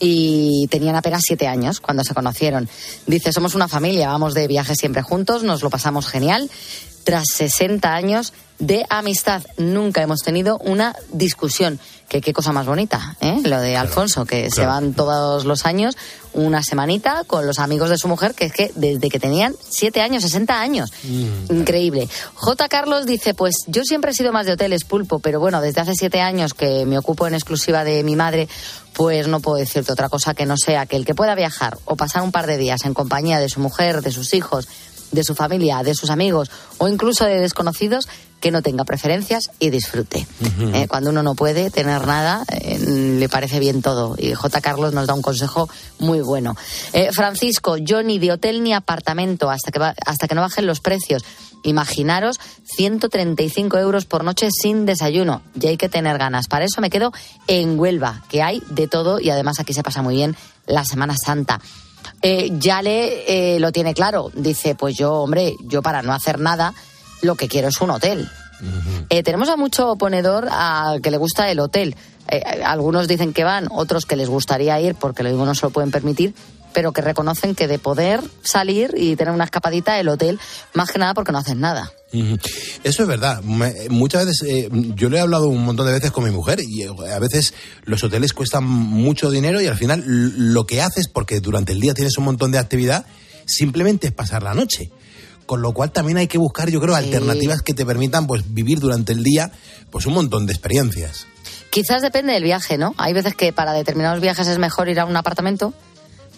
Y 0.00 0.68
tenían 0.70 0.94
apenas 0.94 1.22
siete 1.26 1.48
años 1.48 1.80
cuando 1.80 2.04
se 2.04 2.14
conocieron. 2.14 2.68
Dice, 3.06 3.32
somos 3.32 3.56
una 3.56 3.66
familia, 3.66 4.08
vamos 4.08 4.32
de 4.34 4.46
viaje 4.46 4.76
siempre 4.76 5.02
juntos, 5.02 5.42
nos 5.42 5.62
lo 5.62 5.70
pasamos 5.70 6.06
genial. 6.06 6.48
Tras 7.02 7.24
60 7.34 7.92
años 7.92 8.32
de 8.58 8.84
amistad, 8.88 9.42
nunca 9.56 10.02
hemos 10.02 10.20
tenido 10.20 10.58
una 10.58 10.94
discusión. 11.12 11.78
Que 12.08 12.22
qué 12.22 12.32
cosa 12.32 12.52
más 12.52 12.64
bonita, 12.64 13.18
¿eh? 13.20 13.42
Lo 13.44 13.60
de 13.60 13.76
Alfonso, 13.76 14.24
que 14.24 14.50
se 14.50 14.64
van 14.64 14.94
todos 14.94 15.44
los 15.44 15.66
años 15.66 15.94
una 16.32 16.62
semanita 16.62 17.24
con 17.26 17.46
los 17.46 17.58
amigos 17.58 17.90
de 17.90 17.98
su 17.98 18.08
mujer, 18.08 18.34
que 18.34 18.46
es 18.46 18.52
que 18.52 18.72
desde 18.74 19.10
que 19.10 19.20
tenían 19.20 19.54
siete 19.68 20.00
años, 20.00 20.22
60 20.22 20.58
años. 20.58 20.90
Increíble. 21.50 22.08
J. 22.32 22.68
Carlos 22.68 23.04
dice, 23.04 23.34
pues 23.34 23.56
yo 23.66 23.82
siempre 23.84 24.12
he 24.12 24.14
sido 24.14 24.32
más 24.32 24.46
de 24.46 24.52
hoteles, 24.52 24.84
pulpo, 24.84 25.18
pero 25.18 25.38
bueno, 25.38 25.60
desde 25.60 25.82
hace 25.82 25.94
siete 25.94 26.22
años 26.22 26.54
que 26.54 26.86
me 26.86 26.96
ocupo 26.96 27.26
en 27.26 27.34
exclusiva 27.34 27.84
de 27.84 28.02
mi 28.02 28.16
madre, 28.16 28.48
pues 28.94 29.28
no 29.28 29.40
puedo 29.40 29.58
decirte 29.58 29.92
otra 29.92 30.08
cosa 30.08 30.32
que 30.32 30.46
no 30.46 30.56
sea 30.56 30.86
que 30.86 30.96
el 30.96 31.04
que 31.04 31.14
pueda 31.14 31.34
viajar 31.34 31.76
o 31.84 31.96
pasar 31.96 32.22
un 32.22 32.32
par 32.32 32.46
de 32.46 32.56
días 32.56 32.86
en 32.86 32.94
compañía 32.94 33.38
de 33.38 33.50
su 33.50 33.60
mujer, 33.60 34.00
de 34.00 34.12
sus 34.12 34.32
hijos, 34.32 34.66
de 35.12 35.24
su 35.24 35.34
familia, 35.34 35.82
de 35.82 35.94
sus 35.94 36.10
amigos 36.10 36.50
o 36.78 36.88
incluso 36.88 37.24
de 37.24 37.40
desconocidos, 37.40 38.08
que 38.40 38.50
no 38.50 38.62
tenga 38.62 38.84
preferencias 38.84 39.50
y 39.58 39.70
disfrute. 39.70 40.26
Eh, 40.74 40.86
cuando 40.88 41.10
uno 41.10 41.22
no 41.22 41.34
puede 41.34 41.70
tener 41.70 42.06
nada, 42.06 42.44
eh, 42.52 42.78
le 42.78 43.28
parece 43.28 43.58
bien 43.58 43.82
todo. 43.82 44.14
Y 44.18 44.32
J. 44.34 44.60
Carlos 44.60 44.92
nos 44.94 45.06
da 45.06 45.14
un 45.14 45.22
consejo 45.22 45.68
muy 45.98 46.20
bueno. 46.20 46.56
Eh, 46.92 47.10
Francisco, 47.12 47.76
yo 47.76 48.02
ni 48.02 48.18
de 48.18 48.32
hotel 48.32 48.62
ni 48.62 48.72
apartamento 48.74 49.50
hasta 49.50 49.72
que, 49.72 49.78
va- 49.80 49.94
hasta 50.06 50.28
que 50.28 50.34
no 50.36 50.40
bajen 50.42 50.66
los 50.66 50.80
precios. 50.80 51.24
Imaginaros 51.64 52.38
135 52.76 53.78
euros 53.78 54.04
por 54.04 54.22
noche 54.24 54.48
sin 54.52 54.86
desayuno. 54.86 55.42
Y 55.60 55.66
hay 55.66 55.76
que 55.76 55.88
tener 55.88 56.16
ganas. 56.16 56.46
Para 56.48 56.64
eso 56.64 56.80
me 56.80 56.90
quedo 56.90 57.12
en 57.48 57.78
Huelva, 57.78 58.22
que 58.28 58.42
hay 58.42 58.62
de 58.70 58.86
todo 58.86 59.20
y 59.20 59.30
además 59.30 59.58
aquí 59.58 59.72
se 59.74 59.82
pasa 59.82 60.00
muy 60.02 60.14
bien 60.14 60.36
la 60.66 60.84
Semana 60.84 61.16
Santa. 61.16 61.60
Eh, 62.22 62.50
Yale 62.58 63.56
eh, 63.56 63.60
lo 63.60 63.72
tiene 63.72 63.94
claro. 63.94 64.30
Dice, 64.34 64.74
pues 64.74 64.96
yo, 64.96 65.14
hombre, 65.14 65.54
yo 65.68 65.82
para 65.82 66.02
no 66.02 66.12
hacer 66.14 66.38
nada, 66.38 66.72
lo 67.22 67.34
que 67.34 67.48
quiero 67.48 67.68
es 67.68 67.80
un 67.80 67.90
hotel. 67.90 68.28
Eh, 69.10 69.22
tenemos 69.22 69.48
a 69.48 69.56
mucho 69.56 69.96
ponedor 69.96 70.48
a 70.50 70.96
que 71.02 71.10
le 71.10 71.16
gusta 71.16 71.50
el 71.50 71.60
hotel. 71.60 71.94
Eh, 72.28 72.42
algunos 72.64 73.08
dicen 73.08 73.32
que 73.32 73.44
van, 73.44 73.68
otros 73.70 74.04
que 74.04 74.16
les 74.16 74.28
gustaría 74.28 74.80
ir 74.80 74.94
porque 74.94 75.22
lo 75.22 75.30
mismo 75.30 75.46
no 75.46 75.54
se 75.54 75.64
lo 75.64 75.70
pueden 75.70 75.90
permitir, 75.90 76.34
pero 76.72 76.92
que 76.92 77.00
reconocen 77.00 77.54
que 77.54 77.66
de 77.66 77.78
poder 77.78 78.20
salir 78.42 78.94
y 78.96 79.16
tener 79.16 79.32
una 79.32 79.44
escapadita, 79.44 79.98
el 79.98 80.08
hotel, 80.08 80.38
más 80.74 80.90
que 80.90 80.98
nada 80.98 81.14
porque 81.14 81.32
no 81.32 81.38
hacen 81.38 81.60
nada. 81.60 81.90
Eso 82.12 83.02
es 83.02 83.08
verdad. 83.08 83.42
Muchas 83.42 84.26
veces, 84.26 84.48
eh, 84.48 84.68
yo 84.94 85.08
lo 85.08 85.16
he 85.16 85.20
hablado 85.20 85.48
un 85.48 85.64
montón 85.64 85.86
de 85.86 85.92
veces 85.92 86.10
con 86.10 86.24
mi 86.24 86.30
mujer 86.30 86.60
y 86.60 86.82
eh, 86.82 86.90
a 87.14 87.18
veces 87.18 87.54
los 87.84 88.02
hoteles 88.04 88.32
cuestan 88.32 88.64
mucho 88.64 89.30
dinero 89.30 89.60
y 89.60 89.66
al 89.66 89.76
final 89.76 90.02
lo 90.06 90.64
que 90.66 90.80
haces, 90.80 91.08
porque 91.08 91.40
durante 91.40 91.72
el 91.72 91.80
día 91.80 91.94
tienes 91.94 92.16
un 92.18 92.24
montón 92.24 92.52
de 92.52 92.58
actividad, 92.58 93.06
simplemente 93.46 94.08
es 94.08 94.12
pasar 94.12 94.42
la 94.42 94.54
noche. 94.54 94.90
Con 95.48 95.62
lo 95.62 95.72
cual 95.72 95.90
también 95.90 96.18
hay 96.18 96.26
que 96.26 96.36
buscar, 96.36 96.68
yo 96.68 96.78
creo, 96.78 96.94
alternativas 96.94 97.62
que 97.62 97.72
te 97.72 97.86
permitan 97.86 98.26
pues 98.26 98.52
vivir 98.52 98.80
durante 98.80 99.14
el 99.14 99.22
día 99.22 99.50
pues 99.90 100.04
un 100.04 100.12
montón 100.12 100.44
de 100.44 100.52
experiencias. 100.52 101.26
Quizás 101.70 102.02
depende 102.02 102.34
del 102.34 102.42
viaje, 102.42 102.76
¿no? 102.76 102.94
Hay 102.98 103.14
veces 103.14 103.34
que 103.34 103.50
para 103.54 103.72
determinados 103.72 104.20
viajes 104.20 104.46
es 104.46 104.58
mejor 104.58 104.90
ir 104.90 105.00
a 105.00 105.06
un 105.06 105.16
apartamento, 105.16 105.72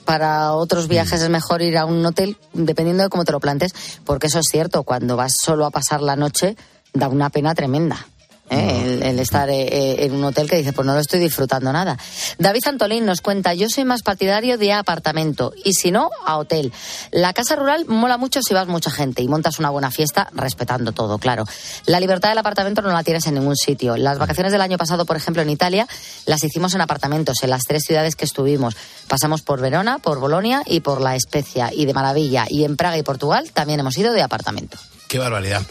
para 0.04 0.52
otros 0.52 0.86
viajes 0.86 1.20
es 1.22 1.28
mejor 1.28 1.60
ir 1.60 1.76
a 1.76 1.86
un 1.86 2.06
hotel, 2.06 2.36
dependiendo 2.52 3.02
de 3.02 3.08
cómo 3.08 3.24
te 3.24 3.32
lo 3.32 3.40
plantes, 3.40 3.72
porque 4.04 4.28
eso 4.28 4.38
es 4.38 4.46
cierto, 4.48 4.84
cuando 4.84 5.16
vas 5.16 5.32
solo 5.44 5.66
a 5.66 5.70
pasar 5.70 6.02
la 6.02 6.14
noche 6.14 6.56
da 6.92 7.08
una 7.08 7.30
pena 7.30 7.52
tremenda. 7.52 8.06
¿Eh? 8.50 8.82
El, 8.84 9.02
el 9.02 9.18
estar 9.20 9.48
eh, 9.48 9.62
eh, 9.62 10.04
en 10.04 10.12
un 10.12 10.24
hotel 10.24 10.48
que 10.48 10.56
dice, 10.56 10.72
pues 10.72 10.86
no 10.86 10.94
lo 10.94 11.00
estoy 11.00 11.20
disfrutando 11.20 11.72
nada. 11.72 11.96
David 12.38 12.62
Antolín 12.66 13.06
nos 13.06 13.20
cuenta, 13.20 13.54
yo 13.54 13.68
soy 13.68 13.84
más 13.84 14.02
partidario 14.02 14.58
de 14.58 14.72
apartamento 14.72 15.52
y 15.64 15.74
si 15.74 15.90
no, 15.90 16.10
a 16.26 16.36
hotel. 16.36 16.72
La 17.10 17.32
casa 17.32 17.56
rural 17.56 17.86
mola 17.86 18.18
mucho 18.18 18.42
si 18.42 18.52
vas 18.54 18.66
mucha 18.66 18.90
gente 18.90 19.22
y 19.22 19.28
montas 19.28 19.58
una 19.58 19.70
buena 19.70 19.90
fiesta 19.90 20.28
respetando 20.34 20.92
todo, 20.92 21.18
claro. 21.18 21.44
La 21.86 22.00
libertad 22.00 22.28
del 22.28 22.38
apartamento 22.38 22.82
no 22.82 22.90
la 22.90 23.02
tienes 23.02 23.26
en 23.26 23.34
ningún 23.34 23.56
sitio. 23.56 23.96
Las 23.96 24.18
vacaciones 24.18 24.52
del 24.52 24.60
año 24.60 24.78
pasado, 24.78 25.06
por 25.06 25.16
ejemplo, 25.16 25.42
en 25.42 25.50
Italia, 25.50 25.86
las 26.26 26.42
hicimos 26.44 26.74
en 26.74 26.80
apartamentos, 26.80 27.36
en 27.42 27.50
las 27.50 27.62
tres 27.62 27.84
ciudades 27.84 28.16
que 28.16 28.24
estuvimos. 28.24 28.76
Pasamos 29.08 29.42
por 29.42 29.60
Verona, 29.60 29.98
por 29.98 30.18
Bolonia 30.18 30.62
y 30.66 30.80
por 30.80 31.00
La 31.00 31.16
Especia 31.16 31.70
y 31.72 31.86
de 31.86 31.94
maravilla. 31.94 32.46
Y 32.48 32.64
en 32.64 32.76
Praga 32.76 32.98
y 32.98 33.02
Portugal 33.02 33.50
también 33.52 33.80
hemos 33.80 33.96
ido 33.98 34.12
de 34.12 34.22
apartamento. 34.22 34.78
Qué 35.10 35.18
barbaridad. 35.18 35.66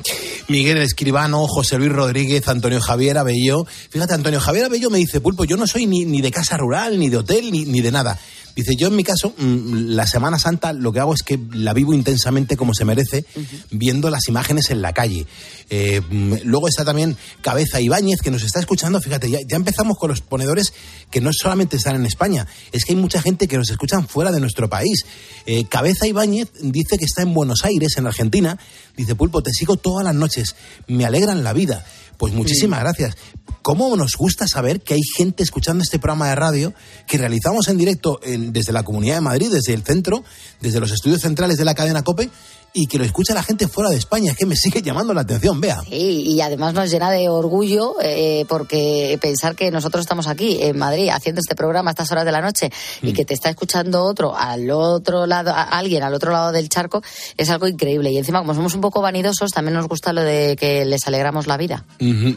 Miguel 0.50 0.76
el 0.76 0.84
Escribano, 0.84 1.48
José 1.48 1.78
Luis 1.78 1.94
Rodríguez, 1.94 2.46
Antonio 2.50 2.82
Javier 2.82 3.18
Abello. 3.18 3.66
Fíjate, 3.90 4.14
Antonio 4.14 4.42
Javier 4.42 4.66
Abello 4.66 4.90
me 4.90 4.98
dice, 4.98 5.22
Pulpo, 5.22 5.46
yo 5.46 5.56
no 5.56 5.66
soy 5.66 5.86
ni, 5.86 6.04
ni 6.04 6.22
de 6.22 6.30
casa 6.30 6.58
rural, 6.58 7.00
ni 7.00 7.08
de 7.08 7.16
hotel, 7.16 7.50
ni, 7.50 7.64
ni 7.64 7.80
de 7.80 7.90
nada. 7.90 8.20
Dice, 8.60 8.76
yo 8.76 8.88
en 8.88 8.96
mi 8.98 9.06
caso, 9.06 9.34
mm, 9.38 9.92
la 9.96 10.06
Semana 10.06 10.38
Santa 10.38 10.74
lo 10.74 10.92
que 10.92 11.00
hago 11.00 11.14
es 11.14 11.24
que 11.24 11.40
la 11.54 11.72
vivo 11.74 11.94
intensamente 11.94 12.58
como 12.58 12.74
se 12.74 12.84
merece, 12.84 13.24
viendo 13.72 14.10
las 14.10 14.28
imágenes 14.28 14.70
en 14.70 14.82
la 14.82 14.92
calle. 14.92 15.26
Eh, 15.70 16.02
mm, 16.02 16.34
luego 16.44 16.68
está 16.68 16.84
también 16.84 17.16
Cabeza 17.40 17.80
Ibáñez, 17.80 18.20
que 18.22 18.32
nos 18.32 18.44
está 18.44 18.60
escuchando. 18.60 19.00
Fíjate, 19.00 19.32
ya, 19.32 19.40
ya 19.48 19.56
empezamos 19.56 19.98
con 19.98 20.10
los 20.10 20.20
ponedores 20.20 20.74
que 21.10 21.22
no 21.22 21.32
solamente 21.32 21.78
están 21.78 21.96
en 21.96 22.06
España, 22.06 22.48
es 22.74 22.84
que 22.84 22.92
hay 22.92 23.00
mucha 23.00 23.22
gente 23.22 23.48
que 23.48 23.56
nos 23.56 23.70
escuchan 23.70 24.10
fuera 24.10 24.30
de 24.30 24.42
nuestro 24.42 24.70
país. 24.70 25.06
Eh, 25.46 25.64
Cabeza 25.70 26.06
Ibáñez 26.06 26.50
dice 26.62 26.98
que 26.98 27.06
está 27.06 27.22
en 27.22 27.34
Buenos 27.34 27.64
Aires, 27.64 27.94
en 27.96 28.08
Argentina. 28.08 28.60
Dice, 28.98 29.16
Pulpo, 29.16 29.42
te 29.42 29.54
sigo 29.54 29.78
todas 29.78 30.04
las 30.04 30.16
noches, 30.16 30.58
me 30.88 31.06
alegran 31.06 31.46
la 31.46 31.54
vida. 31.54 31.86
Pues 32.18 32.34
muchísimas 32.34 32.82
gracias. 32.82 33.16
¿Cómo 33.62 33.96
nos 33.96 34.16
gusta 34.18 34.48
saber 34.48 34.82
que 34.82 34.94
hay 34.96 35.02
gente 35.18 35.44
escuchando 35.44 35.84
este 35.84 36.00
programa 36.00 36.30
de 36.30 36.36
radio 36.36 36.74
que 37.08 37.18
realizamos 37.18 37.68
en 37.68 37.78
directo 37.78 38.20
en- 38.24 38.54
desde 38.54 38.72
la 38.74 38.84
Comunidad 38.84 39.16
de 39.16 39.22
Madrid, 39.22 39.50
desde 39.52 39.74
el 39.74 39.84
centro, 39.84 40.24
desde 40.62 40.80
los 40.80 40.92
estudios 40.92 41.22
centrales 41.22 41.58
de 41.58 41.66
la 41.66 41.76
cadena 41.76 42.04
COPE? 42.04 42.30
y 42.72 42.86
que 42.86 43.00
lo 43.00 43.04
escucha 43.04 43.34
la 43.34 43.42
gente 43.42 43.68
fuera 43.68 43.90
de 43.90 43.96
España. 43.98 44.30
Es 44.32 44.38
que 44.38 44.46
me 44.46 44.56
sigue 44.56 44.84
llamando 44.84 45.12
la 45.12 45.22
atención, 45.22 45.60
vea. 45.60 45.82
Sí, 45.90 46.22
y 46.28 46.40
además 46.42 46.76
nos 46.76 46.92
llena 46.92 47.10
de 47.10 47.28
orgullo 47.28 47.96
eh, 48.00 48.46
porque 48.48 49.18
pensar 49.20 49.56
que 49.56 49.72
nosotros 49.72 50.02
estamos 50.02 50.28
aquí 50.28 50.60
en 50.62 50.78
Madrid 50.78 51.10
haciendo 51.10 51.40
este 51.42 51.56
programa 51.56 51.90
a 51.90 51.94
estas 51.94 52.12
horas 52.12 52.26
de 52.26 52.32
la 52.32 52.42
noche 52.42 52.70
y 53.02 53.10
Mm. 53.12 53.14
que 53.16 53.26
te 53.26 53.34
está 53.34 53.50
escuchando 53.50 54.04
otro 54.04 54.38
al 54.38 54.70
otro 54.70 55.26
lado, 55.26 55.50
a- 55.50 55.64
alguien 55.64 56.04
al 56.04 56.14
otro 56.14 56.32
lado 56.32 56.52
del 56.52 56.70
charco, 56.70 57.02
es 57.38 57.50
algo 57.50 57.68
increíble. 57.68 58.12
Y 58.12 58.20
encima, 58.20 58.38
como 58.38 58.54
somos 58.54 58.76
un 58.76 58.82
poco 58.82 59.02
vanidosos, 59.02 59.50
también 59.50 59.74
nos 59.74 59.88
gusta 59.88 60.14
lo 60.14 60.22
de 60.22 60.56
que 60.56 60.86
les 60.86 61.08
alegramos 61.08 61.48
la 61.48 61.58
vida. 61.58 61.88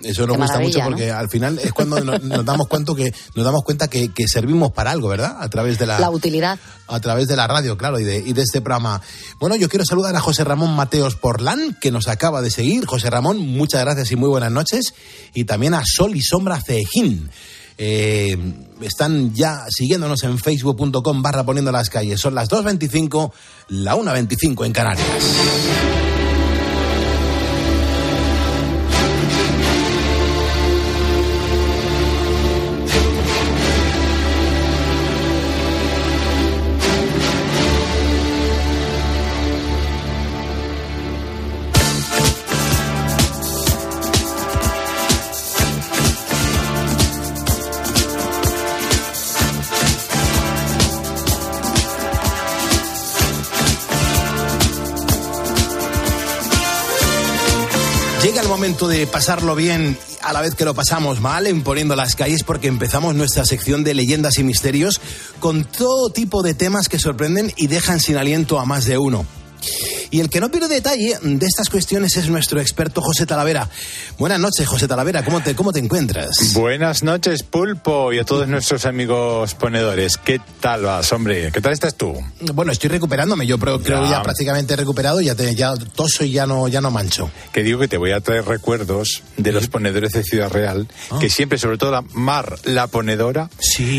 Eso 0.02 0.26
nos 0.26 0.38
gusta 0.38 0.60
mucho 0.60 0.80
porque 0.82 1.11
al 1.12 1.28
final 1.28 1.58
es 1.58 1.72
cuando 1.72 2.00
nos, 2.00 2.22
nos 2.22 2.44
damos 2.44 2.66
cuenta 2.68 2.94
que 2.94 3.12
nos 3.34 3.44
damos 3.44 3.62
cuenta 3.62 3.88
que, 3.88 4.08
que 4.12 4.26
servimos 4.28 4.72
para 4.72 4.90
algo, 4.90 5.08
¿verdad? 5.08 5.36
A 5.40 5.48
través 5.48 5.78
de 5.78 5.86
la, 5.86 5.98
La 5.98 6.10
utilidad. 6.10 6.58
a 6.88 7.00
través 7.00 7.28
de 7.28 7.36
la 7.36 7.46
radio, 7.46 7.76
claro, 7.76 7.98
y 7.98 8.04
de, 8.04 8.18
y 8.18 8.32
de 8.32 8.42
este 8.42 8.60
programa. 8.60 9.00
Bueno, 9.38 9.56
yo 9.56 9.68
quiero 9.68 9.84
saludar 9.84 10.14
a 10.16 10.20
José 10.20 10.44
Ramón 10.44 10.74
Mateos 10.74 11.14
Porlán, 11.16 11.76
que 11.80 11.90
nos 11.90 12.08
acaba 12.08 12.42
de 12.42 12.50
seguir. 12.50 12.86
José 12.86 13.10
Ramón, 13.10 13.38
muchas 13.38 13.80
gracias 13.82 14.10
y 14.12 14.16
muy 14.16 14.28
buenas 14.28 14.50
noches. 14.52 14.94
Y 15.34 15.44
también 15.44 15.74
a 15.74 15.82
Sol 15.84 16.14
y 16.16 16.22
Sombra 16.22 16.60
Cejín. 16.60 17.30
Eh, 17.78 18.36
están 18.82 19.34
ya 19.34 19.64
siguiéndonos 19.68 20.22
en 20.24 20.38
facebook.com 20.38 21.22
barra 21.22 21.44
poniendo 21.44 21.72
las 21.72 21.88
calles. 21.90 22.20
Son 22.20 22.34
las 22.34 22.48
2.25, 22.48 23.32
la 23.68 23.96
1.25 23.96 24.66
en 24.66 24.72
Canarias. 24.72 25.06
De 58.88 59.06
pasarlo 59.06 59.54
bien 59.54 59.96
a 60.22 60.32
la 60.32 60.40
vez 60.40 60.54
que 60.54 60.64
lo 60.64 60.74
pasamos 60.74 61.20
mal 61.20 61.46
en 61.46 61.62
poniendo 61.62 61.96
las 61.96 62.14
calles 62.14 62.42
porque 62.42 62.68
empezamos 62.68 63.14
nuestra 63.14 63.44
sección 63.44 63.84
de 63.84 63.94
leyendas 63.94 64.38
y 64.38 64.44
misterios 64.44 65.00
con 65.40 65.64
todo 65.64 66.10
tipo 66.10 66.42
de 66.42 66.54
temas 66.54 66.88
que 66.88 66.98
sorprenden 66.98 67.52
y 67.56 67.66
dejan 67.66 68.00
sin 68.00 68.16
aliento 68.16 68.58
a 68.58 68.64
más 68.64 68.84
de 68.84 68.98
uno. 68.98 69.26
Y 70.12 70.20
el 70.20 70.28
que 70.28 70.40
no 70.40 70.50
pierde 70.50 70.68
detalle 70.68 71.16
de 71.22 71.46
estas 71.46 71.70
cuestiones 71.70 72.14
es 72.18 72.28
nuestro 72.28 72.60
experto 72.60 73.00
José 73.00 73.24
Talavera. 73.24 73.70
Buenas 74.18 74.38
noches, 74.38 74.68
José 74.68 74.86
Talavera, 74.86 75.24
¿cómo 75.24 75.40
te, 75.42 75.54
cómo 75.54 75.72
te 75.72 75.78
encuentras? 75.78 76.52
Buenas 76.52 77.02
noches, 77.02 77.42
Pulpo, 77.42 78.12
y 78.12 78.18
a 78.18 78.24
todos 78.24 78.46
nuestros 78.46 78.84
amigos 78.84 79.54
ponedores. 79.54 80.18
¿Qué 80.18 80.38
tal 80.60 80.82
vas, 80.82 81.10
hombre? 81.14 81.50
¿Qué 81.50 81.62
tal 81.62 81.72
estás 81.72 81.94
tú? 81.94 82.12
Bueno, 82.52 82.72
estoy 82.72 82.90
recuperándome, 82.90 83.46
yo 83.46 83.58
creo, 83.58 83.82
creo 83.82 84.06
Ya. 84.10 84.22
prácticamente 84.22 84.76
recuperado, 84.76 85.18
ya, 85.22 85.34
te, 85.34 85.54
ya 85.54 85.72
toso 85.96 86.24
y 86.24 86.32
ya 86.32 86.44
no, 86.46 86.68
ya 86.68 86.82
no 86.82 86.90
mancho. 86.90 87.30
Que 87.50 87.62
digo 87.62 87.78
que 87.80 87.88
te 87.88 87.96
voy 87.96 88.12
a 88.12 88.20
traer 88.20 88.44
recuerdos 88.44 89.22
de 89.38 89.50
los 89.52 89.68
ponedores 89.68 90.12
de 90.12 90.24
Ciudad 90.24 90.50
Real, 90.50 90.88
que 91.20 91.30
siempre, 91.30 91.56
sobre 91.56 91.78
todo 91.78 91.90
la 91.90 92.02
Mar, 92.12 92.56
la 92.64 92.86
ponedora, 92.86 93.48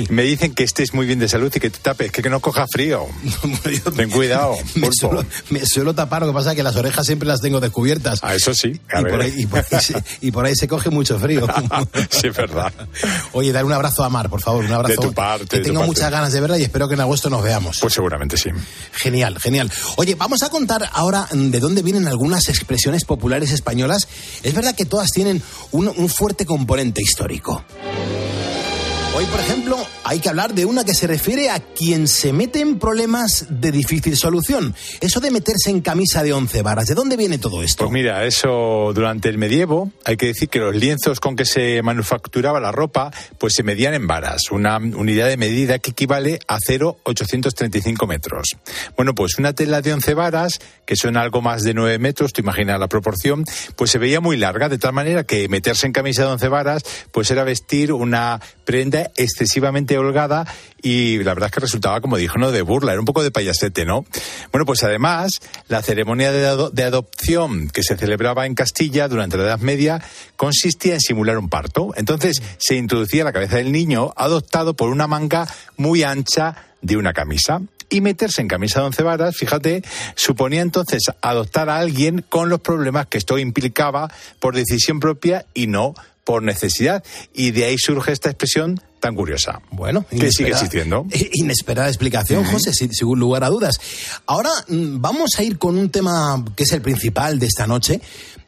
me 0.10 0.22
dicen 0.22 0.54
que 0.54 0.64
estés 0.64 0.94
muy 0.94 1.08
bien 1.08 1.18
de 1.18 1.28
salud 1.28 1.52
y 1.56 1.60
que 1.60 1.72
te 1.72 1.80
tapes, 1.80 2.12
que, 2.12 2.22
que 2.22 2.30
no 2.30 2.40
coja 2.40 2.68
frío. 2.72 3.08
Ten 3.96 4.12
cuidado, 4.12 4.56
Me 4.76 4.82
Pulpo. 4.90 4.94
suelo, 4.94 5.26
me 5.50 5.66
suelo 5.66 5.96
tapar, 6.06 6.22
lo 6.22 6.28
que 6.30 6.34
pasa 6.34 6.52
es 6.52 6.56
que 6.56 6.64
las 6.64 6.76
orejas 6.76 7.06
siempre 7.06 7.28
las 7.28 7.42
tengo 7.42 7.60
descubiertas. 7.60 8.20
Ah, 8.22 8.36
eso 8.36 8.54
sí. 8.54 8.80
a 8.94 9.00
Y 9.00 9.04
ver. 9.04 9.12
por, 9.14 9.22
ahí, 9.22 9.34
y, 9.38 9.46
por 9.46 9.60
ahí 9.60 9.82
se, 9.82 10.04
y 10.22 10.32
por 10.32 10.46
ahí 10.46 10.56
se 10.56 10.68
coge 10.68 10.90
mucho 10.90 11.20
frío. 11.20 11.46
sí, 12.10 12.28
es 12.28 12.36
verdad. 12.36 12.72
Oye, 13.34 13.52
dar 13.52 13.66
un 13.66 13.74
abrazo 13.74 14.04
a 14.04 14.10
Mar, 14.10 14.30
por 14.30 14.42
favor, 14.42 14.64
un 14.66 14.72
abrazo. 14.72 15.02
De 15.02 15.08
tu 15.08 15.14
parte, 15.14 15.46
Que 15.48 15.58
de 15.58 15.62
tu 15.64 15.68
tengo 15.70 15.80
parte. 15.82 15.88
muchas 15.88 16.12
ganas 16.12 16.34
de 16.34 16.42
verla 16.42 16.58
y 16.58 16.64
espero 16.64 16.88
que 16.88 16.94
en 16.96 17.02
agosto 17.02 17.30
nos 17.30 17.44
veamos. 17.44 17.80
Pues 17.82 17.94
seguramente 17.94 18.38
sí. 18.38 18.50
Genial, 18.94 19.40
genial. 19.40 19.72
Oye, 19.98 20.16
vamos 20.16 20.44
a 20.44 20.50
contar 20.50 20.90
ahora 20.94 21.28
mm, 21.32 21.50
de 21.50 21.60
dónde 21.60 21.82
vienen 21.82 22.08
algunas 22.08 22.50
expresiones 22.50 23.06
populares 23.06 23.52
españolas. 23.52 24.08
Es 24.44 24.54
verdad 24.54 24.76
que 24.76 24.86
todas 24.86 25.10
tienen 25.12 25.42
un, 25.72 25.88
un 25.88 26.10
fuerte 26.10 26.46
componente 26.46 27.02
histórico. 27.02 27.64
Hoy, 29.16 29.26
por 29.26 29.40
ejemplo, 29.40 29.78
hay 30.06 30.20
que 30.20 30.30
hablar 30.30 30.56
de 30.56 30.66
una 30.66 30.84
que 30.84 30.96
se 30.96 31.06
refiere 31.06 31.52
a 31.52 31.60
quien 31.60 32.08
se 32.08 32.34
mete 32.34 32.62
en 32.62 32.80
problemas 32.80 33.46
de 33.48 33.72
difícil 33.72 34.18
solución. 34.18 34.74
Eso 35.02 35.20
de 35.20 35.30
meterse 35.30 35.70
en 35.70 35.82
camisa 35.82 36.24
de 36.24 36.34
once 36.34 36.64
varas. 36.64 36.88
¿De 36.88 36.96
dónde 36.96 37.16
viene 37.16 37.38
todo 37.38 37.62
esto? 37.62 37.84
Pues 37.84 37.94
mira, 37.94 38.26
eso 38.26 38.92
durante 38.92 39.30
el 39.30 39.38
medievo 39.38 39.92
hay 40.04 40.18
que 40.18 40.26
decir 40.26 40.50
que 40.50 40.58
los 40.58 40.76
lienzos 40.76 41.20
con 41.20 41.36
que 41.36 41.46
se 41.46 41.84
manufacturaba 41.84 42.60
la 42.60 42.72
ropa 42.72 43.12
pues 43.38 43.54
se 43.54 43.62
medían 43.62 43.94
en 43.94 44.08
varas, 44.08 44.50
una 44.50 44.78
unidad 44.78 45.28
de 45.28 45.38
medida 45.38 45.78
que 45.78 45.92
equivale 45.92 46.40
a 46.48 46.58
0,835 46.60 48.08
metros. 48.08 48.56
Bueno, 48.98 49.14
pues 49.14 49.38
una 49.38 49.54
tela 49.54 49.84
de 49.84 49.94
11 49.94 50.16
varas, 50.16 50.60
que 50.88 50.96
son 50.96 51.18
algo 51.18 51.40
más 51.44 51.62
de 51.62 51.76
9 51.76 52.00
metros, 52.00 52.34
tú 52.34 52.42
imaginas 52.42 52.80
la 52.80 52.88
proporción, 52.88 53.46
pues 53.76 53.92
se 53.92 54.00
veía 54.00 54.22
muy 54.22 54.38
larga, 54.38 54.70
de 54.70 54.80
tal 54.80 54.94
manera 54.94 55.24
que 55.24 55.48
meterse 55.50 55.86
en 55.86 55.94
camisa 55.94 56.24
de 56.24 56.30
11 56.30 56.48
varas 56.48 56.84
pues 57.12 57.30
era 57.30 57.44
vestir 57.44 57.94
una 57.94 58.42
prenda 58.66 59.03
excesivamente 59.16 59.98
holgada 59.98 60.46
y 60.82 61.18
la 61.24 61.34
verdad 61.34 61.48
es 61.48 61.54
que 61.54 61.60
resultaba 61.62 62.02
como 62.02 62.18
digno 62.18 62.52
de 62.52 62.62
burla, 62.62 62.92
era 62.92 63.00
un 63.00 63.06
poco 63.06 63.24
de 63.24 63.32
payasete, 63.32 63.86
¿no? 63.86 64.06
Bueno, 64.52 64.66
pues 64.66 64.84
además, 64.84 65.32
la 65.68 65.82
ceremonia 65.82 66.32
de, 66.32 66.70
de 66.72 66.84
adopción 66.84 67.70
que 67.70 67.84
se 67.84 67.98
celebraba 67.98 68.46
en 68.46 68.56
Castilla 68.56 69.08
durante 69.08 69.38
la 69.38 69.44
Edad 69.44 69.60
Media 69.60 70.02
consistía 70.36 70.96
en 70.96 71.02
simular 71.02 71.38
un 71.38 71.50
parto. 71.50 71.94
Entonces 71.96 72.42
se 72.58 72.76
introducía 72.76 73.24
la 73.24 73.34
cabeza 73.34 73.58
del 73.58 73.72
niño 73.72 74.14
adoptado 74.16 74.76
por 74.76 74.90
una 74.90 75.08
manga 75.08 75.48
muy 75.78 76.04
ancha 76.04 76.56
de 76.82 76.98
una 76.98 77.14
camisa. 77.14 77.62
Y 77.90 78.02
meterse 78.02 78.42
en 78.42 78.48
camisa 78.48 78.80
de 78.80 78.88
once 78.88 79.04
varas, 79.04 79.36
fíjate, 79.38 79.84
suponía 80.16 80.62
entonces 80.62 81.04
adoptar 81.22 81.70
a 81.70 81.78
alguien 81.78 82.26
con 82.28 82.50
los 82.50 82.60
problemas 82.60 83.06
que 83.08 83.20
esto 83.20 83.38
implicaba 83.38 84.12
por 84.40 84.56
decisión 84.56 85.00
propia 85.00 85.46
y 85.54 85.68
no 85.68 85.94
por 86.24 86.42
necesidad. 86.42 87.04
Y 87.34 87.52
de 87.52 87.66
ahí 87.66 87.78
surge 87.78 88.12
esta 88.12 88.30
expresión 88.30 88.82
tan 89.04 89.16
curiosa. 89.16 89.62
Bueno, 89.70 90.06
que 90.10 90.32
sigue 90.32 90.52
existiendo. 90.52 91.06
Inesperada 91.34 91.90
explicación, 91.90 92.46
José, 92.46 92.72
sin, 92.72 92.94
sin 92.94 93.10
lugar 93.20 93.44
a 93.44 93.50
dudas. 93.50 93.76
Ahora 94.26 94.50
mm, 94.70 95.02
vamos 95.02 95.32
a 95.38 95.44
ir 95.44 95.58
con 95.58 95.78
un 95.78 95.90
tema 95.90 96.44
que 96.56 96.64
es 96.64 96.72
el 96.72 96.82
principal 96.82 97.38
de 97.38 97.48
esta 97.48 97.68
noche, 97.68 98.00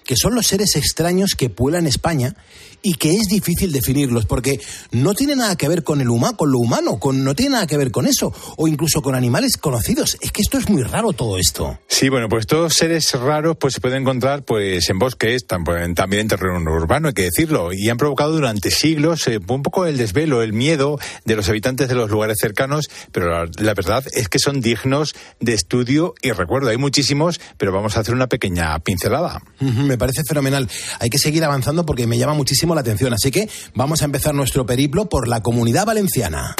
que 0.06 0.16
son 0.16 0.34
los 0.34 0.48
seres 0.48 0.78
extraños 0.78 1.36
que 1.36 1.50
pueblan 1.50 1.88
España 1.88 2.38
y 2.86 2.94
que 2.94 3.16
es 3.16 3.28
difícil 3.28 3.72
definirlos 3.72 4.26
porque 4.28 4.60
no 4.92 5.14
tiene 5.14 5.36
nada 5.36 5.56
que 5.58 5.68
ver 5.68 5.84
con 5.84 6.00
el 6.02 6.10
humano, 6.10 6.38
con 6.38 6.52
lo 6.52 6.60
humano, 6.60 7.00
con, 7.00 7.24
no 7.24 7.34
tiene 7.36 7.54
nada 7.54 7.68
que 7.68 7.78
ver 7.78 7.90
con 7.92 8.06
eso, 8.06 8.34
o 8.58 8.68
incluso 8.68 9.02
con 9.02 9.16
animales 9.16 9.58
conocidos. 9.58 10.18
Es 10.22 10.32
que 10.32 10.42
esto 10.42 10.58
es 10.60 10.70
muy 10.70 10.84
raro 10.84 11.12
todo 11.14 11.38
esto. 11.40 11.80
Sí, 11.88 12.10
bueno, 12.10 12.30
pues 12.30 12.42
estos 12.42 12.74
seres 12.74 13.12
raros 13.14 13.58
pues 13.60 13.74
se 13.74 13.82
pueden 13.82 14.04
encontrar 14.04 14.44
pues 14.44 14.88
en 14.90 15.00
bosques, 15.00 15.48
tam- 15.48 15.96
también 15.96 16.22
en 16.22 16.28
terreno 16.28 16.60
urbano, 16.72 17.08
hay 17.08 17.14
que 17.16 17.24
decirlo, 17.24 17.74
y 17.74 17.90
han 17.90 17.98
provocado 17.98 18.34
durante 18.34 18.70
siglos 18.70 19.28
eh, 19.28 19.40
un 19.48 19.64
poco 19.64 19.88
el 19.88 19.98
desvelo, 19.98 20.44
el 20.44 20.54
miedo 20.54 21.00
de 21.26 21.36
los 21.36 21.50
habitantes 21.50 21.88
de 21.90 21.96
los 21.96 22.12
lugares 22.12 22.38
cercanos, 22.40 22.90
pero 23.12 23.32
la, 23.32 23.50
la 23.58 23.74
verdad 23.74 24.04
es 24.14 24.30
que 24.30 24.38
son 24.38 24.62
dignos 24.62 25.16
de 25.40 25.54
estudio 25.54 26.14
y 26.22 26.32
recuerdo. 26.32 26.70
Hay 26.70 26.78
muchísimos, 26.78 27.40
pero 27.58 27.72
vamos 27.72 27.98
a 27.98 28.02
hacer 28.02 28.14
una 28.14 28.28
pequeña 28.28 28.78
pincelada. 28.80 29.42
Me 29.60 29.98
parece 29.98 30.22
fenomenal. 30.28 30.70
Hay 31.00 31.10
que 31.10 31.18
seguir 31.18 31.44
avanzando 31.44 31.86
porque 31.86 32.06
me 32.06 32.18
llama 32.20 32.34
muchísimo 32.36 32.75
la 32.76 32.82
atención. 32.82 33.14
Así 33.14 33.32
que 33.32 33.50
vamos 33.74 34.02
a 34.02 34.06
empezar 34.06 34.36
nuestro 34.36 34.66
periplo 34.66 35.10
por 35.10 35.28
la 35.28 35.42
comunidad 35.42 35.86
valenciana. 35.86 36.56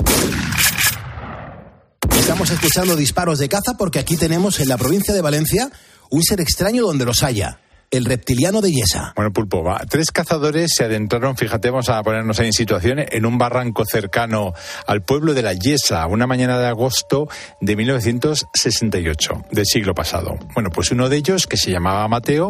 Estamos 2.18 2.50
escuchando 2.50 2.96
disparos 2.96 3.40
de 3.40 3.50
caza 3.50 3.78
porque 3.78 4.00
aquí 4.00 4.18
tenemos 4.18 4.60
en 4.60 4.70
la 4.70 4.78
provincia 4.78 5.14
de 5.14 5.22
Valencia 5.22 5.70
un 6.10 6.24
ser 6.24 6.42
extraño 6.42 6.84
donde 6.84 7.06
los 7.06 7.22
haya. 7.24 7.60
El 7.92 8.06
reptiliano 8.06 8.62
de 8.62 8.72
Yesa. 8.72 9.14
Bueno, 9.16 9.32
Pulpo, 9.32 9.64
va. 9.64 9.82
Tres 9.90 10.12
cazadores 10.12 10.72
se 10.76 10.84
adentraron, 10.84 11.38
fíjate, 11.38 11.70
vamos 11.70 11.90
a 11.90 12.02
ponernos 12.04 12.40
en 12.40 12.52
situaciones, 12.52 13.08
en 13.12 13.26
un 13.26 13.38
barranco 13.38 13.86
cercano 13.86 14.54
al 14.88 15.02
pueblo 15.04 15.34
de 15.34 15.42
La 15.42 15.54
Yesa, 15.54 16.06
una 16.08 16.28
mañana 16.28 16.58
de 16.58 16.68
agosto 16.68 17.28
de 17.62 17.76
1968, 17.76 19.46
del 19.52 19.66
siglo 19.66 19.94
pasado. 19.94 20.36
Bueno, 20.54 20.70
pues 20.72 20.92
uno 20.92 21.10
de 21.10 21.18
ellos, 21.18 21.48
que 21.48 21.58
se 21.58 21.72
llamaba 21.72 22.08
Mateo, 22.08 22.50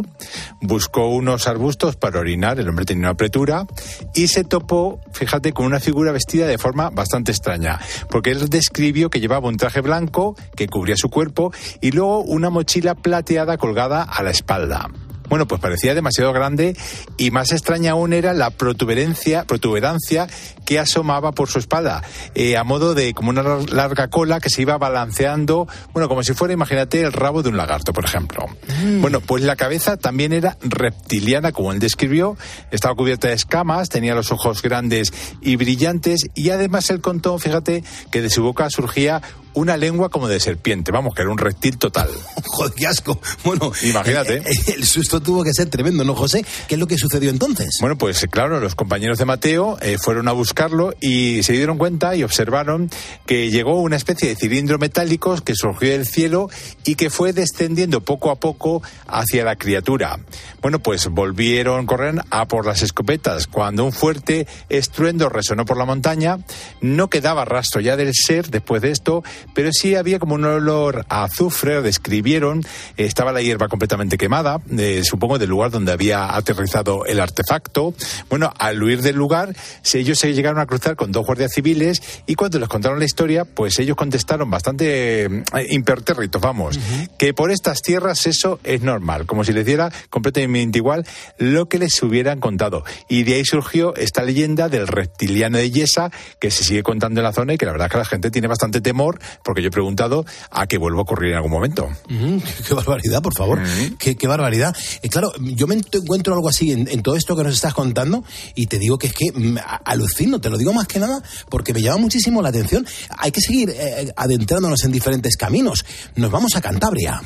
buscó 0.62 1.10
unos 1.10 1.48
arbustos 1.48 1.96
para 1.96 2.20
orinar, 2.20 2.60
el 2.60 2.70
hombre 2.70 2.86
tenía 2.86 3.02
una 3.02 3.10
apretura, 3.10 3.66
y 4.14 4.28
se 4.28 4.44
topó, 4.44 5.00
fíjate, 5.12 5.54
con 5.54 5.66
una 5.66 5.80
figura 5.80 6.12
vestida 6.12 6.48
de 6.48 6.58
forma 6.58 6.90
bastante 6.90 7.32
extraña, 7.32 7.80
porque 8.10 8.32
él 8.32 8.50
describió 8.50 9.10
que 9.10 9.20
llevaba 9.20 9.48
un 9.48 9.58
traje 9.58 9.82
blanco 9.82 10.36
que 10.56 10.68
cubría 10.68 10.96
su 10.98 11.10
cuerpo 11.10 11.54
y 11.82 11.92
luego 11.92 12.22
una 12.22 12.50
mochila 12.50 12.96
plateada 12.96 13.58
colgada 13.58 14.04
a 14.04 14.24
la 14.24 14.32
espalda. 14.32 14.90
Bueno, 15.36 15.50
pues 15.50 15.60
parecía 15.60 15.94
demasiado 15.94 16.32
grande 16.32 16.78
y 17.18 17.30
más 17.30 17.52
extraña 17.52 17.92
aún 17.92 18.14
era 18.14 18.34
la 18.34 18.52
protuberancia, 18.52 19.44
protuberancia 19.44 20.28
que 20.66 20.80
asomaba 20.80 21.34
por 21.34 21.50
su 21.50 21.60
espalda, 21.60 22.04
eh, 22.36 22.56
a 22.56 22.64
modo 22.64 22.96
de 22.96 23.14
como 23.14 23.32
una 23.32 23.44
larga 23.70 24.08
cola 24.08 24.40
que 24.40 24.50
se 24.50 24.62
iba 24.62 24.78
balanceando, 24.78 25.68
bueno, 25.92 26.08
como 26.08 26.24
si 26.24 26.34
fuera, 26.34 26.54
imagínate, 26.54 27.02
el 27.02 27.12
rabo 27.12 27.44
de 27.44 27.50
un 27.50 27.58
lagarto, 27.58 27.92
por 27.92 28.06
ejemplo. 28.06 28.46
Mm. 28.82 29.02
Bueno, 29.02 29.20
pues 29.20 29.44
la 29.44 29.58
cabeza 29.58 29.98
también 29.98 30.32
era 30.32 30.56
reptiliana, 30.62 31.52
como 31.52 31.74
él 31.74 31.80
describió, 31.80 32.38
estaba 32.72 32.96
cubierta 32.96 33.28
de 33.28 33.34
escamas, 33.34 33.90
tenía 33.90 34.16
los 34.16 34.32
ojos 34.32 34.62
grandes 34.62 35.12
y 35.42 35.58
brillantes 35.58 36.28
y 36.34 36.52
además 36.52 36.90
él 36.92 37.02
contó, 37.02 37.38
fíjate, 37.40 37.84
que 38.10 38.22
de 38.22 38.30
su 38.30 38.42
boca 38.42 38.70
surgía 38.70 39.22
una 39.56 39.78
lengua 39.78 40.10
como 40.10 40.28
de 40.28 40.40
serpiente, 40.40 40.92
vamos, 40.92 41.16
que 41.16 41.22
era 41.22 41.32
un 41.32 41.38
reptil 41.38 41.78
total. 41.78 42.10
Joder, 42.46 42.74
qué 42.74 42.88
asco. 42.88 43.20
Bueno, 43.44 43.72
Imagínate. 43.84 44.38
eh, 44.38 44.44
eh, 44.46 44.74
el 44.78 44.86
susto 44.86 45.22
tuvo 45.22 45.44
que 45.44 45.54
ser 45.54 45.70
tremendo, 45.70 46.04
¿no, 46.04 46.16
José? 46.16 46.46
¿Qué 46.68 46.76
es 46.76 46.80
lo 46.80 46.88
que 46.88 46.98
sucedió 46.98 47.30
entonces? 47.30 47.78
Bueno, 47.82 47.98
pues 47.98 48.26
claro, 48.30 48.60
los 48.60 48.76
compañeros 48.76 49.18
de 49.18 49.26
Mateo 49.26 49.78
eh, 49.82 49.98
fueron 50.00 50.28
a 50.28 50.32
buscarlo 50.32 50.94
y 51.02 51.44
se 51.44 51.54
dieron 51.54 51.78
cuenta 51.78 52.16
y 52.16 52.24
observaron 52.24 52.90
que 53.26 53.50
llegó 53.50 53.82
una 53.82 53.96
especie 53.96 54.30
de 54.30 54.36
cilindro 54.36 54.78
metálico 54.78 55.36
que 55.44 55.56
surgió 55.56 55.90
del 55.92 56.06
cielo 56.06 56.50
y 56.84 56.96
que 56.96 57.10
fue 57.10 57.34
descendiendo 57.34 58.02
poco 58.02 58.32
a 58.32 58.36
poco 58.36 58.84
hacia 59.08 59.44
la 59.44 59.56
criatura. 59.56 60.20
Bueno, 60.62 60.80
pues 60.80 61.08
volvieron, 61.08 61.86
correr 61.86 62.22
a 62.30 62.48
por 62.48 62.66
las 62.66 62.82
escopetas. 62.82 63.48
Cuando 63.48 63.86
un 63.86 63.92
fuerte 63.92 64.48
estruendo 64.70 65.30
resonó 65.30 65.66
por 65.66 65.78
la 65.78 65.86
montaña, 65.86 66.40
no 66.82 67.10
quedaba 67.10 67.46
rastro 67.46 67.82
ya 67.82 67.96
del 67.96 68.12
ser 68.14 68.50
después 68.50 68.82
de 68.82 68.92
esto, 68.92 69.24
pero 69.54 69.70
sí 69.72 69.96
había 69.96 70.20
como 70.20 70.36
un 70.36 70.46
olor 70.46 71.06
a 71.10 71.24
azufre, 71.24 71.82
describieron, 71.82 72.64
estaba 72.98 73.32
la 73.32 73.42
hierba 73.42 73.68
completamente 73.68 74.18
quemada, 74.18 74.60
eh, 74.78 75.02
supongo 75.04 75.40
del 75.40 75.50
lugar 75.50 75.72
donde 75.72 75.92
había 75.92 76.36
aterrizado 76.36 77.06
el 77.06 77.20
artefacto. 77.20 77.94
Bueno, 78.30 78.52
al 78.58 78.82
huir 78.82 79.02
del 79.02 79.16
lugar, 79.16 79.56
ellos 79.94 80.20
se 80.20 80.34
llegaron 80.34 80.60
a 80.60 80.66
cruzar 80.66 80.96
con 80.96 81.12
dos 81.12 81.26
guardias 81.26 81.54
civiles 81.54 82.02
y 82.26 82.36
cuando 82.36 82.60
les 82.60 82.70
contaron 82.70 83.00
la 83.00 83.06
historia, 83.06 83.46
pues 83.46 83.80
ellos 83.80 83.96
contestaron 83.96 84.50
bastante 84.50 85.26
eh, 85.26 85.44
impertérritos, 85.70 86.42
vamos, 86.42 86.80
que 87.18 87.34
por 87.34 87.52
estas 87.52 87.82
tierras 87.82 88.28
eso 88.28 88.60
es 88.64 88.82
normal, 88.82 89.26
como 89.26 89.44
si 89.44 89.54
les 89.54 89.66
diera 89.66 89.92
completamente 90.10 90.78
igual 90.78 91.06
lo 91.38 91.68
que 91.68 91.80
les 91.80 92.02
hubieran 92.04 92.40
contado. 92.40 92.84
Y 93.08 93.24
de 93.24 93.36
ahí 93.36 93.46
surgió 93.46 93.96
esta 93.96 94.24
leyenda 94.24 94.70
del 94.70 94.88
reptiliano 94.88 95.58
de 95.58 95.72
Yesa, 95.72 96.12
que 96.40 96.52
se 96.52 96.64
sigue 96.64 96.84
contando 96.84 97.20
en 97.20 97.24
la 97.24 97.34
zona 97.34 97.54
y 97.54 97.58
que 97.58 97.66
la 97.66 97.72
verdad 97.72 97.88
es 97.88 97.92
que 97.92 97.98
la 97.98 98.06
gente 98.06 98.32
tiene 98.32 98.48
bastante 98.48 98.82
temor, 98.82 99.20
porque 99.44 99.62
yo 99.62 99.68
he 99.68 99.72
preguntado 99.72 100.26
a 100.52 100.68
que 100.68 100.78
vuelva 100.78 101.00
a 101.00 101.02
ocurrir 101.04 101.32
en 101.32 101.36
algún 101.38 101.52
momento. 101.52 101.90
Mm, 102.10 102.38
qué 102.68 102.74
barbaridad, 102.74 103.22
por 103.22 103.36
favor. 103.36 103.62
qué, 104.00 104.16
qué 104.16 104.28
barbaridad. 104.28 104.76
Eh, 105.02 105.10
claro, 105.10 105.32
yo 105.40 105.68
me 105.68 105.76
ent- 105.78 106.02
encuentro 106.02 106.34
algo 106.34 106.50
así 106.50 106.72
en, 106.72 106.88
en 106.90 107.02
todo 107.04 107.16
esto 107.16 107.36
que 107.36 107.44
nos 107.44 107.54
estás 107.54 107.74
contando 107.74 108.24
y 108.56 108.68
te 108.68 108.80
digo 108.80 108.98
que 108.98 109.08
es 109.08 109.14
que 109.14 109.32
mm, 109.34 109.58
alucino, 109.86 110.40
te 110.40 110.50
lo 110.50 110.58
digo 110.58 110.74
más 110.74 110.88
que 110.88 111.00
nada 111.00 111.22
porque 111.50 111.74
me 111.74 111.82
llama 111.82 111.98
muchísimo 111.98 112.42
la 112.42 112.50
atención. 112.50 112.86
Hay 113.18 113.32
que 113.32 113.42
seguir 113.42 113.70
eh, 113.70 114.12
adentrándonos 114.16 114.84
en 114.84 114.92
diferentes 114.92 115.36
caminos. 115.38 115.86
Nos 116.16 116.32
vamos 116.32 116.56
a 116.56 116.62
Cantabria. 116.62 117.22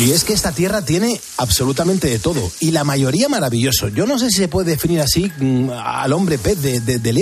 Y 0.00 0.10
es 0.10 0.24
que 0.24 0.32
esta 0.32 0.50
tierra 0.50 0.84
tiene 0.84 1.20
absolutamente 1.38 2.08
de 2.08 2.18
todo, 2.18 2.50
y 2.58 2.72
la 2.72 2.82
mayoría 2.82 3.28
maravilloso. 3.28 3.86
Yo 3.88 4.06
no 4.06 4.18
sé 4.18 4.30
si 4.30 4.38
se 4.38 4.48
puede 4.48 4.72
definir 4.72 5.00
así 5.00 5.30
mm, 5.38 5.70
al 5.70 6.12
hombre 6.12 6.36
pez 6.36 6.60
de, 6.60 6.80
de, 6.80 6.98
de. 6.98 7.14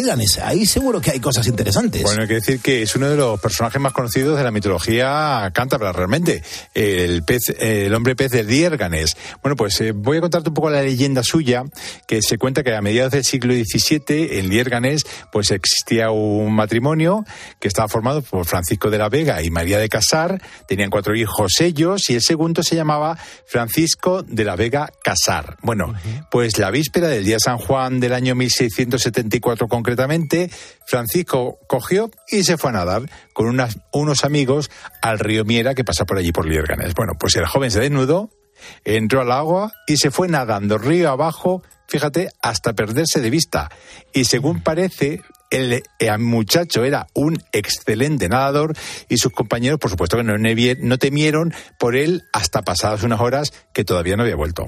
Ahí 0.43 0.65
seguro 0.65 0.99
que 1.01 1.11
hay 1.11 1.21
cosas 1.21 1.47
interesantes. 1.47 2.03
Bueno, 2.03 2.23
hay 2.23 2.29
que 2.29 2.35
decir 2.35 2.61
que 2.61 2.83
es 2.83 2.97
uno 2.97 3.11
de 3.11 3.17
los 3.17 3.39
personajes 3.41 3.81
más 3.81 3.93
conocidos 3.93 4.39
de 4.39 4.45
la 4.45 4.51
mitología 4.51 5.51
cántabra, 5.53 5.93
realmente. 5.93 6.43
El 6.73 7.23
pez, 7.25 7.43
el 7.59 7.95
hombre 7.95 8.17
pez 8.17 8.33
de 8.33 8.45
Diérganes. 8.45 9.19
Bueno, 9.43 9.55
pues 9.55 9.79
eh, 9.83 9.93
voy 9.93 10.17
a 10.17 10.21
contarte 10.23 10.49
un 10.49 10.55
poco 10.55 10.71
la 10.71 10.83
leyenda 10.83 11.23
suya, 11.23 11.65
que 12.07 12.23
se 12.23 12.39
cuenta 12.39 12.63
que 12.63 12.75
a 12.75 12.81
mediados 12.81 13.13
del 13.13 13.25
siglo 13.25 13.53
XVII, 13.53 14.39
en 14.39 14.49
Diérganes, 14.49 15.05
pues 15.31 15.51
existía 15.51 16.11
un 16.11 16.55
matrimonio 16.55 17.27
que 17.61 17.69
estaba 17.69 17.89
formado 17.89 18.23
por 18.23 18.47
Francisco 18.47 18.89
de 18.89 18.97
la 18.97 19.11
Vega 19.11 19.43
y 19.43 19.51
María 19.51 19.79
de 19.79 19.91
Casar. 19.91 20.41
Tenían 20.67 20.89
cuatro 20.89 21.15
hijos 21.15 21.61
ellos 21.61 22.09
y 22.09 22.15
el 22.15 22.23
segundo 22.23 22.62
se 22.63 22.77
llamaba 22.77 23.17
Francisco 23.47 24.23
de 24.23 24.45
la 24.45 24.57
Vega 24.57 24.91
Casar. 25.03 25.57
Bueno, 25.63 25.95
pues 26.31 26.59
la 26.59 26.71
víspera 26.71 27.09
del 27.09 27.25
día 27.25 27.39
San 27.39 27.59
Juan 27.59 28.01
del 28.01 28.13
año 28.13 28.35
1674 28.35 29.69
concretamente, 29.69 30.51
Francisco 30.87 31.59
cogió 31.69 32.11
y 32.29 32.45
se 32.45 32.57
fue 32.59 32.71
a 32.71 32.75
nadar 32.75 33.03
con 33.33 33.47
unas- 33.47 33.79
unos 33.93 34.25
amigos 34.25 34.71
al 35.01 35.19
río 35.19 35.45
Miera 35.45 35.75
que 35.75 35.85
pasa 35.85 36.05
por 36.05 36.19
allí 36.19 36.33
por 36.33 36.47
Liérganes. 36.47 36.95
Bueno, 36.95 37.13
pues 37.19 37.37
el 37.37 37.47
joven 37.47 37.71
se 37.71 37.81
desnudó, 37.81 38.31
entró 38.85 39.21
al 39.23 39.33
agua 39.33 39.73
y 39.87 39.97
se 39.97 40.11
fue 40.11 40.29
nadando 40.29 40.79
río 40.79 41.11
abajo, 41.11 41.63
fíjate, 41.89 42.31
hasta 42.43 42.73
perderse 42.75 43.21
de 43.21 43.31
vista. 43.31 43.71
Y 44.13 44.25
según 44.25 44.63
parece, 44.63 45.23
el, 45.53 45.83
eh, 45.99 46.19
muchacho 46.19 46.85
era 46.85 47.07
un 47.15 47.39
excelente 47.53 48.29
nadador 48.29 48.75
y 49.09 49.19
sus 49.19 49.33
compañeros, 49.33 49.79
por 49.79 49.91
supuesto, 49.91 50.17
que 50.17 50.25
no, 50.25 50.99
temieron 50.99 51.55
por 51.79 51.95
él 51.95 52.25
hasta 52.33 52.63
pasadas 52.63 53.03
unas 53.03 53.21
horas 53.21 53.53
que 53.73 53.85
todavía 53.85 54.17
no 54.17 54.23
había 54.23 54.37
vuelto. 54.37 54.67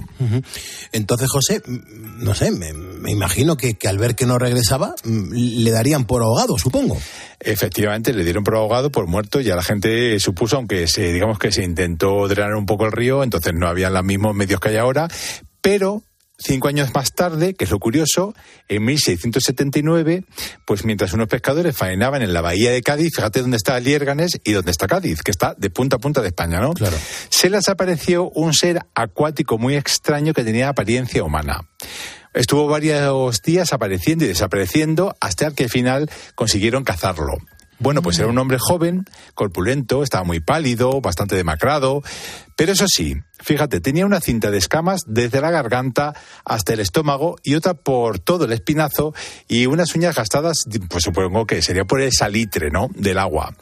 Entonces, 0.92 1.28
José, 1.30 1.62
no 1.66 2.34
sé, 2.34 2.50
me, 2.50 2.72
me 2.72 3.10
imagino 3.10 3.56
que, 3.56 3.74
que 3.74 3.88
al 3.88 3.98
ver 3.98 4.14
que 4.14 4.26
no 4.26 4.38
regresaba, 4.38 4.94
le 5.04 5.70
darían 5.70 6.04
por 6.04 6.22
ahogado, 6.22 6.58
supongo. 6.58 6.98
Efectivamente, 7.40 8.12
le 8.12 8.24
dieron 8.24 8.44
por 8.44 8.56
ahogado, 8.56 8.90
por 8.90 9.06
muerto, 9.06 9.40
ya 9.40 9.56
la 9.56 9.62
gente 9.62 10.18
supuso, 10.20 10.56
aunque 10.56 10.86
se, 10.86 11.12
digamos 11.12 11.38
que 11.38 11.50
se 11.50 11.64
intentó 11.64 12.28
drenar 12.28 12.54
un 12.54 12.66
poco 12.66 12.84
el 12.84 12.92
río, 12.92 13.22
entonces 13.22 13.52
no 13.54 13.68
había 13.68 13.90
los 13.90 14.04
mismos 14.04 14.34
medios 14.34 14.60
que 14.60 14.68
hay 14.68 14.76
ahora, 14.76 15.08
pero 15.60 16.02
cinco 16.38 16.68
años 16.68 16.92
más 16.94 17.12
tarde, 17.12 17.54
que 17.54 17.64
es 17.64 17.70
lo 17.70 17.78
curioso, 17.78 18.34
en 18.68 18.84
1679, 18.84 20.24
pues 20.66 20.84
mientras 20.84 21.12
unos 21.12 21.28
pescadores 21.28 21.76
faenaban 21.76 22.22
en 22.22 22.32
la 22.32 22.40
bahía 22.40 22.70
de 22.70 22.82
Cádiz, 22.82 23.12
fíjate 23.14 23.40
dónde 23.40 23.56
está 23.56 23.78
Liérganes 23.80 24.40
y 24.44 24.52
dónde 24.52 24.70
está 24.70 24.86
Cádiz, 24.86 25.22
que 25.22 25.30
está 25.30 25.54
de 25.56 25.70
punta 25.70 25.96
a 25.96 25.98
punta 25.98 26.20
de 26.22 26.28
España, 26.28 26.60
¿no? 26.60 26.72
Claro. 26.72 26.96
Se 27.28 27.50
les 27.50 27.68
apareció 27.68 28.30
un 28.30 28.52
ser 28.52 28.80
acuático 28.94 29.58
muy 29.58 29.76
extraño 29.76 30.34
que 30.34 30.44
tenía 30.44 30.68
apariencia 30.68 31.22
humana. 31.22 31.68
Estuvo 32.34 32.66
varios 32.66 33.42
días 33.42 33.72
apareciendo 33.72 34.24
y 34.24 34.28
desapareciendo 34.28 35.14
hasta 35.20 35.52
que 35.52 35.64
al 35.64 35.70
final 35.70 36.10
consiguieron 36.34 36.82
cazarlo. 36.82 37.38
Bueno, 37.78 38.02
pues 38.02 38.18
era 38.18 38.28
un 38.28 38.38
hombre 38.38 38.58
joven, 38.60 39.04
corpulento, 39.34 40.02
estaba 40.02 40.24
muy 40.24 40.40
pálido, 40.40 41.00
bastante 41.00 41.36
demacrado, 41.36 42.02
pero 42.56 42.72
eso 42.72 42.86
sí, 42.86 43.16
fíjate, 43.40 43.80
tenía 43.80 44.06
una 44.06 44.20
cinta 44.20 44.50
de 44.50 44.58
escamas 44.58 45.02
desde 45.06 45.40
la 45.40 45.50
garganta 45.50 46.14
hasta 46.44 46.72
el 46.72 46.80
estómago 46.80 47.36
y 47.42 47.56
otra 47.56 47.74
por 47.74 48.18
todo 48.20 48.44
el 48.44 48.52
espinazo 48.52 49.12
y 49.48 49.66
unas 49.66 49.94
uñas 49.94 50.14
gastadas, 50.14 50.64
pues 50.88 51.04
supongo 51.04 51.46
que 51.46 51.62
sería 51.62 51.84
por 51.84 52.00
el 52.00 52.12
salitre, 52.12 52.70
¿no?, 52.70 52.88
del 52.94 53.18
agua. 53.18 53.54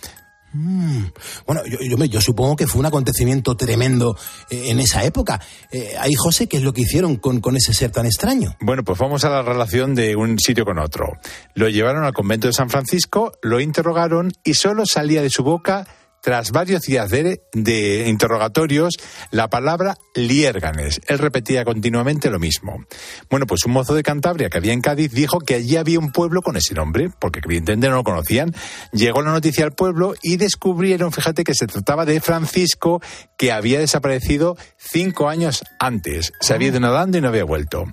Mm. 0.53 1.05
Bueno, 1.47 1.63
yo, 1.67 2.21
supongo 2.21 2.57
que 2.57 2.67
fue 2.67 2.81
un 2.81 2.87
acontecimiento 2.87 3.57
tremendo 3.57 4.17
eh, 4.51 4.65
en 4.67 4.81
esa 4.81 5.05
época. 5.05 5.41
Eh, 5.71 5.95
ahí, 5.99 6.15
José, 6.15 6.47
¿qué 6.47 6.59
es 6.59 6.63
lo 6.63 6.73
que 6.73 6.83
hicieron 6.83 7.17
con, 7.17 7.41
con 7.41 7.57
ese 7.57 7.73
ser 7.73 7.91
tan 7.91 8.07
extraño? 8.07 8.57
Bueno, 8.61 8.85
pues 8.85 8.99
vamos 8.99 9.25
a 9.25 9.31
la 9.31 9.43
relación 9.43 9.95
de 9.95 10.17
un 10.17 10.39
sitio 10.39 10.65
con 10.65 10.79
otro. 10.79 11.07
Lo 11.55 11.69
llevaron 11.69 12.05
al 12.05 12.13
convento 12.13 12.47
de 12.47 12.53
San 12.53 12.71
Francisco, 12.71 13.33
lo 13.43 13.61
interrogaron 13.61 14.33
y 14.45 14.55
solo 14.55 14.85
salía 14.87 15.23
de 15.23 15.31
su 15.31 15.43
boca, 15.43 15.87
tras 16.23 16.53
varios 16.53 16.83
días 16.83 17.11
de, 17.11 17.43
de 17.53 18.09
interrogatorios, 18.09 18.97
la 19.31 19.49
palabra 19.49 19.97
liérganes. 20.15 21.01
Él 21.09 21.19
repetía 21.19 21.65
continuamente 21.65 22.31
lo 22.31 22.39
mismo. 22.39 22.85
Bueno, 23.29 23.47
pues 23.47 23.65
un 23.65 23.73
mozo 23.73 23.95
de 23.95 24.03
Cantabria 24.03 24.49
que 24.49 24.59
había 24.59 24.73
en 24.73 24.81
Cádiz 24.81 25.13
dijo 25.13 25.41
que 25.41 25.57
allí 25.57 25.77
había 25.77 25.99
un 25.99 26.13
pueblo 26.13 26.41
con 26.41 26.57
ese 26.57 26.75
nombre, 26.75 27.11
porque 27.19 27.41
evidentemente 27.45 27.89
no 27.89 27.97
lo 27.97 28.05
conocían. 28.05 28.55
Llegó 28.93 29.21
la 29.23 29.33
noticia 29.33 29.65
al 29.65 29.73
pueblo 29.73 30.15
y 30.23 30.37
descubrieron, 30.37 31.13
fíjate, 31.13 31.45
que 31.45 31.55
se 31.55 31.67
trataba 31.67 32.07
de 32.07 32.21
Francisco, 32.21 33.03
que 33.37 33.51
había 33.51 33.81
desaparecido 33.81 34.57
cinco 34.79 35.29
años 35.29 35.65
antes. 35.81 36.33
Se 36.41 36.55
había 36.55 36.69
ido 36.69 36.81
nadando 36.81 37.19
y 37.19 37.21
no 37.21 37.29
había 37.29 37.45
vuelto. 37.45 37.85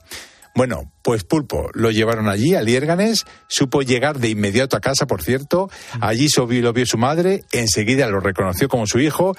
Bueno, 0.56 0.92
pues 1.04 1.24
Pulpo 1.24 1.70
lo 1.74 1.90
llevaron 1.92 2.28
allí, 2.28 2.54
a 2.56 2.62
Liérganes, 2.62 3.26
supo 3.48 3.82
llegar 3.82 4.20
de 4.20 4.30
inmediato 4.30 4.76
a 4.76 4.82
casa, 4.82 5.06
por 5.08 5.22
cierto, 5.24 5.70
allí 6.02 6.28
so- 6.30 6.48
lo 6.48 6.74
vio 6.74 6.86
su 6.86 6.98
madre, 6.98 7.44
enseguida 7.52 8.08
lo 8.10 8.20
reconoció 8.20 8.68
como 8.68 8.86
su 8.86 9.00
hijo, 9.00 9.36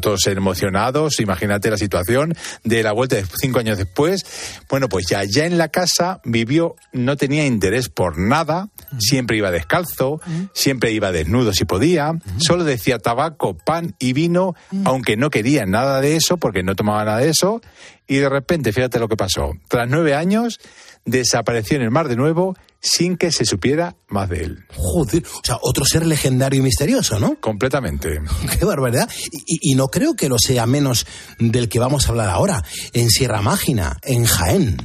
todos 0.00 0.26
emocionados, 0.26 1.20
imagínate 1.20 1.70
la 1.70 1.76
situación, 1.76 2.34
de 2.64 2.82
la 2.82 2.92
vuelta 2.92 3.16
de 3.16 3.24
cinco 3.40 3.58
años 3.60 3.78
después, 3.78 4.24
bueno, 4.68 4.88
pues 4.88 5.06
ya, 5.06 5.22
ya 5.24 5.44
en 5.46 5.58
la 5.58 5.68
casa 5.68 6.20
vivió, 6.24 6.74
no 6.92 7.16
tenía 7.16 7.46
interés 7.46 7.88
por 7.88 8.18
nada, 8.18 8.68
siempre 8.98 9.36
iba 9.36 9.50
descalzo, 9.50 10.20
siempre 10.52 10.92
iba 10.92 11.12
desnudo 11.12 11.52
si 11.52 11.64
podía, 11.64 12.12
solo 12.38 12.64
decía 12.64 12.98
tabaco, 12.98 13.56
pan 13.56 13.94
y 13.98 14.12
vino, 14.12 14.54
aunque 14.84 15.16
no 15.16 15.30
quería 15.30 15.66
nada 15.66 16.00
de 16.00 16.16
eso, 16.16 16.36
porque 16.36 16.62
no 16.62 16.74
tomaba 16.74 17.04
nada 17.04 17.18
de 17.18 17.30
eso, 17.30 17.60
y 18.06 18.16
de 18.16 18.28
repente, 18.28 18.72
fíjate 18.72 18.98
lo 18.98 19.08
que 19.08 19.16
pasó, 19.16 19.52
tras 19.68 19.88
nueve 19.88 20.14
años, 20.14 20.58
desapareció 21.04 21.76
en 21.76 21.82
el 21.82 21.90
mar 21.90 22.08
de 22.08 22.16
nuevo 22.16 22.54
sin 22.80 23.16
que 23.16 23.32
se 23.32 23.44
supiera 23.44 23.96
más 24.08 24.28
de 24.28 24.44
él. 24.44 24.64
Joder, 24.76 25.24
o 25.26 25.40
sea, 25.44 25.58
otro 25.62 25.84
ser 25.84 26.06
legendario 26.06 26.60
y 26.60 26.62
misterioso, 26.62 27.18
¿no? 27.18 27.34
Completamente. 27.40 28.20
Qué 28.58 28.64
barbaridad. 28.64 29.08
Y, 29.32 29.38
y- 29.54 29.72
y 29.72 29.74
no 29.74 29.88
creo 29.88 30.14
que 30.14 30.28
lo 30.28 30.38
sea 30.38 30.64
menos 30.66 31.06
del 31.38 31.68
que 31.68 31.78
vamos 31.80 32.06
a 32.06 32.10
hablar 32.10 32.28
ahora, 32.30 32.62
en 32.92 33.10
Sierra 33.10 33.42
Mágina, 33.42 33.96
en 34.02 34.24
Jaén. 34.24 34.76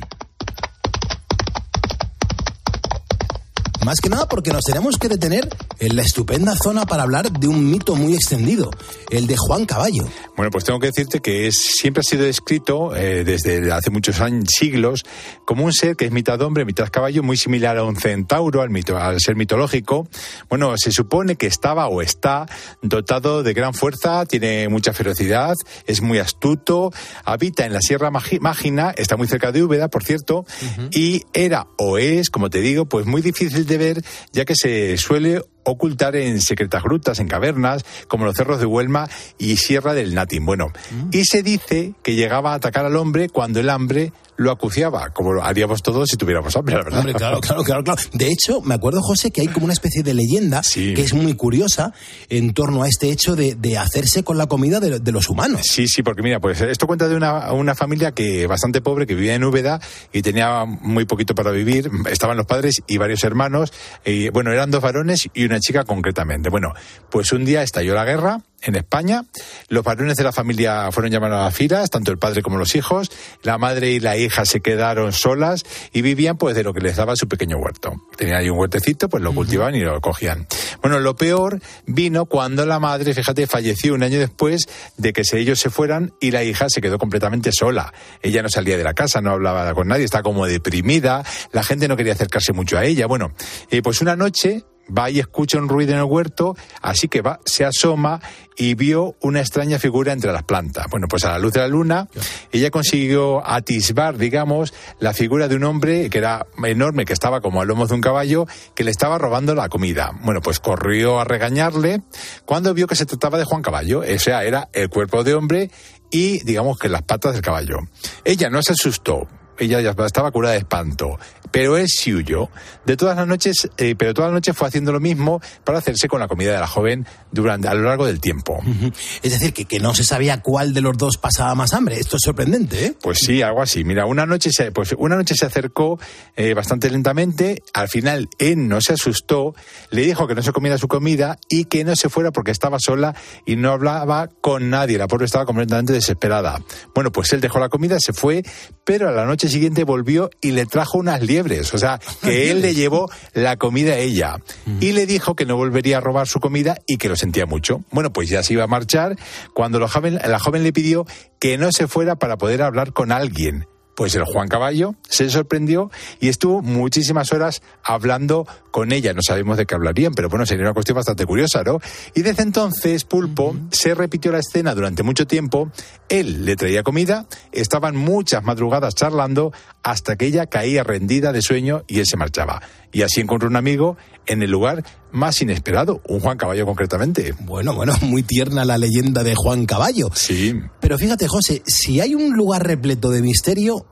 Más 3.86 4.00
que 4.00 4.08
nada 4.08 4.28
porque 4.30 4.52
nos 4.52 4.64
tenemos 4.64 4.98
que 4.98 5.10
detener 5.10 5.50
en 5.80 5.96
la 5.98 6.04
estupenda 6.04 6.56
zona 6.56 6.86
para 6.86 7.04
hablar 7.04 7.30
de 7.30 7.50
un 7.50 7.70
mito 7.70 7.96
muy 7.96 8.14
extendido, 8.14 8.72
el 9.10 9.28
de 9.28 9.36
Juan 9.38 9.66
Caballo. 9.66 10.08
Bueno, 10.38 10.52
pues 10.52 10.64
tengo 10.64 10.80
que 10.80 10.88
decirte 10.88 11.20
que 11.20 11.48
es, 11.48 11.58
siempre 11.58 12.00
ha 12.00 12.04
sido 12.04 12.24
descrito 12.24 12.96
eh, 12.96 13.26
desde 13.26 13.72
hace 13.74 13.90
muchos 13.90 14.22
años, 14.22 14.46
siglos 14.48 15.04
como 15.44 15.66
un 15.66 15.74
ser 15.74 15.98
que 15.98 16.06
es 16.06 16.12
mitad 16.14 16.42
hombre, 16.42 16.64
mitad 16.64 16.88
caballo, 16.90 17.24
muy 17.24 17.36
similar 17.36 17.78
a 17.78 17.84
un 17.84 17.98
centauro, 17.98 18.62
al, 18.62 18.70
mito, 18.70 18.98
al 18.98 19.20
ser 19.20 19.36
mitológico. 19.36 20.08
Bueno, 20.50 20.76
se 20.78 20.92
supone 20.94 21.36
que 21.36 21.48
estaba 21.48 21.88
o 21.88 22.02
está 22.02 22.46
dotado 22.82 23.44
de 23.44 23.54
gran 23.54 23.74
fuerza, 23.74 24.26
tiene 24.26 24.70
mucha 24.70 24.94
ferocidad, 24.94 25.56
es 25.86 26.02
muy 26.02 26.20
astuto, 26.20 26.94
habita 27.26 27.66
en 27.66 27.74
la 27.74 27.82
Sierra 27.82 28.12
Mágina, 28.12 28.94
está 28.96 29.18
muy 29.18 29.28
cerca 29.28 29.52
de 29.52 29.62
Úbeda, 29.62 29.90
por 29.90 30.06
cierto, 30.06 30.46
y 30.92 31.24
era 31.34 31.68
o 31.78 31.98
es, 31.98 32.30
como 32.30 32.50
te 32.50 32.62
digo, 32.62 32.86
pues 32.86 33.06
muy 33.06 33.22
difícil 33.22 33.66
de 33.66 33.73
ver, 33.78 34.04
ya 34.32 34.46
que 34.46 34.56
se 34.56 34.98
suele 34.98 35.42
ocultar 35.64 36.16
en 36.16 36.42
secretas 36.42 36.84
grutas, 36.84 37.20
en 37.20 37.28
cavernas, 37.28 37.86
como 38.08 38.26
los 38.26 38.36
cerros 38.36 38.60
de 38.60 38.66
Huelma 38.66 39.10
y 39.38 39.58
Sierra 39.58 39.94
del 39.94 40.14
Natin. 40.14 40.46
Bueno, 40.46 40.72
y 41.12 41.26
se 41.26 41.42
dice 41.42 41.94
que 42.04 42.16
llegaba 42.16 42.52
a 42.52 42.56
atacar 42.56 42.86
al 42.86 42.96
hombre 42.96 43.30
cuando 43.30 43.60
el 43.60 43.70
hambre 43.70 44.12
lo 44.38 44.52
acuciaba, 44.52 45.10
como 45.12 45.34
lo 45.34 45.44
haríamos 45.44 45.82
todos 45.84 46.10
si 46.10 46.18
tuviéramos 46.18 46.56
hambre, 46.56 46.76
la 46.76 46.84
verdad. 46.84 47.00
Hombre, 47.00 47.14
claro, 47.14 47.40
claro, 47.40 47.64
claro, 47.64 47.84
claro. 47.84 48.02
De 48.14 48.28
hecho, 48.28 48.62
me 48.62 48.74
acuerdo, 48.74 49.02
José, 49.02 49.32
que 49.32 49.42
hay 49.42 49.48
como 49.48 49.66
una 49.66 49.74
especie 49.74 50.04
de 50.04 50.14
leyenda 50.14 50.62
que 50.74 51.02
es 51.02 51.14
muy 51.14 51.36
curiosa 51.36 51.94
en 52.30 52.54
torno 52.54 52.84
a 52.84 52.88
este 52.88 53.10
hecho 53.10 53.36
de, 53.36 53.56
de 53.56 53.78
hacerse 53.78 54.24
con 54.24 54.38
la 54.38 54.48
comida 54.48 54.80
de, 54.80 55.00
de 55.00 55.12
los 55.12 55.30
humanos. 55.30 55.62
Sí, 55.64 55.88
sí, 55.88 56.04
porque 56.04 56.22
mira, 56.22 56.40
pues 56.40 56.62
esto 56.62 56.88
cuenta 56.88 57.08
de 57.08 57.16
una, 57.16 57.52
una 57.54 57.76
familia 57.76 58.12
que 58.12 58.48
bastante 58.48 58.82
pobre, 58.82 59.06
que 59.06 59.16
vivía 59.16 59.36
en 59.36 59.44
Úbeda 59.44 59.80
y 60.12 60.22
tenía 60.22 60.66
muy 60.66 61.06
poquito 61.06 61.36
para 61.36 61.52
vivir. 61.52 61.90
Estaban 62.10 62.38
los 62.38 62.46
padres 62.46 62.82
y 62.88 62.98
varios 62.98 63.24
hermanos. 63.24 63.74
Y, 64.06 64.30
bueno, 64.30 64.52
eran 64.52 64.72
dos 64.72 64.82
varones 64.82 65.30
y 65.34 65.46
una 65.46 65.60
chica 65.60 65.84
concretamente. 65.84 66.50
Bueno, 66.50 66.74
pues 67.10 67.32
un 67.32 67.46
día 67.46 67.64
estalló 67.64 67.94
la 67.94 68.06
guerra 68.06 68.42
en 68.64 68.76
España. 68.76 69.26
Los 69.70 69.84
varones 69.84 70.18
de 70.18 70.24
la 70.24 70.32
familia 70.32 70.92
fueron 70.92 71.12
llamados 71.12 71.40
a 71.40 71.46
las 71.46 71.56
filas, 71.56 71.90
tanto 71.90 72.12
el 72.12 72.18
padre 72.18 72.42
como 72.42 72.58
los 72.58 72.76
hijos. 72.76 73.12
La 73.44 73.58
madre 73.58 73.92
y 73.92 74.00
la 74.00 74.18
hija 74.18 74.46
se 74.46 74.62
quedaron 74.62 75.14
solas 75.14 75.64
y 75.92 76.02
vivían 76.02 76.38
pues 76.38 76.56
de 76.56 76.64
lo 76.64 76.74
que 76.74 76.82
les 76.82 76.96
daba 76.96 77.16
su 77.16 77.28
pequeño 77.28 77.58
huerto. 77.58 77.94
Tenían 78.18 78.38
ahí 78.38 78.50
un 78.50 78.58
huertecito, 78.58 79.10
pues 79.10 79.22
lo 79.24 79.34
cultivaban 79.34 79.76
y 79.76 79.82
lo 79.82 80.00
cogían. 80.02 80.48
Bueno, 80.82 81.00
lo 81.00 81.16
peor 81.16 81.60
vino 81.86 82.26
cuando 82.26 82.66
la 82.66 82.80
madre, 82.80 83.14
fíjate, 83.14 83.48
falleció 83.48 83.94
un 83.94 84.04
año 84.04 84.20
después 84.20 84.68
de 84.98 85.14
que 85.14 85.24
ellos 85.34 85.60
se 85.60 85.70
fueran 85.70 86.14
y 86.20 86.32
la 86.32 86.44
hija 86.44 86.70
se 86.70 86.82
quedó 86.82 86.98
completamente 86.98 87.52
sola. 87.52 87.94
Ella 88.22 88.42
no 88.42 88.50
salía 88.50 88.78
de 88.78 88.84
la 88.84 88.94
casa, 88.94 89.22
no 89.22 89.32
hablaba 89.32 89.74
con 89.74 89.88
nadie, 89.88 90.06
estaba 90.06 90.24
como 90.24 90.46
deprimida, 90.46 91.24
la 91.52 91.64
gente 91.64 91.88
no 91.88 91.98
quería 91.98 92.14
acercarse 92.14 92.54
mucho 92.54 92.78
a 92.78 92.86
ella. 92.86 93.08
Bueno, 93.08 93.32
eh, 93.72 93.82
pues 93.82 94.02
una 94.02 94.16
noche 94.16 94.64
va 94.90 95.10
y 95.10 95.20
escucha 95.20 95.58
un 95.58 95.70
ruido 95.70 95.94
en 95.94 96.00
el 96.00 96.06
huerto, 96.06 96.56
así 96.82 97.08
que 97.08 97.22
va, 97.22 97.40
se 97.46 97.66
asoma 97.66 98.22
y 98.56 98.76
vio 98.76 99.16
una 99.22 99.40
extraña 99.40 99.80
figura 99.80 100.12
entre 100.12 100.32
las 100.32 100.44
plantas. 100.44 100.88
Bueno, 100.90 101.08
pues 101.08 101.26
a 101.26 101.32
la 101.32 101.40
luz 101.40 101.54
de 101.54 101.62
la 101.62 101.68
luna, 101.68 102.08
ella 102.52 102.70
consiguió 102.70 103.46
atisbar, 103.48 104.18
digamos, 104.18 104.74
la 105.00 105.14
figura 105.14 105.48
de 105.48 105.56
un 105.56 105.64
hombre 105.64 106.10
que 106.10 106.18
era 106.18 106.46
enorme, 106.64 107.06
que 107.06 107.14
estaba 107.14 107.42
como 107.42 107.62
a 107.62 107.66
lomos 107.66 107.90
de 107.90 107.96
un 107.96 108.02
caballo, 108.02 108.46
que 108.76 108.84
le 108.84 108.92
estaba 108.92 109.18
robando 109.18 109.56
la 109.56 109.70
comida. 109.70 110.12
Bueno, 110.22 110.42
pues 110.42 110.60
corrió 110.60 111.20
a 111.20 111.24
regañarle 111.24 112.02
cuando 112.46 112.74
vio 112.74 112.88
que 112.88 112.96
se 112.96 113.06
trataba 113.06 113.38
de 113.38 113.46
Juan 113.46 113.62
Caballo, 113.62 114.02
o 114.02 114.20
sea, 114.20 114.44
era 114.44 114.70
el 114.74 114.90
cuerpo 114.90 115.24
de 115.24 115.34
hombre 115.34 115.72
y, 116.12 116.44
digamos, 116.44 116.78
que 116.78 116.90
las 116.90 117.02
patas 117.02 117.34
del 117.34 117.42
caballo. 117.42 117.78
Ella 118.24 118.50
no 118.50 118.62
se 118.62 118.74
asustó, 118.74 119.28
ella 119.58 119.82
ya 119.82 119.96
estaba 120.06 120.32
curada 120.32 120.54
de 120.54 120.60
espanto, 120.60 121.18
pero 121.54 121.78
él 121.78 121.86
sí 121.88 122.12
huyó. 122.12 122.50
De 122.84 122.98
todas 122.98 123.16
las 123.16 123.28
noches, 123.28 123.70
eh, 123.78 123.96
pero 123.96 124.16
todas 124.16 124.32
las 124.32 124.38
noches 124.38 124.58
fue 124.58 124.68
haciendo 124.68 124.92
lo 124.92 125.00
mismo 125.00 125.40
para 125.64 125.78
hacerse 125.78 126.08
con 126.08 126.20
la 126.20 126.28
comida 126.28 126.52
de 126.52 126.60
la 126.60 126.68
joven 126.68 127.06
durante 127.32 127.68
a 127.68 127.76
lo 127.76 127.84
largo 127.84 128.08
del 128.08 128.20
tiempo. 128.20 128.60
Es 129.22 129.32
decir, 129.32 129.54
que, 129.54 129.66
que 129.66 129.80
no 129.80 129.94
se 129.94 130.04
sabía 130.04 130.42
cuál 130.42 130.74
de 130.74 130.82
los 130.82 130.98
dos 130.98 131.18
pasaba 131.18 131.54
más 131.56 131.74
hambre. 131.74 132.00
Esto 132.00 132.18
es 132.18 132.24
sorprendente, 132.26 132.86
¿eh? 132.86 132.98
Pues 133.02 133.20
sí, 133.20 133.42
algo 133.42 133.62
así. 133.62 133.84
Mira, 133.84 134.06
una 134.06 134.26
noche 134.26 134.50
se, 134.52 134.72
pues 134.72 134.96
una 134.98 135.16
noche 135.16 135.36
se 135.36 135.46
acercó 135.46 136.00
eh, 136.36 136.54
bastante 136.56 136.90
lentamente. 136.90 137.62
Al 137.74 137.88
final 137.88 138.30
él 138.40 138.68
no 138.68 138.82
se 138.82 138.94
asustó, 138.94 139.54
le 139.92 140.02
dijo 140.02 140.28
que 140.28 140.36
no 140.36 140.42
se 140.42 140.52
comiera 140.52 140.80
su 140.80 140.88
comida 140.88 141.38
y 141.50 141.66
que 141.66 141.84
no 141.84 141.96
se 141.96 142.10
fuera 142.10 142.32
porque 142.32 142.52
estaba 142.52 142.80
sola 142.80 143.16
y 143.46 143.56
no 143.56 143.72
hablaba 143.72 144.28
con 144.42 144.72
nadie. 144.72 144.98
La 144.98 145.08
pobre 145.08 145.26
estaba 145.26 145.46
completamente 145.46 145.94
desesperada. 145.94 146.62
Bueno, 146.96 147.12
pues 147.12 147.32
él 147.34 147.42
dejó 147.42 147.60
la 147.60 147.70
comida, 147.70 148.00
se 148.00 148.12
fue, 148.12 148.44
pero 148.84 149.08
a 149.08 149.12
la 149.12 149.26
noche 149.26 149.48
siguiente 149.50 149.84
volvió 149.84 150.32
y 150.42 150.52
le 150.52 150.66
trajo 150.66 150.98
unas 150.98 151.22
liebres. 151.22 151.43
O 151.74 151.78
sea, 151.78 152.00
que 152.22 152.52
él 152.52 152.62
le 152.62 152.74
llevó 152.74 153.10
la 153.34 153.58
comida 153.58 153.94
a 153.94 153.98
ella. 153.98 154.38
Y 154.80 154.94
le 154.94 155.06
dijo 155.06 155.36
que 155.36 155.46
no 155.46 155.56
volvería 155.56 155.98
a 155.98 156.02
robar 156.02 156.28
su 156.28 156.40
comida 156.40 156.78
y 156.88 156.98
que 156.98 157.10
lo 157.10 157.16
sentía 157.16 157.46
mucho. 157.46 157.84
Bueno, 157.92 158.12
pues 158.14 158.30
ya 158.30 158.44
se 158.44 158.54
iba 158.54 158.64
a 158.64 158.68
marchar. 158.68 159.18
Cuando 159.54 159.80
la 159.80 159.88
joven, 159.88 160.20
la 160.26 160.40
joven 160.40 160.64
le 160.64 160.74
pidió 160.74 161.06
que 161.40 161.58
no 161.58 161.72
se 161.72 161.88
fuera 161.88 162.16
para 162.16 162.38
poder 162.38 162.62
hablar 162.62 162.94
con 162.94 163.12
alguien. 163.12 163.68
Pues 163.96 164.16
el 164.16 164.24
Juan 164.24 164.48
Caballo 164.48 164.96
se 165.08 165.30
sorprendió 165.30 165.92
y 166.20 166.30
estuvo 166.30 166.62
muchísimas 166.62 167.32
horas 167.32 167.62
hablando 167.84 168.48
con 168.72 168.92
ella. 168.92 169.14
No 169.14 169.22
sabemos 169.22 169.58
de 169.58 169.66
qué 169.66 169.76
hablarían, 169.76 170.14
pero 170.14 170.30
bueno, 170.30 170.46
sería 170.46 170.64
una 170.64 170.74
cuestión 170.74 170.96
bastante 170.96 171.26
curiosa, 171.26 171.64
¿no? 171.64 171.80
Y 172.16 172.22
desde 172.22 172.44
entonces, 172.44 173.04
Pulpo 173.06 173.56
se 173.72 173.94
repitió 173.94 174.32
la 174.32 174.40
escena 174.40 174.74
durante 174.74 175.04
mucho 175.04 175.28
tiempo. 175.28 175.72
Él 176.10 176.46
le 176.46 176.56
traía 176.56 176.84
comida, 176.84 177.28
estaban 177.52 177.96
muchas 177.96 178.44
madrugadas 178.44 178.96
charlando 178.96 179.54
hasta 179.84 180.16
que 180.16 180.26
ella 180.26 180.48
caía 180.48 180.84
rendida 180.84 181.32
de 181.32 181.42
sueño 181.42 181.84
y 181.88 182.00
él 182.00 182.06
se 182.08 182.18
marchaba. 182.18 182.62
Y 182.94 183.02
así 183.02 183.20
encontró 183.20 183.50
un 183.50 183.56
amigo 183.56 183.98
en 184.28 184.44
el 184.44 184.52
lugar 184.52 184.84
más 185.12 185.42
inesperado, 185.42 186.02
un 186.08 186.20
Juan 186.20 186.38
Caballo 186.38 186.66
concretamente. 186.66 187.34
Bueno, 187.40 187.74
bueno, 187.74 187.96
muy 188.02 188.24
tierna 188.24 188.64
la 188.66 188.78
leyenda 188.78 189.24
de 189.24 189.36
Juan 189.36 189.66
Caballo. 189.66 190.10
Sí. 190.14 190.54
Pero 190.80 190.98
fíjate, 190.98 191.28
José, 191.28 191.64
si 191.66 192.00
hay 192.00 192.16
un 192.16 192.38
lugar 192.38 192.66
repleto 192.66 193.10
de 193.10 193.22
misterio, 193.22 193.86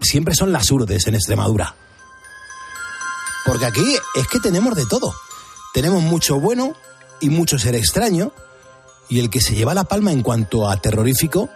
siempre 0.00 0.34
son 0.34 0.52
las 0.52 0.70
urdes 0.70 1.06
en 1.08 1.16
Extremadura. 1.16 1.74
Porque 3.44 3.66
aquí 3.66 3.96
es 4.14 4.26
que 4.28 4.40
tenemos 4.40 4.74
de 4.74 4.86
todo. 4.86 5.14
Tenemos 5.74 6.02
mucho 6.02 6.40
bueno 6.40 6.74
y 7.20 7.28
mucho 7.28 7.58
ser 7.58 7.74
extraño. 7.74 8.32
Y 9.08 9.18
el 9.18 9.28
que 9.28 9.40
se 9.40 9.54
lleva 9.54 9.74
la 9.74 9.84
palma 9.84 10.12
en 10.12 10.22
cuanto 10.22 10.68
a 10.68 10.80
terrorífico 10.80 11.50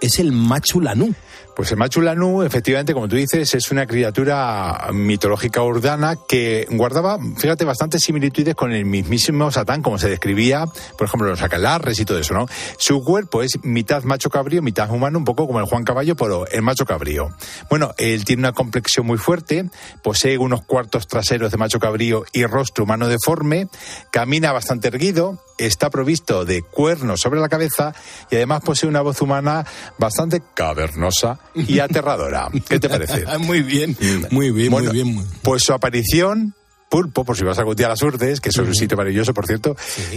es 0.00 0.18
el 0.18 0.32
Machu 0.32 0.80
Lanú. 0.80 1.14
Pues 1.56 1.70
el 1.70 1.76
Machu 1.76 2.00
Lanú, 2.00 2.42
efectivamente, 2.42 2.94
como 2.94 3.06
tú 3.06 3.14
dices, 3.14 3.54
es 3.54 3.70
una 3.70 3.86
criatura 3.86 4.88
mitológica 4.92 5.62
urdana 5.62 6.16
que 6.26 6.66
guardaba, 6.68 7.18
fíjate, 7.38 7.64
bastantes 7.64 8.02
similitudes 8.02 8.56
con 8.56 8.72
el 8.72 8.84
mismísimo 8.84 9.52
Satán, 9.52 9.80
como 9.80 9.98
se 9.98 10.08
describía, 10.08 10.66
por 10.98 11.06
ejemplo, 11.06 11.28
los 11.28 11.42
acalarres 11.42 12.00
y 12.00 12.04
todo 12.04 12.18
eso, 12.18 12.34
¿no? 12.34 12.46
Su 12.76 13.04
cuerpo 13.04 13.42
es 13.42 13.62
mitad 13.62 14.02
macho 14.02 14.30
cabrío, 14.30 14.62
mitad 14.62 14.90
humano, 14.90 15.16
un 15.18 15.24
poco 15.24 15.46
como 15.46 15.60
el 15.60 15.66
Juan 15.66 15.84
Caballo, 15.84 16.16
pero 16.16 16.44
el 16.48 16.62
macho 16.62 16.86
cabrío. 16.86 17.30
Bueno, 17.70 17.92
él 17.98 18.24
tiene 18.24 18.40
una 18.40 18.52
complexión 18.52 19.06
muy 19.06 19.18
fuerte, 19.18 19.70
posee 20.02 20.38
unos 20.38 20.64
cuartos 20.64 21.06
traseros 21.06 21.52
de 21.52 21.56
macho 21.56 21.78
cabrío 21.78 22.24
y 22.32 22.44
rostro 22.46 22.82
humano 22.82 23.06
deforme, 23.06 23.68
camina 24.10 24.50
bastante 24.50 24.88
erguido, 24.88 25.38
está 25.56 25.88
provisto 25.88 26.44
de 26.44 26.62
cuernos 26.62 27.20
sobre 27.20 27.38
la 27.38 27.48
cabeza 27.48 27.94
y 28.30 28.36
además 28.36 28.62
posee 28.64 28.88
una 28.88 29.02
voz 29.02 29.20
humana 29.22 29.64
bastante 29.98 30.42
cavernosa 30.54 31.38
y 31.54 31.78
aterradora. 31.78 32.48
¿Qué 32.68 32.80
te 32.80 32.88
parece? 32.88 33.24
muy 33.38 33.62
bien, 33.62 33.96
muy 34.30 34.50
bien, 34.50 34.70
Bueno, 34.70 34.92
muy 34.92 35.02
bien. 35.02 35.26
Pues 35.42 35.62
su 35.62 35.72
aparición, 35.72 36.54
Pulpo, 36.94 37.24
por 37.24 37.36
si 37.36 37.42
vas 37.42 37.58
algún 37.58 37.74
día 37.74 37.86
a 37.86 37.88
las 37.88 38.02
Urdes, 38.02 38.40
que 38.40 38.50
es 38.50 38.56
un 38.56 38.72
sitio 38.72 38.96
maravilloso, 38.96 39.34
por 39.34 39.48
cierto, 39.48 39.76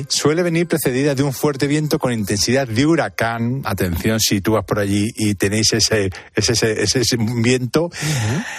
suele 0.10 0.44
venir 0.44 0.68
precedida 0.68 1.16
de 1.16 1.24
un 1.24 1.34
fuerte 1.34 1.66
viento 1.66 1.98
con 1.98 2.14
intensidad 2.14 2.68
de 2.68 2.86
huracán. 2.86 3.64
Atención, 3.66 4.20
si 4.20 4.42
tú 4.42 4.52
vas 4.52 4.64
por 4.64 4.78
allí 4.78 5.08
y 5.16 5.34
tenéis 5.34 5.74
ese, 5.74 6.12
ese, 6.36 6.84
ese, 6.84 7.18
viento. 7.18 7.90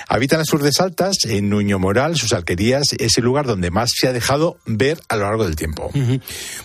Habitan 0.09 0.41
las 0.41 0.53
Urdes 0.53 0.81
Altas, 0.81 1.19
en 1.29 1.49
Nuño 1.49 1.79
Moral, 1.79 2.17
sus 2.17 2.33
alquerías, 2.33 2.89
es 2.99 3.19
el 3.19 3.23
lugar 3.23 3.47
donde 3.47 3.71
más 3.71 3.91
se 3.95 4.09
ha 4.09 4.13
dejado 4.13 4.57
ver 4.67 4.99
a 5.09 5.15
lo 5.15 5.23
largo 5.23 5.45
del 5.45 5.55
tiempo. 5.55 5.89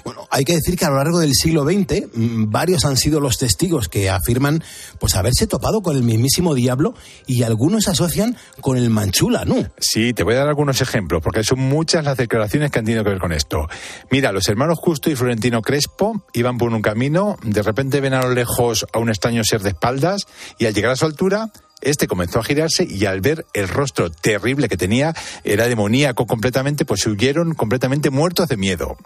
Bueno, 0.04 0.28
hay 0.32 0.46
que 0.46 0.56
decir 0.56 0.76
que 0.76 0.86
a 0.86 0.90
lo 0.90 0.98
largo 0.98 1.20
del 1.20 1.36
siglo 1.36 1.66
XX 1.66 2.08
mm, 2.16 2.50
varios 2.50 2.84
han 2.84 2.98
sido 2.98 3.20
los 3.20 3.38
testigos 3.38 3.90
que 3.90 4.10
afirman 4.10 4.64
pues 4.98 5.14
haberse 5.14 5.46
topado 5.46 5.82
con 5.84 5.98
el 5.98 6.02
mismísimo 6.02 6.56
diablo 6.56 6.96
y 7.28 7.44
algunos 7.44 7.88
asocian 7.90 8.38
con 8.60 8.76
el 8.80 8.90
Manchú 8.90 9.30
Lanú. 9.30 9.68
Sí, 9.78 10.16
te 10.16 10.24
voy 10.24 10.34
a 10.34 10.38
dar 10.38 10.48
algunos 10.48 10.82
ejemplos, 10.82 11.22
porque. 11.22 11.43
Son 11.44 11.60
muchas 11.60 12.04
las 12.04 12.18
declaraciones 12.18 12.72
que 12.72 12.80
han 12.80 12.86
tenido 12.86 13.04
que 13.04 13.12
ver 13.12 13.20
con 13.20 13.32
esto. 13.32 13.68
Mira, 14.10 14.32
los 14.32 14.48
hermanos 14.48 14.80
Justo 14.80 15.10
y 15.10 15.16
Florentino 15.16 15.62
Crespo 15.62 16.26
iban 16.34 16.58
por 16.58 16.74
un 16.74 16.82
camino, 16.82 17.38
de 17.44 17.62
repente 17.62 18.02
ven 18.02 18.14
a 18.14 18.24
lo 18.24 18.34
lejos 18.34 18.86
a 18.92 19.00
un 19.00 19.10
extraño 19.10 19.44
ser 19.44 19.62
de 19.62 19.70
espaldas 19.70 20.28
y 20.58 20.66
al 20.66 20.74
llegar 20.74 20.92
a 20.92 20.96
su 20.96 21.06
altura 21.06 21.52
este 21.84 22.08
comenzó 22.08 22.40
a 22.40 22.44
girarse 22.44 22.88
y 22.90 23.06
al 23.06 23.22
ver 23.22 23.46
el 23.54 23.68
rostro 23.68 24.10
terrible 24.10 24.70
que 24.70 24.78
tenía, 24.78 25.14
era 25.44 25.68
demoníaco 25.68 26.26
completamente, 26.26 26.86
pues 26.86 27.06
huyeron 27.06 27.54
completamente 27.54 28.10
muertos 28.10 28.50
de 28.50 28.58
miedo. 28.58 28.98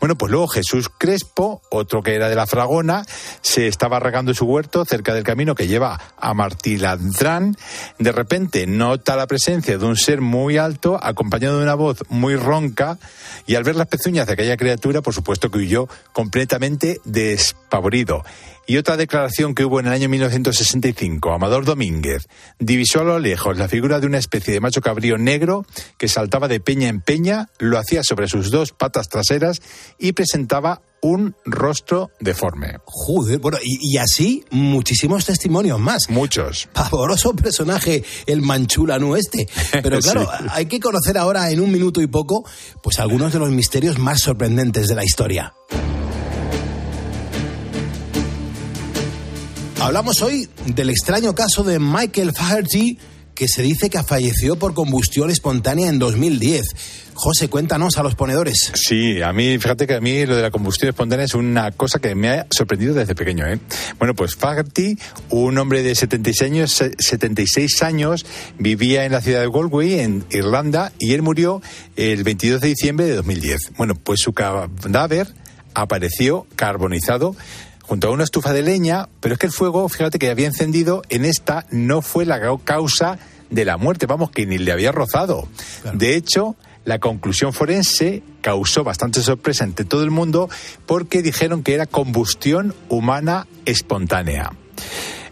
Bueno, 0.00 0.16
pues 0.16 0.30
luego 0.30 0.48
Jesús 0.48 0.88
Crespo, 0.96 1.62
otro 1.70 2.02
que 2.02 2.14
era 2.14 2.28
de 2.28 2.34
la 2.34 2.46
Fragona, 2.46 3.04
se 3.40 3.68
estaba 3.68 4.00
regando 4.00 4.34
su 4.34 4.46
huerto 4.46 4.84
cerca 4.84 5.14
del 5.14 5.24
camino 5.24 5.54
que 5.54 5.68
lleva 5.68 6.00
a 6.16 6.34
Martilandrán. 6.34 7.56
De 7.98 8.12
repente 8.12 8.66
nota 8.66 9.16
la 9.16 9.26
presencia 9.26 9.78
de 9.78 9.84
un 9.84 9.96
ser 9.96 10.20
muy 10.20 10.56
alto, 10.56 10.98
acompañado 11.02 11.58
de 11.58 11.64
una 11.64 11.74
voz 11.74 11.98
muy 12.08 12.36
ronca, 12.36 12.98
y 13.46 13.54
al 13.54 13.64
ver 13.64 13.76
las 13.76 13.88
pezuñas 13.88 14.26
de 14.26 14.34
aquella 14.34 14.56
criatura, 14.56 15.02
por 15.02 15.14
supuesto 15.14 15.50
que 15.50 15.58
huyó 15.58 15.88
completamente 16.12 17.00
despavorido. 17.04 18.24
Y 18.66 18.76
otra 18.76 18.96
declaración 18.96 19.54
que 19.54 19.64
hubo 19.64 19.80
en 19.80 19.86
el 19.86 19.92
año 19.92 20.08
1965, 20.08 21.32
Amador 21.32 21.64
Domínguez 21.64 22.21
divisó 22.58 23.00
a 23.00 23.04
lo 23.04 23.18
lejos 23.18 23.56
la 23.56 23.68
figura 23.68 24.00
de 24.00 24.06
una 24.06 24.18
especie 24.18 24.52
de 24.54 24.60
macho 24.60 24.80
cabrío 24.80 25.18
negro 25.18 25.64
que 25.98 26.08
saltaba 26.08 26.48
de 26.48 26.60
peña 26.60 26.88
en 26.88 27.00
peña, 27.00 27.48
lo 27.58 27.78
hacía 27.78 28.02
sobre 28.02 28.28
sus 28.28 28.50
dos 28.50 28.72
patas 28.72 29.08
traseras 29.08 29.60
y 29.98 30.12
presentaba 30.12 30.82
un 31.00 31.34
rostro 31.44 32.10
deforme. 32.20 32.76
Joder, 32.84 33.38
bueno, 33.40 33.58
y, 33.62 33.94
y 33.94 33.98
así 33.98 34.44
muchísimos 34.50 35.24
testimonios 35.24 35.80
más. 35.80 36.08
Muchos. 36.08 36.68
Pavoroso 36.72 37.34
personaje, 37.34 38.04
el 38.26 38.42
manchulano 38.42 39.16
este. 39.16 39.48
Pero 39.82 39.98
claro, 40.00 40.22
Sí. 40.22 40.46
hay 40.50 40.66
que 40.66 40.78
conocer 40.78 41.18
ahora 41.18 41.50
en 41.50 41.60
un 41.60 41.72
minuto 41.72 42.00
y 42.00 42.06
poco, 42.06 42.44
pues 42.82 43.00
algunos 43.00 43.32
de 43.32 43.40
los 43.40 43.50
misterios 43.50 43.98
más 43.98 44.20
sorprendentes 44.20 44.86
de 44.86 44.94
la 44.94 45.04
historia. 45.04 45.54
Hablamos 49.82 50.22
hoy 50.22 50.48
del 50.64 50.90
extraño 50.90 51.34
caso 51.34 51.64
de 51.64 51.80
Michael 51.80 52.32
Faherty, 52.32 52.98
que 53.34 53.48
se 53.48 53.62
dice 53.62 53.90
que 53.90 54.00
falleció 54.04 54.54
por 54.54 54.74
combustión 54.74 55.28
espontánea 55.28 55.88
en 55.88 55.98
2010. 55.98 56.66
José, 57.14 57.48
cuéntanos 57.48 57.98
a 57.98 58.04
los 58.04 58.14
ponedores. 58.14 58.70
Sí, 58.74 59.20
a 59.20 59.32
mí, 59.32 59.58
fíjate 59.58 59.88
que 59.88 59.94
a 59.94 60.00
mí 60.00 60.24
lo 60.24 60.36
de 60.36 60.42
la 60.42 60.52
combustión 60.52 60.90
espontánea 60.90 61.24
es 61.24 61.34
una 61.34 61.72
cosa 61.72 61.98
que 61.98 62.14
me 62.14 62.30
ha 62.30 62.46
sorprendido 62.50 62.94
desde 62.94 63.16
pequeño. 63.16 63.44
¿eh? 63.44 63.58
Bueno, 63.98 64.14
pues 64.14 64.36
Fagerty, 64.36 64.96
un 65.30 65.58
hombre 65.58 65.82
de 65.82 65.96
76 65.96 66.48
años, 66.48 66.84
76 66.98 67.82
años, 67.82 68.24
vivía 68.60 69.04
en 69.04 69.10
la 69.10 69.20
ciudad 69.20 69.40
de 69.40 69.50
Galway, 69.50 69.98
en 69.98 70.24
Irlanda, 70.30 70.92
y 71.00 71.12
él 71.14 71.22
murió 71.22 71.60
el 71.96 72.22
22 72.22 72.60
de 72.60 72.68
diciembre 72.68 73.06
de 73.06 73.16
2010. 73.16 73.72
Bueno, 73.76 73.96
pues 73.96 74.20
su 74.20 74.32
cadáver 74.32 75.26
apareció 75.74 76.46
carbonizado 76.54 77.34
junto 77.92 78.08
a 78.08 78.10
una 78.10 78.24
estufa 78.24 78.54
de 78.54 78.62
leña, 78.62 79.10
pero 79.20 79.34
es 79.34 79.38
que 79.38 79.44
el 79.44 79.52
fuego, 79.52 79.86
fíjate 79.86 80.18
que 80.18 80.30
había 80.30 80.46
encendido, 80.46 81.02
en 81.10 81.26
esta 81.26 81.66
no 81.70 82.00
fue 82.00 82.24
la 82.24 82.40
causa 82.64 83.18
de 83.50 83.66
la 83.66 83.76
muerte, 83.76 84.06
vamos, 84.06 84.30
que 84.30 84.46
ni 84.46 84.56
le 84.56 84.72
había 84.72 84.92
rozado. 84.92 85.46
De 85.92 86.16
hecho, 86.16 86.56
la 86.86 87.00
conclusión 87.00 87.52
forense 87.52 88.22
causó 88.40 88.82
bastante 88.82 89.20
sorpresa 89.20 89.64
entre 89.64 89.84
todo 89.84 90.04
el 90.04 90.10
mundo 90.10 90.48
porque 90.86 91.20
dijeron 91.20 91.62
que 91.62 91.74
era 91.74 91.84
combustión 91.84 92.74
humana 92.88 93.46
espontánea. 93.66 94.52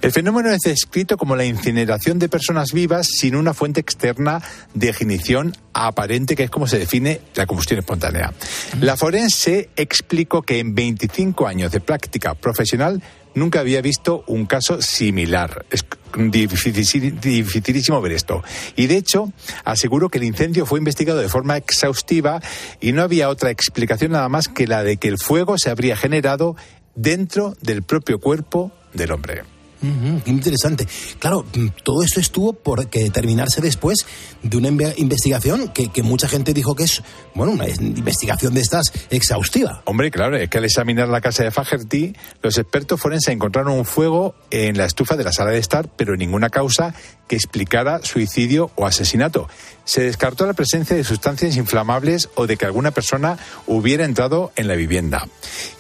El 0.03 0.13
fenómeno 0.13 0.51
es 0.51 0.61
descrito 0.61 1.19
como 1.19 1.37
la 1.37 1.45
incineración 1.45 2.19
de 2.19 2.31
personas 2.31 2.73
vivas 2.73 3.07
sin 3.07 3.37
una 3.37 3.53
fuente 3.53 3.81
externa 3.81 4.41
de 4.73 4.89
ignición 4.89 5.53
aparente, 5.75 6.37
que 6.37 6.45
es 6.45 6.51
como 6.51 6.67
se 6.67 6.79
define 6.79 7.21
la 7.35 7.45
combustión 7.45 7.81
espontánea. 7.81 8.33
La 8.81 8.97
forense 8.97 9.69
explicó 9.77 10.41
que 10.41 10.59
en 10.59 10.75
25 10.75 11.47
años 11.47 11.71
de 11.71 11.81
práctica 11.81 12.35
profesional 12.35 13.03
nunca 13.35 13.61
había 13.61 13.83
visto 13.83 14.25
un 14.27 14.47
caso 14.47 14.81
similar. 14.81 15.67
Es 15.71 15.85
dificilísimo 16.17 18.01
ver 18.01 18.13
esto. 18.13 18.43
Y 18.77 18.87
de 18.87 18.97
hecho, 18.97 19.31
aseguró 19.65 20.09
que 20.09 20.17
el 20.17 20.25
incendio 20.25 20.65
fue 20.65 20.79
investigado 20.79 21.21
de 21.21 21.29
forma 21.29 21.59
exhaustiva 21.59 22.41
y 22.81 22.93
no 22.93 23.03
había 23.03 23.29
otra 23.29 23.51
explicación 23.51 24.13
nada 24.13 24.31
más 24.31 24.49
que 24.49 24.67
la 24.67 24.83
de 24.83 24.97
que 24.97 25.09
el 25.09 25.19
fuego 25.19 25.59
se 25.59 25.69
habría 25.69 25.95
generado 25.95 26.57
dentro 26.95 27.55
del 27.61 27.83
propio 27.83 28.19
cuerpo 28.19 28.73
del 28.95 29.13
hombre. 29.13 29.60
Interesante. 30.27 30.87
Claro, 31.19 31.45
mm, 31.55 31.69
todo 31.83 32.03
esto 32.03 32.21
estuvo 32.21 32.53
por 32.53 32.89
que 32.89 33.03
determinarse 33.05 33.61
después 33.61 34.07
de 34.43 34.57
una 34.57 34.69
inve- 34.69 34.95
investigación 34.97 35.69
que, 35.69 35.89
que 35.89 36.03
mucha 36.03 36.29
gente 36.29 36.53
dijo 36.53 36.75
que 36.75 36.85
es, 36.85 37.03
bueno, 37.35 37.53
una 37.53 37.69
investigación 37.69 38.55
de 38.55 38.61
estas 38.61 38.93
exhaustiva. 39.11 39.83
Hombre, 39.87 40.11
claro, 40.11 40.37
es 40.37 40.49
que 40.51 40.59
al 40.59 40.65
examinar 40.65 41.09
la 41.09 41.21
casa 41.21 41.45
de 41.45 41.51
Fagerty, 41.51 42.15
los 42.43 42.59
expertos 42.59 43.01
forenses 43.01 43.33
encontraron 43.35 43.73
un 43.73 43.85
fuego 43.85 44.35
en 44.51 44.77
la 44.77 44.85
estufa 44.85 45.17
de 45.17 45.25
la 45.25 45.33
sala 45.33 45.51
de 45.51 45.59
estar, 45.59 45.89
pero 45.97 46.17
ninguna 46.17 46.51
causa 46.51 46.95
que 47.29 47.37
explicara 47.37 48.01
suicidio 48.03 48.71
o 48.77 48.87
asesinato. 48.87 49.49
Se 49.91 50.03
descartó 50.03 50.47
la 50.47 50.53
presencia 50.53 50.95
de 50.95 51.03
sustancias 51.03 51.57
inflamables 51.57 52.29
o 52.37 52.47
de 52.47 52.57
que 52.57 52.65
alguna 52.65 52.93
persona 52.93 53.37
hubiera 53.67 54.05
entrado 54.05 54.53
en 54.55 54.69
la 54.69 54.77
vivienda. 54.77 55.27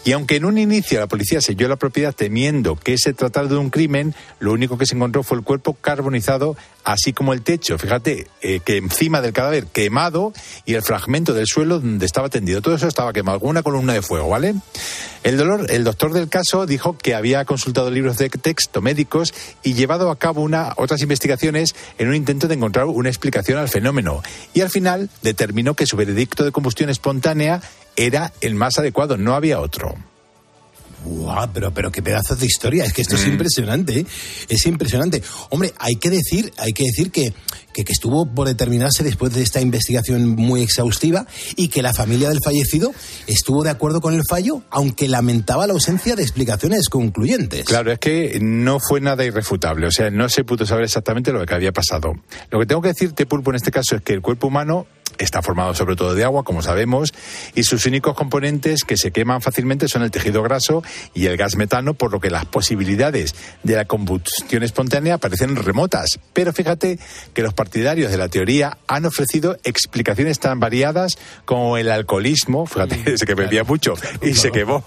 Y 0.04 0.10
aunque 0.10 0.34
en 0.34 0.46
un 0.46 0.58
inicio 0.58 0.98
la 0.98 1.06
policía 1.06 1.40
selló 1.40 1.68
la 1.68 1.76
propiedad 1.76 2.12
temiendo 2.12 2.74
que 2.74 2.98
se 2.98 3.12
tratara 3.12 3.46
de 3.46 3.56
un 3.56 3.70
crimen, 3.70 4.16
lo 4.40 4.52
único 4.52 4.76
que 4.76 4.86
se 4.86 4.96
encontró 4.96 5.22
fue 5.22 5.38
el 5.38 5.44
cuerpo 5.44 5.74
carbonizado, 5.74 6.56
así 6.82 7.12
como 7.12 7.34
el 7.34 7.42
techo, 7.42 7.78
fíjate, 7.78 8.26
eh, 8.40 8.58
que 8.64 8.78
encima 8.78 9.20
del 9.20 9.32
cadáver 9.32 9.66
quemado 9.66 10.32
y 10.64 10.74
el 10.74 10.82
fragmento 10.82 11.32
del 11.32 11.46
suelo 11.46 11.78
donde 11.78 12.04
estaba 12.04 12.28
tendido. 12.30 12.62
Todo 12.62 12.74
eso 12.74 12.88
estaba 12.88 13.12
quemado, 13.12 13.38
con 13.38 13.50
una 13.50 13.62
columna 13.62 13.92
de 13.92 14.02
fuego, 14.02 14.28
¿vale? 14.28 14.56
El, 15.22 15.36
dolor, 15.36 15.66
el 15.68 15.84
doctor 15.84 16.14
del 16.14 16.30
caso 16.30 16.64
dijo 16.64 16.96
que 16.96 17.14
había 17.14 17.44
consultado 17.44 17.90
libros 17.90 18.16
de 18.16 18.30
texto 18.30 18.80
médicos 18.80 19.34
y 19.62 19.74
llevado 19.74 20.10
a 20.10 20.18
cabo 20.18 20.40
una, 20.40 20.72
otras 20.76 21.02
investigaciones 21.02 21.76
en 21.98 22.08
un 22.08 22.14
intento 22.14 22.48
de 22.48 22.54
encontrar 22.54 22.86
una 22.86 23.10
explicación 23.10 23.58
al 23.58 23.68
fenómeno. 23.68 23.99
Y 24.54 24.60
al 24.60 24.70
final 24.70 25.08
determinó 25.22 25.74
que 25.74 25.86
su 25.86 25.96
veredicto 25.96 26.44
de 26.44 26.52
combustión 26.52 26.90
espontánea 26.90 27.60
era 27.96 28.32
el 28.40 28.54
más 28.54 28.78
adecuado, 28.78 29.16
no 29.16 29.34
había 29.34 29.60
otro. 29.60 29.94
Guau, 31.04 31.48
pero, 31.54 31.72
pero 31.72 31.90
qué 31.90 32.02
pedazos 32.02 32.38
de 32.40 32.46
historia. 32.46 32.84
Es 32.84 32.92
que 32.92 33.00
esto 33.02 33.16
es 33.16 33.26
Mm. 33.26 33.30
impresionante, 33.30 34.00
¿eh? 34.00 34.06
Es 34.48 34.66
impresionante. 34.66 35.22
Hombre, 35.48 35.72
hay 35.78 35.96
que 35.96 36.10
decir, 36.10 36.52
hay 36.58 36.72
que 36.74 36.84
decir 36.84 37.10
que, 37.10 37.32
que, 37.72 37.84
que 37.84 37.92
estuvo 37.92 38.26
por 38.26 38.48
determinarse 38.48 39.04
después 39.04 39.32
de 39.32 39.42
esta 39.42 39.60
investigación 39.60 40.28
muy 40.28 40.62
exhaustiva 40.62 41.26
y 41.56 41.68
que 41.68 41.82
la 41.82 41.92
familia 41.92 42.28
del 42.28 42.40
fallecido 42.44 42.92
estuvo 43.26 43.62
de 43.62 43.70
acuerdo 43.70 44.00
con 44.00 44.14
el 44.14 44.22
fallo, 44.28 44.62
aunque 44.70 45.08
lamentaba 45.08 45.66
la 45.66 45.72
ausencia 45.72 46.16
de 46.16 46.22
explicaciones 46.22 46.88
concluyentes. 46.88 47.64
Claro, 47.64 47.92
es 47.92 47.98
que 47.98 48.38
no 48.40 48.78
fue 48.80 49.00
nada 49.00 49.24
irrefutable, 49.24 49.86
o 49.86 49.90
sea, 49.90 50.10
no 50.10 50.28
se 50.28 50.44
pudo 50.44 50.66
saber 50.66 50.84
exactamente 50.84 51.32
lo 51.32 51.44
que 51.44 51.54
había 51.54 51.72
pasado. 51.72 52.14
Lo 52.50 52.58
que 52.58 52.66
tengo 52.66 52.82
que 52.82 52.88
decirte, 52.88 53.26
Pulpo, 53.26 53.50
en 53.50 53.56
este 53.56 53.70
caso 53.70 53.96
es 53.96 54.02
que 54.02 54.12
el 54.12 54.22
cuerpo 54.22 54.48
humano 54.48 54.86
está 55.18 55.42
formado 55.42 55.74
sobre 55.74 55.96
todo 55.96 56.14
de 56.14 56.24
agua, 56.24 56.44
como 56.44 56.62
sabemos, 56.62 57.12
y 57.54 57.64
sus 57.64 57.86
únicos 57.86 58.14
componentes 58.14 58.84
que 58.84 58.96
se 58.96 59.10
queman 59.10 59.40
fácilmente 59.40 59.88
son 59.88 60.02
el 60.02 60.10
tejido 60.10 60.42
graso 60.42 60.82
y 61.14 61.26
el 61.26 61.36
gas 61.36 61.56
metano, 61.56 61.94
por 61.94 62.12
lo 62.12 62.20
que 62.20 62.30
las 62.30 62.46
posibilidades 62.46 63.34
de 63.62 63.76
la 63.76 63.84
combustión 63.84 64.62
espontánea 64.62 65.18
parecen 65.18 65.56
remotas. 65.56 66.20
Pero 66.32 66.52
fíjate 66.52 66.98
que 67.34 67.42
los 67.42 67.54
partidarios 67.60 68.10
de 68.10 68.16
la 68.16 68.30
teoría 68.30 68.78
han 68.86 69.04
ofrecido 69.04 69.58
explicaciones 69.64 70.38
tan 70.38 70.60
variadas 70.60 71.18
como 71.44 71.76
el 71.76 71.90
alcoholismo, 71.90 72.64
fíjate, 72.64 73.02
ese 73.12 73.26
que 73.26 73.34
bebía 73.34 73.64
mucho 73.64 73.92
y 74.22 74.32
se 74.32 74.50
quemó. 74.50 74.82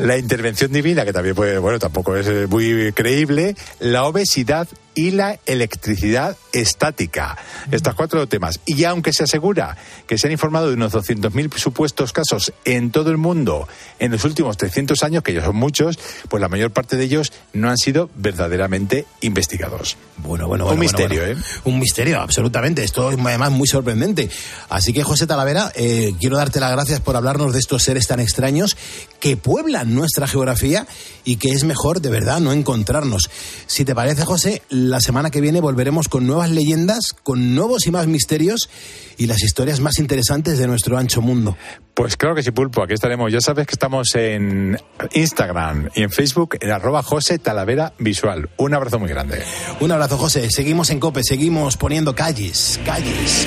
La 0.00 0.16
intervención 0.16 0.72
divina, 0.72 1.04
que 1.04 1.12
también 1.12 1.34
puede, 1.34 1.58
bueno, 1.58 1.78
tampoco 1.78 2.16
es 2.16 2.26
eh, 2.26 2.46
muy 2.48 2.92
creíble, 2.92 3.56
la 3.78 4.04
obesidad 4.04 4.68
y 4.94 5.12
la 5.12 5.38
electricidad 5.46 6.36
estática. 6.52 7.38
Estos 7.70 7.94
cuatro 7.94 8.26
temas. 8.26 8.60
Y 8.66 8.84
aunque 8.84 9.12
se 9.12 9.24
asegura 9.24 9.76
que 10.06 10.18
se 10.18 10.26
han 10.26 10.32
informado 10.32 10.68
de 10.68 10.74
unos 10.74 10.92
200.000 10.92 11.56
supuestos 11.56 12.12
casos 12.12 12.52
en 12.64 12.90
todo 12.90 13.10
el 13.10 13.16
mundo 13.16 13.68
en 13.98 14.12
los 14.12 14.24
últimos 14.24 14.56
300 14.56 15.02
años, 15.02 15.22
que 15.22 15.32
ya 15.32 15.44
son 15.44 15.56
muchos, 15.56 15.98
pues 16.28 16.40
la 16.40 16.48
mayor 16.48 16.72
parte 16.72 16.96
de 16.96 17.04
ellos 17.04 17.32
no 17.52 17.70
han 17.70 17.78
sido 17.78 18.10
verdaderamente 18.16 19.06
investigados. 19.20 19.96
Bueno, 20.18 20.48
bueno, 20.48 20.64
Un 20.64 20.70
bueno, 20.70 20.80
misterio, 20.80 21.20
bueno, 21.20 21.40
¿eh? 21.40 21.44
Un 21.64 21.78
misterio, 21.78 22.20
absolutamente. 22.20 22.82
Esto 22.82 23.10
es 23.10 23.18
además 23.18 23.52
muy 23.52 23.68
sorprendente. 23.68 24.28
Así 24.68 24.92
que, 24.92 25.02
José 25.02 25.26
Talavera, 25.26 25.72
eh, 25.76 26.14
quiero 26.18 26.36
darte 26.36 26.60
las 26.60 26.72
gracias 26.72 27.00
por 27.00 27.16
hablarnos 27.16 27.52
de 27.52 27.58
estos 27.58 27.82
seres 27.82 28.06
tan 28.06 28.20
extraños 28.20 28.76
que 29.20 29.29
pueblan 29.36 29.94
nuestra 29.94 30.26
geografía 30.26 30.86
y 31.24 31.36
que 31.36 31.50
es 31.50 31.64
mejor, 31.64 32.00
de 32.00 32.10
verdad, 32.10 32.40
no 32.40 32.52
encontrarnos. 32.52 33.30
Si 33.66 33.84
te 33.84 33.94
parece, 33.94 34.24
José, 34.24 34.62
la 34.68 35.00
semana 35.00 35.30
que 35.30 35.40
viene 35.40 35.60
volveremos 35.60 36.08
con 36.08 36.26
nuevas 36.26 36.50
leyendas, 36.50 37.14
con 37.22 37.54
nuevos 37.54 37.86
y 37.86 37.90
más 37.90 38.06
misterios 38.06 38.68
y 39.16 39.26
las 39.26 39.42
historias 39.42 39.80
más 39.80 39.98
interesantes 39.98 40.58
de 40.58 40.66
nuestro 40.66 40.96
ancho 40.96 41.20
mundo. 41.20 41.56
Pues 41.94 42.16
claro 42.16 42.34
que 42.34 42.42
sí, 42.42 42.50
Pulpo, 42.50 42.82
aquí 42.82 42.94
estaremos. 42.94 43.30
Ya 43.30 43.40
sabes 43.40 43.66
que 43.66 43.74
estamos 43.74 44.14
en 44.14 44.78
Instagram 45.12 45.90
y 45.94 46.02
en 46.02 46.10
Facebook 46.10 46.56
en 46.60 46.70
arroba 46.70 47.02
José 47.02 47.38
Talavera 47.38 47.92
Visual. 47.98 48.48
Un 48.56 48.74
abrazo 48.74 48.98
muy 48.98 49.08
grande. 49.08 49.42
Un 49.80 49.92
abrazo, 49.92 50.16
José. 50.16 50.50
Seguimos 50.50 50.90
en 50.90 51.00
COPE, 51.00 51.22
seguimos 51.22 51.76
poniendo 51.76 52.14
calles, 52.14 52.80
calles. 52.86 53.46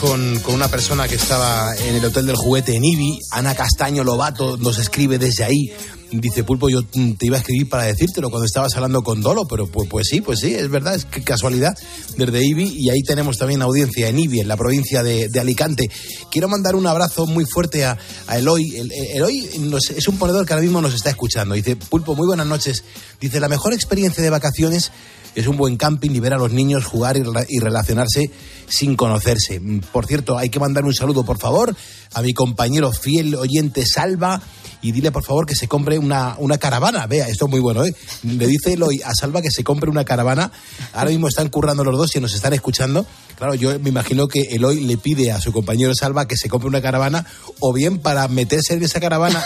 con, 0.00 0.40
una 0.54 0.68
persona 0.68 1.06
que 1.08 1.14
estaba 1.14 1.76
en 1.76 1.94
el 1.94 2.04
Hotel 2.04 2.26
del 2.26 2.36
Juguete 2.36 2.74
en 2.74 2.84
Ibi, 2.84 3.18
Ana 3.30 3.54
Castaño 3.54 4.02
Lobato, 4.02 4.56
nos 4.56 4.78
escribe 4.78 5.18
desde 5.18 5.44
ahí. 5.44 5.70
Dice, 6.10 6.42
Pulpo, 6.42 6.68
yo 6.68 6.82
te 6.82 7.26
iba 7.26 7.36
a 7.36 7.40
escribir 7.40 7.68
para 7.68 7.84
decírtelo 7.84 8.30
cuando 8.30 8.46
estabas 8.46 8.74
hablando 8.74 9.02
con 9.02 9.20
Dolo, 9.20 9.46
pero 9.46 9.68
pues, 9.68 9.88
pues 9.88 10.08
sí, 10.08 10.20
pues 10.20 10.40
sí, 10.40 10.54
es 10.54 10.68
verdad, 10.68 10.96
es 10.96 11.04
casualidad, 11.04 11.76
desde 12.16 12.44
Ibi, 12.44 12.64
y 12.66 12.90
ahí 12.90 13.02
tenemos 13.02 13.36
también 13.38 13.62
audiencia 13.62 14.08
en 14.08 14.18
Ibi, 14.18 14.40
en 14.40 14.48
la 14.48 14.56
provincia 14.56 15.02
de, 15.04 15.30
Alicante. 15.38 15.88
Quiero 16.32 16.48
mandar 16.48 16.74
un 16.74 16.86
abrazo 16.86 17.26
muy 17.26 17.44
fuerte 17.44 17.84
a, 17.84 17.96
a 18.26 18.38
Eloy. 18.38 18.74
El- 18.76 18.90
el- 18.92 19.06
Eloy 19.16 19.48
es 19.96 20.08
un 20.08 20.18
ponedor 20.18 20.44
que 20.46 20.52
ahora 20.52 20.62
mismo 20.64 20.80
nos 20.80 20.94
está 20.94 21.10
escuchando. 21.10 21.54
Dice, 21.54 21.76
Pulpo, 21.76 22.16
muy 22.16 22.26
buenas 22.26 22.46
noches. 22.46 22.82
Dice, 23.20 23.38
la 23.38 23.48
mejor 23.48 23.72
experiencia 23.72 24.22
de 24.22 24.30
vacaciones 24.30 24.90
es 25.34 25.46
un 25.46 25.56
buen 25.56 25.76
camping 25.76 26.10
y 26.10 26.20
ver 26.20 26.34
a 26.34 26.38
los 26.38 26.52
niños 26.52 26.84
jugar 26.84 27.16
y, 27.16 27.22
y 27.48 27.58
relacionarse 27.60 28.30
sin 28.68 28.96
conocerse. 28.96 29.60
Mm, 29.60 29.80
Por 29.92 30.06
cierto, 30.06 30.38
hay 30.38 30.48
que 30.48 30.60
mandar 30.60 30.84
un 30.84 30.94
saludo, 30.94 31.24
por 31.24 31.38
favor, 31.38 31.74
a 32.12 32.22
mi 32.22 32.32
compañero 32.32 32.92
fiel 32.92 33.34
oyente 33.34 33.84
Salva 33.86 34.40
y 34.82 34.92
dile, 34.92 35.12
por 35.12 35.24
favor, 35.24 35.46
que 35.46 35.54
se 35.54 35.68
compre 35.68 35.98
una, 35.98 36.36
una 36.38 36.58
caravana. 36.58 37.06
Vea, 37.06 37.28
esto 37.28 37.46
es 37.46 37.50
muy 37.50 37.60
bueno, 37.60 37.84
¿eh? 37.84 37.94
Le 38.22 38.46
dice 38.46 38.72
Eloy 38.72 39.02
a 39.04 39.14
Salva 39.14 39.42
que 39.42 39.50
se 39.50 39.62
compre 39.62 39.90
una 39.90 40.04
caravana. 40.04 40.50
Ahora 40.92 41.10
mismo 41.10 41.28
están 41.28 41.48
currando 41.48 41.84
los 41.84 41.96
dos 41.96 42.16
y 42.16 42.20
nos 42.20 42.34
están 42.34 42.52
escuchando. 42.52 43.04
Claro, 43.36 43.54
yo 43.54 43.78
me 43.78 43.88
imagino 43.88 44.28
que 44.28 44.40
Eloy 44.50 44.80
le 44.80 44.96
pide 44.96 45.32
a 45.32 45.40
su 45.40 45.52
compañero 45.52 45.94
Salva 45.94 46.26
que 46.26 46.36
se 46.36 46.48
compre 46.48 46.68
una 46.68 46.82
caravana 46.82 47.26
o 47.58 47.72
bien 47.72 47.98
para 47.98 48.26
meterse 48.28 48.74
en 48.74 48.82
esa 48.82 49.00
caravana 49.00 49.42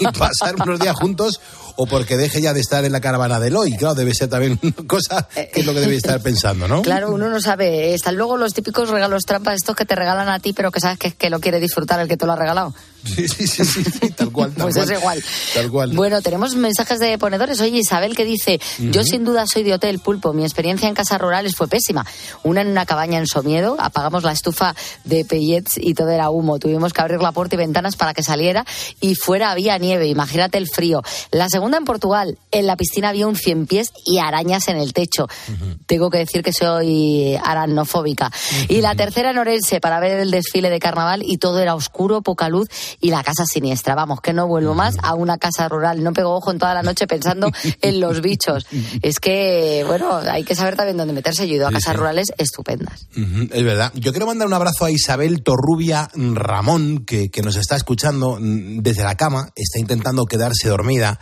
y, 0.00 0.04
pasar 0.18 0.56
unos 0.56 0.80
días 0.80 0.96
juntos 0.96 1.40
o 1.76 1.86
porque 1.86 2.16
deje 2.16 2.40
ya 2.40 2.52
de 2.52 2.60
estar 2.60 2.84
en 2.84 2.92
la 2.92 3.00
caravana 3.00 3.40
de 3.40 3.48
Eloy. 3.48 3.76
Claro, 3.76 3.94
debe 3.94 4.14
ser 4.14 4.28
también 4.28 4.58
una 4.62 4.86
cosa 4.86 5.28
que 5.34 5.60
es 5.60 5.66
lo 5.66 5.74
que 5.74 5.80
debe 5.80 5.96
estar 5.96 6.20
pensando, 6.20 6.68
¿no? 6.68 6.82
Claro, 6.82 7.12
uno 7.12 7.28
no 7.28 7.40
sabe. 7.40 7.94
Están 7.94 8.16
luego 8.16 8.36
los 8.36 8.52
típicos 8.52 8.90
regalos 8.90 9.22
trampas, 9.24 9.56
estos 9.56 9.76
que 9.76 9.84
te 9.84 9.94
regalan 9.94 10.28
a 10.28 10.38
ti, 10.40 10.52
pero 10.52 10.70
que 10.70 10.80
sabes 10.80 10.98
que, 10.98 11.12
que 11.12 11.30
lo 11.30 11.40
quiere 11.40 11.60
disfrutar 11.60 12.00
el 12.00 12.08
que 12.08 12.16
te 12.16 12.26
lo 12.26 12.32
ha 12.32 12.36
regalado. 12.36 12.74
Sí, 13.04 13.28
sí, 13.28 13.46
sí, 13.46 13.64
sí, 13.64 13.84
sí, 13.84 14.10
tal 14.10 14.30
cual, 14.32 14.52
tal 14.54 14.62
Pues 14.64 14.74
cual. 14.76 14.90
es 14.90 14.98
igual. 14.98 15.24
Tal 15.54 15.70
cual. 15.70 15.90
Bueno, 15.92 16.22
tenemos 16.22 16.54
mensajes 16.54 16.98
de 16.98 17.16
ponedores. 17.18 17.60
Oye, 17.60 17.78
Isabel 17.78 18.16
que 18.16 18.24
dice, 18.24 18.60
yo 18.78 19.04
sin 19.04 19.24
duda 19.24 19.46
soy 19.46 19.62
de 19.62 19.74
hotel 19.74 19.98
pulpo. 19.98 20.32
Mi 20.32 20.42
experiencia 20.44 20.88
en 20.88 20.94
casas 20.94 21.20
rurales 21.20 21.54
fue 21.56 21.68
pésima. 21.68 22.06
Una 22.42 22.62
en 22.62 22.68
una 22.68 22.86
cabaña 22.86 23.18
en 23.18 23.26
Somiedo, 23.26 23.76
apagamos 23.78 24.22
la 24.24 24.32
estufa 24.32 24.74
de 25.04 25.24
pellets 25.24 25.74
y 25.76 25.94
todo 25.94 26.08
era 26.10 26.30
humo. 26.30 26.58
Tuvimos 26.58 26.92
que 26.92 27.00
abrir 27.02 27.20
la 27.20 27.32
puerta 27.32 27.54
y 27.54 27.58
ventanas 27.58 27.96
para 27.96 28.14
que 28.14 28.22
saliera 28.22 28.64
y 29.00 29.14
fuera 29.14 29.50
había 29.50 29.76
nieve. 29.78 30.06
Imagínate 30.08 30.58
el 30.58 30.68
frío. 30.68 31.02
La 31.30 31.48
segunda 31.48 31.78
en 31.78 31.84
Portugal, 31.84 32.38
en 32.50 32.66
la 32.66 32.76
piscina 32.76 33.10
había 33.10 33.26
un 33.26 33.36
cien 33.36 33.66
pies 33.66 33.92
y 34.06 34.18
arañas 34.18 34.68
en 34.68 34.76
el 34.78 34.92
techo. 34.92 35.26
Tengo 35.86 36.10
que 36.10 36.18
decir 36.18 36.42
que 36.42 36.52
soy 36.52 37.36
aranofóbica. 37.44 38.30
Y 38.68 38.80
la 38.80 38.94
tercera 38.94 39.30
en 39.30 39.38
Orense 39.38 39.80
para 39.80 40.00
ver 40.00 40.20
el 40.20 40.30
desfile 40.30 40.70
de 40.70 40.80
carnaval 40.80 41.22
y 41.24 41.38
todo 41.38 41.60
era 41.60 41.74
oscuro, 41.74 42.22
poca 42.22 42.48
luz 42.48 42.68
y 43.00 43.10
la 43.10 43.22
casa 43.22 43.44
siniestra. 43.46 43.94
Vamos, 43.94 44.20
que 44.20 44.32
no 44.32 44.46
vuelvo 44.46 44.74
más 44.74 44.96
a 45.02 45.14
una 45.14 45.38
casa 45.38 45.68
rural. 45.68 46.02
No 46.02 46.12
pego 46.12 46.34
ojo 46.34 46.50
en 46.50 46.58
toda 46.58 46.74
la 46.74 46.82
noche 46.82 47.06
pensando 47.06 47.50
en 47.80 48.00
los 48.00 48.20
bichos. 48.20 48.66
Es 49.02 49.20
que, 49.20 49.84
bueno, 49.86 50.16
hay 50.16 50.44
que 50.44 50.54
saber 50.54 50.76
también 50.76 50.96
dónde 50.96 51.12
meterse. 51.12 51.46
Yo 51.46 51.54
he 51.54 51.56
ido 51.56 51.68
a 51.68 51.72
casas 51.72 51.92
sí. 51.92 51.98
rurales 51.98 52.32
estupendas. 52.38 53.06
Es 53.14 53.64
verdad. 53.64 53.92
Yo 53.94 54.12
quiero 54.12 54.26
mandar 54.26 54.46
un 54.46 54.54
abrazo 54.54 54.84
a 54.84 54.90
Isabel 54.90 55.42
Torrubia 55.42 56.08
Ramón, 56.14 57.04
que, 57.04 57.30
que 57.30 57.42
nos 57.42 57.56
está 57.56 57.76
escuchando 57.76 58.38
mm, 58.40 58.80
desde 58.80 59.02
la 59.02 59.16
cama, 59.16 59.48
está 59.54 59.78
intentando 59.78 60.24
quedarse 60.26 60.68
dormida, 60.68 61.18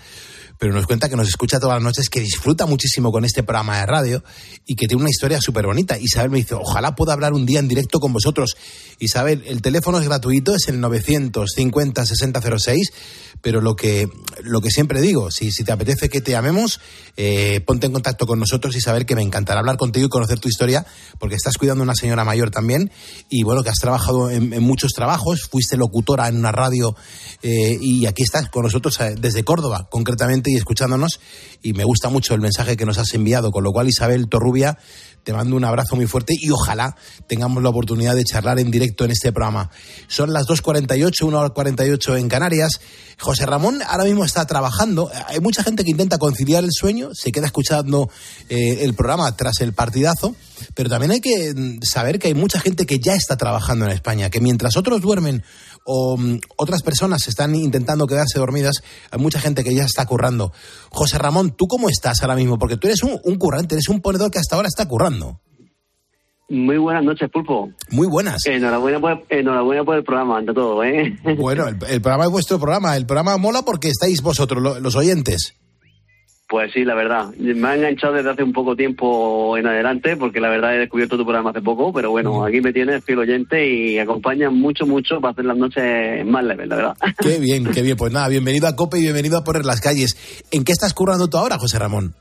pero 0.63 0.75
nos 0.75 0.87
cuenta 0.87 1.09
que 1.09 1.17
nos 1.17 1.27
escucha 1.27 1.59
todas 1.59 1.75
las 1.75 1.83
noches, 1.83 2.09
que 2.09 2.21
disfruta 2.21 2.67
muchísimo 2.67 3.11
con 3.11 3.25
este 3.25 3.43
programa 3.43 3.81
de 3.81 3.87
radio 3.87 4.23
y 4.65 4.77
que 4.77 4.87
tiene 4.87 5.03
una 5.03 5.11
historia 5.11 5.41
súper 5.41 5.67
bonita. 5.67 5.99
Isabel 5.99 6.31
me 6.31 6.37
dice, 6.37 6.55
ojalá 6.55 6.95
pueda 6.95 7.15
hablar 7.15 7.33
un 7.33 7.45
día 7.45 7.59
en 7.59 7.67
directo 7.67 7.99
con 7.99 8.13
vosotros. 8.13 8.55
Isabel, 9.01 9.43
el 9.49 9.61
teléfono 9.61 9.99
es 9.99 10.05
gratuito, 10.05 10.55
es 10.55 10.69
el 10.69 10.79
950 10.79 12.07
6006, 12.07 12.93
pero 13.41 13.61
lo 13.61 13.75
que, 13.75 14.09
lo 14.45 14.61
que 14.61 14.71
siempre 14.71 15.01
digo, 15.01 15.33
si, 15.33 15.51
si 15.51 15.65
te 15.65 15.73
apetece 15.73 16.09
que 16.09 16.21
te 16.21 16.31
llamemos, 16.31 16.79
eh, 17.17 17.61
ponte 17.67 17.89
en 17.89 17.93
contacto 17.93 18.29
con 18.29 18.39
nosotros, 18.39 18.77
Isabel, 18.77 19.05
que 19.05 19.17
me 19.17 19.23
encantará 19.23 19.59
hablar 19.59 19.79
contigo 19.79 20.07
y 20.07 20.11
conocer 20.11 20.39
tu 20.39 20.49
historia, 20.49 20.87
porque 21.19 21.35
estás 21.35 21.59
cuidando 21.59 21.83
a 21.83 21.87
una 21.87 21.97
señora 21.97 22.25
mayor 22.25 22.53
también, 22.53 22.93
y 23.29 23.43
bueno, 23.43 23.65
que 23.65 23.71
has 23.71 23.81
trabajado 23.81 24.31
en, 24.31 24.53
en 24.53 24.63
muchos 24.63 24.93
trabajos, 24.93 25.49
fuiste 25.51 25.77
locutora 25.77 26.29
en 26.29 26.37
una 26.37 26.53
radio, 26.53 26.95
eh, 27.43 27.77
y 27.81 28.07
aquí 28.07 28.23
estás 28.23 28.49
con 28.49 28.63
nosotros 28.63 29.01
eh, 29.01 29.17
desde 29.19 29.43
Córdoba, 29.43 29.89
concretamente, 29.91 30.52
y 30.53 30.57
escuchándonos, 30.57 31.21
y 31.63 31.73
me 31.73 31.85
gusta 31.85 32.09
mucho 32.09 32.35
el 32.35 32.41
mensaje 32.41 32.77
que 32.77 32.87
nos 32.87 32.99
has 32.99 33.13
enviado, 33.15 33.51
con 33.51 33.65
lo 33.65 33.73
cual, 33.73 33.89
Isabel 33.89 34.29
Torrubia, 34.29 34.79
te 35.23 35.33
mando 35.33 35.57
un 35.57 35.65
abrazo 35.65 35.97
muy 35.97 36.07
fuerte 36.07 36.35
y 36.39 36.51
ojalá 36.51 36.97
tengamos 37.27 37.63
la 37.63 37.71
oportunidad 37.71 38.15
de 38.15 38.25
charlar 38.25 38.59
en 38.59 38.71
directo 38.71 39.05
en 39.05 39.13
este 39.13 39.33
programa. 39.33 39.71
Son 40.09 40.33
las 40.33 40.47
2.48, 40.47 41.13
1.48 41.55 42.19
en 42.19 42.29
Canarias. 42.29 42.81
José 43.19 43.47
Ramón 43.47 43.81
ahora 43.87 44.05
mismo 44.05 44.25
está 44.25 44.47
trabajando. 44.47 45.11
Hay 45.29 45.41
mucha 45.41 45.63
gente 45.63 45.85
que 45.85 45.91
intenta 45.93 46.19
conciliar 46.19 46.65
el 46.65 46.73
sueño, 46.73 47.11
se 47.15 47.31
queda 47.31 47.47
escuchando 47.47 48.11
eh, 48.49 48.79
el 48.81 48.95
programa 48.95 49.37
tras 49.37 49.61
el 49.61 49.73
partidazo, 49.73 50.35
pero 50.75 50.91
también 50.91 51.13
hay 51.13 51.21
que 51.21 51.53
mm, 51.55 51.83
saber 51.83 52.19
que 52.19 52.29
hay 52.29 52.35
mucha 52.35 52.59
gente 52.59 52.85
que 52.85 52.99
ya 52.99 53.15
está 53.15 53.37
trabajando 53.37 53.85
en 53.85 53.93
España, 53.93 54.29
que 54.29 54.41
mientras 54.41 54.77
otros 54.77 55.01
duermen 55.01 55.45
o 55.85 56.17
mm, 56.17 56.39
otras 56.57 56.83
personas 56.83 57.27
están 57.29 57.55
intentando 57.55 58.07
quedarse 58.07 58.39
dormidas, 58.39 58.77
hay 59.11 59.21
mucha 59.21 59.41
gente 59.41 59.65
que 59.65 59.75
ya 59.75 59.85
está 59.85 60.07
currando. 60.07 60.53
José 60.91 61.19
Ramón, 61.19 61.53
¿tú 61.57 61.67
cómo 61.67 61.89
estás 61.89 62.23
ahora 62.23 62.37
mismo? 62.37 62.59
Porque 62.59 62.77
tú 62.77 62.87
eres 62.89 63.03
un, 63.03 63.19
un 63.25 63.37
currante, 63.37 63.75
eres 63.75 63.89
un 63.89 64.01
ponedor 64.01 64.31
que 64.31 64.39
hasta 64.39 64.57
ahora 64.57 64.69
está 64.69 64.87
currando. 64.87 65.41
Muy 66.49 66.77
buenas 66.77 67.03
noches, 67.03 67.31
Pulpo. 67.33 67.71
Muy 67.91 68.07
buenas. 68.07 68.45
Enhorabuena 68.45 69.01
por, 69.01 69.25
enhorabuena 69.31 69.85
por 69.85 69.97
el 69.97 70.05
programa, 70.05 70.37
ante 70.39 70.53
todo, 70.53 70.85
¿eh? 70.85 71.17
Bueno, 71.39 71.67
el, 71.67 71.79
el 71.89 72.03
programa 72.03 72.25
es 72.25 72.31
vuestro 72.31 72.59
programa. 72.59 72.95
El 72.97 73.07
programa 73.07 73.39
mola 73.39 73.63
porque 73.63 73.89
estáis 73.89 74.21
vosotros, 74.21 74.63
lo- 74.63 74.79
los 74.79 74.95
oyentes. 74.95 75.55
Pues 76.53 76.71
sí, 76.75 76.85
la 76.85 76.95
verdad. 76.95 77.31
Me 77.39 77.67
ha 77.67 77.77
enganchado 77.77 78.13
desde 78.13 78.29
hace 78.29 78.43
un 78.43 78.53
poco 78.53 78.77
tiempo 78.77 79.57
en 79.57 79.67
adelante, 79.67 80.19
porque 80.19 80.39
la 80.39 80.51
verdad 80.51 80.75
he 80.77 80.81
descubierto 80.81 81.17
tu 81.17 81.25
programa 81.25 81.49
hace 81.49 81.63
poco, 81.63 81.95
pero 81.95 82.11
bueno, 82.11 82.45
aquí 82.45 82.61
me 82.61 82.75
tienes 82.75 83.03
fiel 83.07 83.21
oyente 83.21 83.67
y 83.67 83.99
acompaña 83.99 84.51
mucho, 84.51 84.85
mucho 84.87 85.19
para 85.19 85.33
hacer 85.33 85.47
las 85.47 85.57
noches 85.57 86.27
más 86.27 86.45
leves, 86.45 86.69
la 86.69 86.77
verdad. 86.77 86.97
Qué 87.23 87.39
bien, 87.41 87.65
qué 87.73 87.81
bien. 87.81 87.97
Pues 87.97 88.13
nada, 88.13 88.29
bienvenido 88.29 88.67
a 88.69 88.77
COPE 88.77 88.99
y 88.99 89.01
bienvenido 89.01 89.39
a 89.39 89.45
Poner 89.45 89.65
las 89.65 89.81
Calles. 89.81 90.45
¿En 90.51 90.63
qué 90.65 90.73
estás 90.73 90.93
currando 90.93 91.27
tú 91.29 91.39
ahora, 91.39 91.57
José 91.57 91.79
Ramón? 91.79 92.15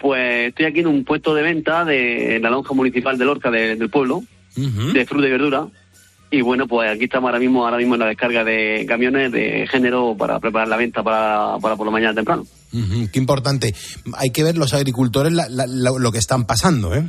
Pues 0.00 0.48
estoy 0.48 0.66
aquí 0.66 0.80
en 0.80 0.88
un 0.88 1.04
puesto 1.04 1.32
de 1.32 1.42
venta 1.42 1.84
de 1.84 2.40
la 2.42 2.50
lonja 2.50 2.74
municipal 2.74 3.16
de 3.16 3.24
Lorca 3.24 3.52
de- 3.52 3.76
del 3.76 3.88
pueblo, 3.88 4.24
de 4.56 5.06
fruta 5.06 5.28
y 5.28 5.30
verdura. 5.30 5.68
Y 6.32 6.40
bueno, 6.40 6.66
pues 6.66 6.90
aquí 6.90 7.04
estamos 7.04 7.28
ahora 7.28 7.38
mismo, 7.38 7.64
ahora 7.64 7.76
mismo 7.76 7.94
en 7.94 8.00
la 8.00 8.06
descarga 8.06 8.42
de 8.42 8.84
camiones 8.88 9.30
de 9.30 9.68
género 9.70 10.16
para 10.18 10.40
preparar 10.40 10.66
la 10.66 10.76
venta 10.76 11.04
para, 11.04 11.56
para 11.62 11.76
por 11.76 11.86
la 11.86 11.92
mañana 11.92 12.14
temprano. 12.14 12.44
Qué 13.12 13.18
importante. 13.18 13.74
Hay 14.16 14.30
que 14.30 14.42
ver 14.42 14.56
los 14.58 14.74
agricultores 14.74 15.32
la- 15.32 15.48
la- 15.48 15.66
la- 15.66 15.92
lo 15.98 16.10
que 16.12 16.18
están 16.18 16.44
pasando, 16.44 16.94
¿eh? 16.94 17.04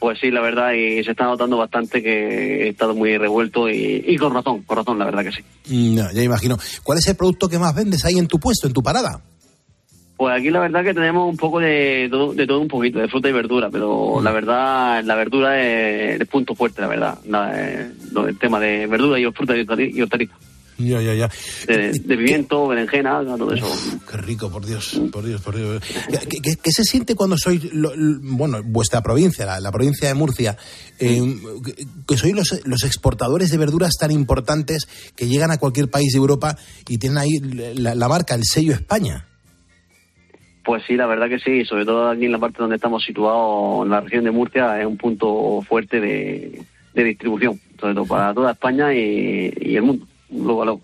Pues 0.00 0.18
sí, 0.20 0.30
la 0.30 0.40
verdad, 0.40 0.72
y 0.74 1.02
se 1.02 1.10
está 1.10 1.24
notando 1.24 1.56
bastante 1.58 2.00
que 2.02 2.64
he 2.64 2.68
estado 2.68 2.94
muy 2.94 3.18
revuelto 3.18 3.68
y, 3.68 4.04
y 4.06 4.16
con 4.16 4.32
razón, 4.32 4.62
con 4.62 4.76
razón, 4.76 4.98
la 4.98 5.04
verdad 5.06 5.24
que 5.24 5.32
sí. 5.32 5.42
Mm, 5.68 5.94
no, 5.96 6.12
ya 6.12 6.22
imagino. 6.22 6.56
¿Cuál 6.84 6.98
es 6.98 7.08
el 7.08 7.16
producto 7.16 7.48
que 7.48 7.58
más 7.58 7.74
vendes 7.74 8.04
ahí 8.04 8.16
en 8.16 8.28
tu 8.28 8.38
puesto, 8.38 8.68
en 8.68 8.72
tu 8.72 8.82
parada? 8.82 9.20
Pues 10.16 10.36
aquí 10.38 10.50
la 10.50 10.60
verdad 10.60 10.82
que 10.84 10.94
tenemos 10.94 11.28
un 11.28 11.36
poco 11.36 11.58
de 11.60 12.08
todo, 12.10 12.32
de 12.32 12.46
todo 12.46 12.60
un 12.60 12.68
poquito, 12.68 12.98
de 13.00 13.08
fruta 13.08 13.28
y 13.28 13.32
verdura, 13.32 13.70
pero 13.70 14.20
la 14.22 14.30
verdad, 14.32 15.02
la 15.04 15.14
verdura 15.14 15.60
es 15.60 16.20
el 16.20 16.26
punto 16.26 16.54
fuerte, 16.54 16.80
la 16.80 16.88
verdad. 16.88 17.18
La- 17.26 17.52
eh, 17.54 17.90
el 18.26 18.38
tema 18.38 18.58
de 18.60 18.86
verdura 18.86 19.18
y 19.18 19.30
fruta 19.32 19.56
y 19.56 19.64
hortali- 19.64 19.92
y 19.94 20.00
hortalizas. 20.02 20.36
Ya, 20.78 21.02
ya, 21.02 21.12
ya. 21.14 21.28
De, 21.66 21.90
de 21.90 22.16
pimiento, 22.16 22.68
berenjena, 22.68 23.20
todo 23.36 23.52
eso. 23.52 23.66
Qué 24.08 24.16
rico, 24.18 24.48
por 24.48 24.64
Dios, 24.64 25.00
por 25.12 25.24
Dios, 25.26 25.40
por 25.42 25.56
Dios. 25.56 25.82
¿Qué, 26.28 26.38
qué- 26.40 26.56
qué 26.62 26.70
se 26.70 26.84
siente 26.84 27.16
cuando 27.16 27.36
sois, 27.36 27.64
lo- 27.74 27.96
lo- 27.96 28.20
bueno, 28.22 28.62
vuestra 28.64 29.00
provincia, 29.02 29.44
la, 29.44 29.58
la 29.58 29.72
provincia 29.72 30.06
de 30.06 30.14
Murcia, 30.14 30.56
eh, 31.00 31.20
que, 31.64 31.84
que 32.06 32.16
sois 32.16 32.32
los, 32.34 32.60
los 32.64 32.84
exportadores 32.84 33.50
de 33.50 33.58
verduras 33.58 33.94
tan 33.98 34.12
importantes 34.12 34.86
que 35.16 35.26
llegan 35.26 35.50
a 35.50 35.58
cualquier 35.58 35.90
país 35.90 36.12
de 36.12 36.18
Europa 36.18 36.56
y 36.88 36.98
tienen 36.98 37.18
ahí 37.18 37.38
la, 37.74 37.96
la 37.96 38.08
marca, 38.08 38.36
el 38.36 38.44
sello 38.44 38.72
España? 38.72 39.26
Pues 40.64 40.82
sí, 40.86 40.94
la 40.94 41.06
verdad 41.06 41.28
que 41.28 41.38
sí, 41.38 41.64
sobre 41.64 41.84
todo 41.86 42.08
aquí 42.10 42.26
en 42.26 42.32
la 42.32 42.38
parte 42.38 42.58
donde 42.60 42.76
estamos 42.76 43.02
situados, 43.04 43.84
en 43.84 43.90
la 43.90 44.00
región 44.00 44.24
de 44.24 44.30
Murcia, 44.30 44.78
es 44.80 44.86
un 44.86 44.96
punto 44.98 45.60
fuerte 45.66 45.98
de, 46.00 46.62
de 46.94 47.04
distribución, 47.04 47.58
sobre 47.80 47.94
todo 47.94 48.04
para 48.04 48.34
toda 48.34 48.52
España 48.52 48.92
y, 48.94 49.50
y 49.60 49.76
el 49.76 49.82
mundo, 49.82 50.06
luego. 50.30 50.80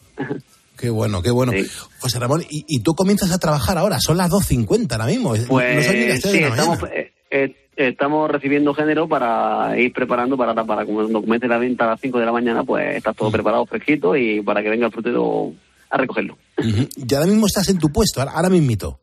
Qué 0.77 0.91
bueno, 0.91 1.23
qué 1.23 1.31
bueno. 1.31 1.53
José 2.01 2.19
Ramón, 2.19 2.43
y, 2.51 2.65
y 2.67 2.81
tú 2.81 2.95
comienzas 2.95 3.31
a 3.33 3.39
trabajar 3.39 3.79
ahora, 3.79 3.99
son 4.01 4.17
las 4.17 4.31
2.50 4.31 4.91
ahora 4.93 5.07
mismo. 5.07 5.37
no 5.37 5.45
Pues 5.47 5.87
son 5.87 5.95
ni 5.95 6.07
las 6.09 6.21
tres 6.21 6.33
sí, 6.33 6.41
de 6.41 6.49
estamos, 6.49 6.79
eh, 6.93 7.13
eh, 7.31 7.55
estamos 7.77 8.31
recibiendo 8.31 8.75
género 8.75 9.09
para 9.09 9.79
ir 9.79 9.93
preparando 9.93 10.37
para, 10.37 10.53
para 10.65 10.85
cuando 10.85 11.21
comience 11.21 11.47
la 11.47 11.59
venta 11.59 11.85
a 11.85 11.91
las 11.91 12.01
5 12.01 12.19
de 12.19 12.27
la 12.27 12.33
mañana, 12.33 12.65
pues 12.65 12.97
está 12.97 13.13
todo 13.13 13.31
preparado, 13.31 13.67
fresquito 13.67 14.17
y 14.17 14.41
para 14.43 14.63
que 14.63 14.71
venga 14.71 14.87
el 14.87 14.93
frutero 14.93 15.53
a 15.91 15.97
recogerlo. 15.97 16.37
Ujú. 16.59 16.89
Y 16.97 17.15
ahora 17.15 17.29
mismo 17.29 17.47
estás 17.47 17.69
en 17.69 17.79
tu 17.79 17.91
puesto, 17.91 18.21
ahora, 18.21 18.33
ahora 18.33 18.51
mismito. 18.51 18.99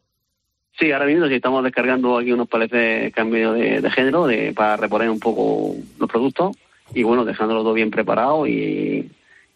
Sí, 0.77 0.91
ahora 0.91 1.05
mismo 1.05 1.27
sí 1.27 1.35
estamos 1.35 1.63
descargando 1.63 2.17
aquí 2.17 2.31
unos 2.31 2.49
paletes 2.49 3.13
cambio 3.13 3.53
de, 3.53 3.81
de 3.81 3.91
género 3.91 4.27
de, 4.27 4.51
para 4.53 4.77
reponer 4.77 5.09
un 5.09 5.19
poco 5.19 5.75
los 5.99 6.09
productos 6.09 6.57
y 6.93 7.03
bueno, 7.03 7.23
dejándolo 7.23 7.61
todo 7.61 7.73
bien 7.73 7.91
preparado 7.91 8.45
y, 8.45 9.09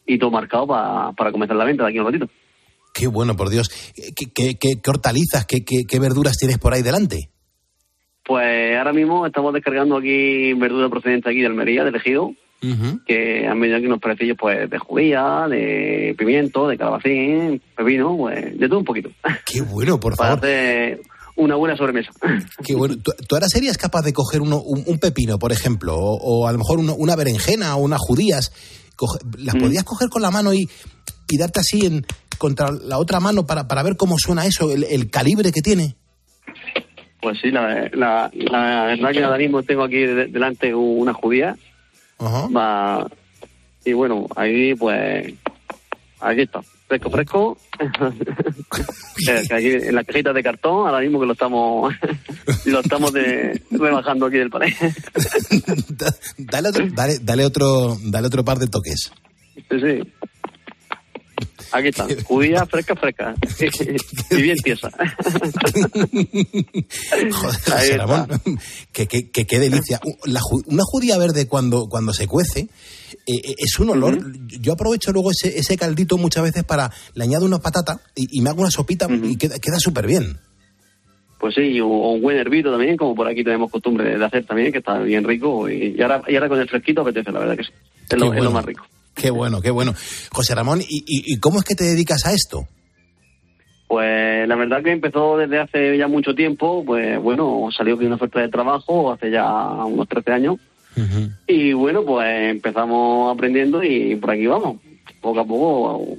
y 0.06 0.18
todo 0.20 0.32
marcado 0.32 0.68
para, 0.68 1.12
para 1.14 1.32
comenzar 1.32 1.56
la 1.58 1.66
venta 1.66 1.84
de 1.84 1.90
aquí 1.90 1.98
a 1.98 2.02
un 2.04 2.08
ratito. 2.08 2.30
Qué 2.94 3.08
bueno, 3.08 3.36
por 3.36 3.50
Dios. 3.50 3.70
¿Qué, 4.16 4.28
qué- 4.34 4.56
qué- 4.58 4.80
qué 4.82 4.90
hortalizas, 4.90 5.46
qué, 5.46 6.00
verduras 6.00 6.38
tienes 6.38 6.58
por 6.60 6.74
ahí 6.74 6.82
delante? 6.82 7.30
Pues 8.24 8.76
ahora 8.78 8.94
mismo 8.94 9.26
estamos 9.26 9.54
descargando 9.54 9.98
aquí 9.98 10.54
verdura 10.54 10.90
procedente 10.90 11.30
aquí 11.30 11.42
de 11.42 11.48
Almería, 11.48 11.84
de 11.84 11.96
Ejido, 11.96 12.32
que 13.06 13.46
han 13.48 13.60
venido 13.60 13.78
aquí 13.78 13.86
unos 13.86 14.00
parecillos 14.00 14.38
pues 14.40 14.68
de 14.68 14.80
judía, 14.80 15.46
de 15.48 16.16
pimiento, 16.18 16.68
de 16.68 16.78
calabacín, 16.78 17.62
pepino, 17.78 18.18
pues 18.18 18.58
de 18.58 18.68
todo 18.68 18.80
un 18.80 18.86
poquito. 18.86 19.10
Qué 19.46 19.62
bueno, 19.62 20.00
por 20.00 20.16
para 20.16 20.30
favor. 20.32 20.46
hacer 20.46 21.02
una 21.36 21.56
buena 21.56 21.78
sobremesa. 21.78 22.10
Qué 22.66 22.74
bueno. 22.74 22.96
¿Tú, 23.04 23.12
tú 23.28 23.36
ahora 23.36 23.48
serías 23.48 23.78
capaz 23.78 24.02
de 24.02 24.14
coger 24.14 24.42
uno- 24.42 24.62
un, 24.64 24.84
un 24.88 24.98
pepino, 24.98 25.38
por 25.38 25.52
ejemplo, 25.52 25.96
o, 25.96 26.16
o 26.18 26.48
a 26.48 26.52
lo 26.52 26.58
mejor 26.58 26.80
uno- 26.80 26.96
una 26.96 27.16
berenjena 27.16 27.76
o 27.76 27.82
unas 27.84 28.00
judías? 28.00 28.52
Coge- 28.96 29.20
¿Las 29.38 29.56
Mm. 29.56 29.60
podrías 29.60 29.84
coger 29.84 30.10
con 30.10 30.22
la 30.22 30.32
mano 30.32 30.54
y, 30.54 30.70
y 31.30 31.38
darte 31.38 31.60
así 31.60 31.86
en, 31.86 32.06
contra 32.38 32.72
la 32.72 32.98
otra 32.98 33.20
mano 33.20 33.46
para, 33.46 33.68
para 33.68 33.84
ver 33.84 33.96
cómo 33.98 34.18
suena 34.18 34.46
eso, 34.46 34.72
el, 34.72 34.84
el 34.86 35.10
calibre 35.10 35.52
que 35.52 35.62
tiene? 35.62 35.96
Pues 37.22 37.40
sí, 37.42 37.50
la, 37.52 37.90
la, 37.94 38.30
la 38.34 38.84
verdad 38.86 39.12
que 39.12 39.24
ahora 39.24 39.38
mismo 39.38 39.64
tengo 39.64 39.84
aquí 39.84 39.98
de- 39.98 40.28
delante 40.28 40.74
una 40.76 41.14
judía. 41.14 41.56
Va, 42.22 43.08
y 43.84 43.94
bueno, 43.94 44.28
ahí 44.36 44.74
pues, 44.76 45.34
aquí 46.22 46.42
está, 46.42 46.62
fresco, 46.88 47.10
fresco. 47.10 47.58
Eh, 49.28 49.48
aquí 49.50 49.88
en 49.88 49.96
la 49.96 50.04
cajita 50.04 50.34
de 50.34 50.44
cartón, 50.44 50.88
ahora 50.88 51.00
mismo 51.00 51.22
que 51.22 51.26
lo 51.26 51.32
estamos 51.32 51.94
lo 52.66 52.80
estamos 52.82 53.14
de, 53.14 53.62
rebajando 53.72 54.26
aquí 54.26 54.38
del 54.38 54.50
pared. 54.50 54.74
Dale 56.38 56.70
otro, 56.70 56.86
dale, 56.92 57.20
dale 57.22 57.46
otro, 57.46 57.98
dale 58.04 58.28
otro 58.28 58.44
par 58.44 58.60
de 58.60 58.68
toques. 58.68 59.14
Sí, 59.56 59.80
sí. 59.80 60.14
Aquí 61.72 61.88
está, 61.90 62.08
judía 62.26 62.66
fresca, 62.66 62.96
fresca. 62.96 63.36
y 64.32 64.42
bien 64.42 64.58
tiesa. 64.58 64.90
Joder, 67.32 67.98
Ramón, 67.98 68.28
que, 68.92 69.08
que- 69.08 69.30
que- 69.32 69.46
qué 69.46 69.60
delicia. 69.60 70.00
La 70.26 70.40
una 70.68 70.84
judía 70.86 71.18
verde 71.18 71.48
cuando, 71.48 71.88
cuando 71.88 72.14
se 72.14 72.28
cuece 72.28 72.62
eh, 72.62 72.68
eh, 73.44 73.56
es 73.58 73.80
un 73.80 73.90
olor. 73.90 74.20
Yo 74.60 74.74
aprovecho 74.74 75.12
luego 75.12 75.32
ese, 75.32 75.58
ese 75.58 75.78
caldito 75.78 76.18
muchas 76.18 76.44
veces 76.44 76.64
para, 76.64 76.92
le 77.14 77.24
añado 77.24 77.46
una 77.46 77.60
patata 77.60 78.00
y, 78.16 78.28
y 78.38 78.42
me 78.42 78.50
hago 78.50 78.62
una 78.62 78.72
sopita 78.72 79.08
y 79.10 79.38
queda, 79.38 79.60
queda 79.60 79.78
súper 79.80 80.08
bien. 80.08 80.38
Pues 81.40 81.54
sí, 81.56 81.80
o, 81.82 81.88
un 81.88 82.22
buen 82.22 82.38
hervido 82.38 82.72
también, 82.72 82.96
como 82.98 83.14
por 83.16 83.28
aquí 83.28 83.44
tenemos 83.44 83.70
costumbre 83.70 84.18
de 84.18 84.26
hacer 84.26 84.46
también, 84.46 84.72
que 84.72 84.80
está 84.80 85.00
bien 85.00 85.24
rico. 85.24 85.70
Y, 85.70 86.02
ahora, 86.02 86.22
y 86.28 86.36
ahora 86.36 86.50
con 86.50 86.60
el 86.60 86.70
fresquito 86.70 87.02
apetece, 87.02 87.32
la 87.32 87.40
verdad 87.40 87.58
que 87.58 87.64
sí. 87.66 87.72
Es, 88.10 88.18
lo, 88.20 88.34
es 88.34 88.44
lo 88.44 88.52
más 88.52 88.66
rico. 88.66 88.86
Qué 89.16 89.32
bueno, 89.32 89.62
qué 89.62 89.72
bueno. 89.72 89.94
José 90.32 90.54
Ramón, 90.56 90.82
¿y, 90.88 91.38
cómo 91.40 91.60
es 91.60 91.64
que 91.66 91.76
te 91.76 91.86
dedicas 91.86 92.26
a 92.26 92.34
esto? 92.34 92.68
Pues 93.88 94.48
la 94.48 94.56
verdad 94.56 94.84
que 94.84 94.92
empezó 94.92 95.38
desde 95.38 95.60
hace 95.60 95.98
ya 95.98 96.08
mucho 96.08 96.34
tiempo, 96.34 96.84
pues 96.86 97.22
bueno, 97.22 97.68
salió 97.76 97.98
que 97.98 98.06
una 98.08 98.16
oferta 98.16 98.42
de 98.42 98.50
trabajo 98.50 99.12
hace 99.12 99.30
ya 99.32 99.46
unos 99.86 100.08
13 100.08 100.32
años. 100.32 100.56
Y 101.48 101.74
bueno, 101.74 102.04
pues 102.06 102.52
empezamos 102.52 103.34
aprendiendo 103.34 103.84
y 103.84 104.16
por 104.16 104.32
aquí 104.32 104.48
vamos. 104.48 104.78
Poco 105.22 105.40
a 105.40 105.46
poco 105.46 106.18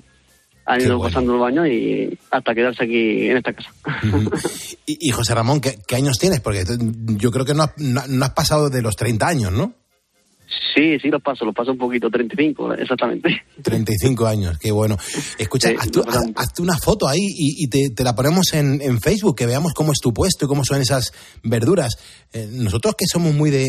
han 0.66 0.80
ido 0.80 1.01
pasando 1.01 1.36
los 1.36 1.47
años 1.47 1.66
y 1.68 2.18
hasta 2.30 2.55
quedarse 2.55 2.84
aquí 2.84 3.28
en 3.28 3.36
esta 3.38 3.53
casa. 3.53 3.70
Y, 4.88 5.09
y 5.09 5.11
José 5.11 5.34
Ramón, 5.34 5.61
¿qué, 5.61 5.78
qué 5.88 5.97
años 5.97 6.16
tienes? 6.16 6.38
Porque 6.40 6.62
yo 7.16 7.32
creo 7.32 7.44
que 7.44 7.55
no 7.55 7.64
has, 7.64 7.72
no- 7.78 8.07
no 8.07 8.24
has 8.24 8.30
pasado 8.34 8.70
de 8.70 8.82
los 8.82 8.94
30 8.94 9.26
años, 9.26 9.51
¿no? 9.53 9.72
Sí, 10.74 10.99
sí, 11.01 11.09
los 11.09 11.22
paso, 11.22 11.44
los 11.44 11.55
paso 11.55 11.72
un 11.72 11.78
poquito, 11.78 12.09
35, 12.11 12.74
exactamente. 12.74 13.42
35 13.62 14.26
años, 14.26 14.59
qué 14.59 14.70
bueno. 14.70 14.97
Escucha, 15.38 15.70
haz 15.78 15.90
tú- 15.90 16.03
haz- 16.07 16.30
hazte 16.36 16.62
una 16.62 16.76
foto 16.78 17.09
ahí 17.09 17.18
y, 17.20 17.64
y 17.64 17.68
te, 17.68 17.90
te 17.90 18.05
la 18.05 18.14
ponemos 18.14 18.53
en, 18.53 18.80
en 18.80 19.01
Facebook, 19.01 19.34
que 19.36 19.47
veamos 19.47 19.72
cómo 19.74 19.90
es 19.92 19.99
tu 20.01 20.12
puesto 20.12 20.44
y 20.44 20.49
cómo 20.49 20.64
son 20.64 20.80
esas 20.80 21.12
verduras. 21.42 21.97
Eh, 22.32 22.49
nosotros 22.53 22.94
que 22.97 23.07
somos 23.07 23.34
muy 23.34 23.51
de, 23.51 23.66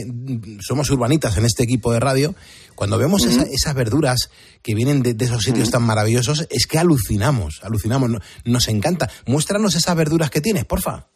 somos 0.62 0.90
urbanitas 0.92 1.36
en 1.38 1.46
este 1.46 1.64
equipo 1.64 1.92
de 1.94 2.00
radio, 2.00 2.36
cuando 2.76 2.98
vemos 3.00 3.26
esa- 3.26 3.44
esas 3.52 3.74
verduras 3.74 4.30
que 4.62 4.76
vienen 4.76 5.02
de, 5.02 5.14
de 5.16 5.26
esos 5.26 5.44
sitios 5.44 5.72
tan 5.72 5.84
maravillosos, 5.84 6.46
es 6.52 6.68
que 6.68 6.78
alucinamos, 6.78 7.62
alucinamos, 7.64 8.10
no- 8.10 8.20
nos 8.46 8.68
encanta. 8.68 9.10
Muéstranos 9.26 9.76
esas 9.76 9.96
verduras 9.96 10.30
que 10.30 10.42
tienes, 10.42 10.66
porfa. 10.66 11.08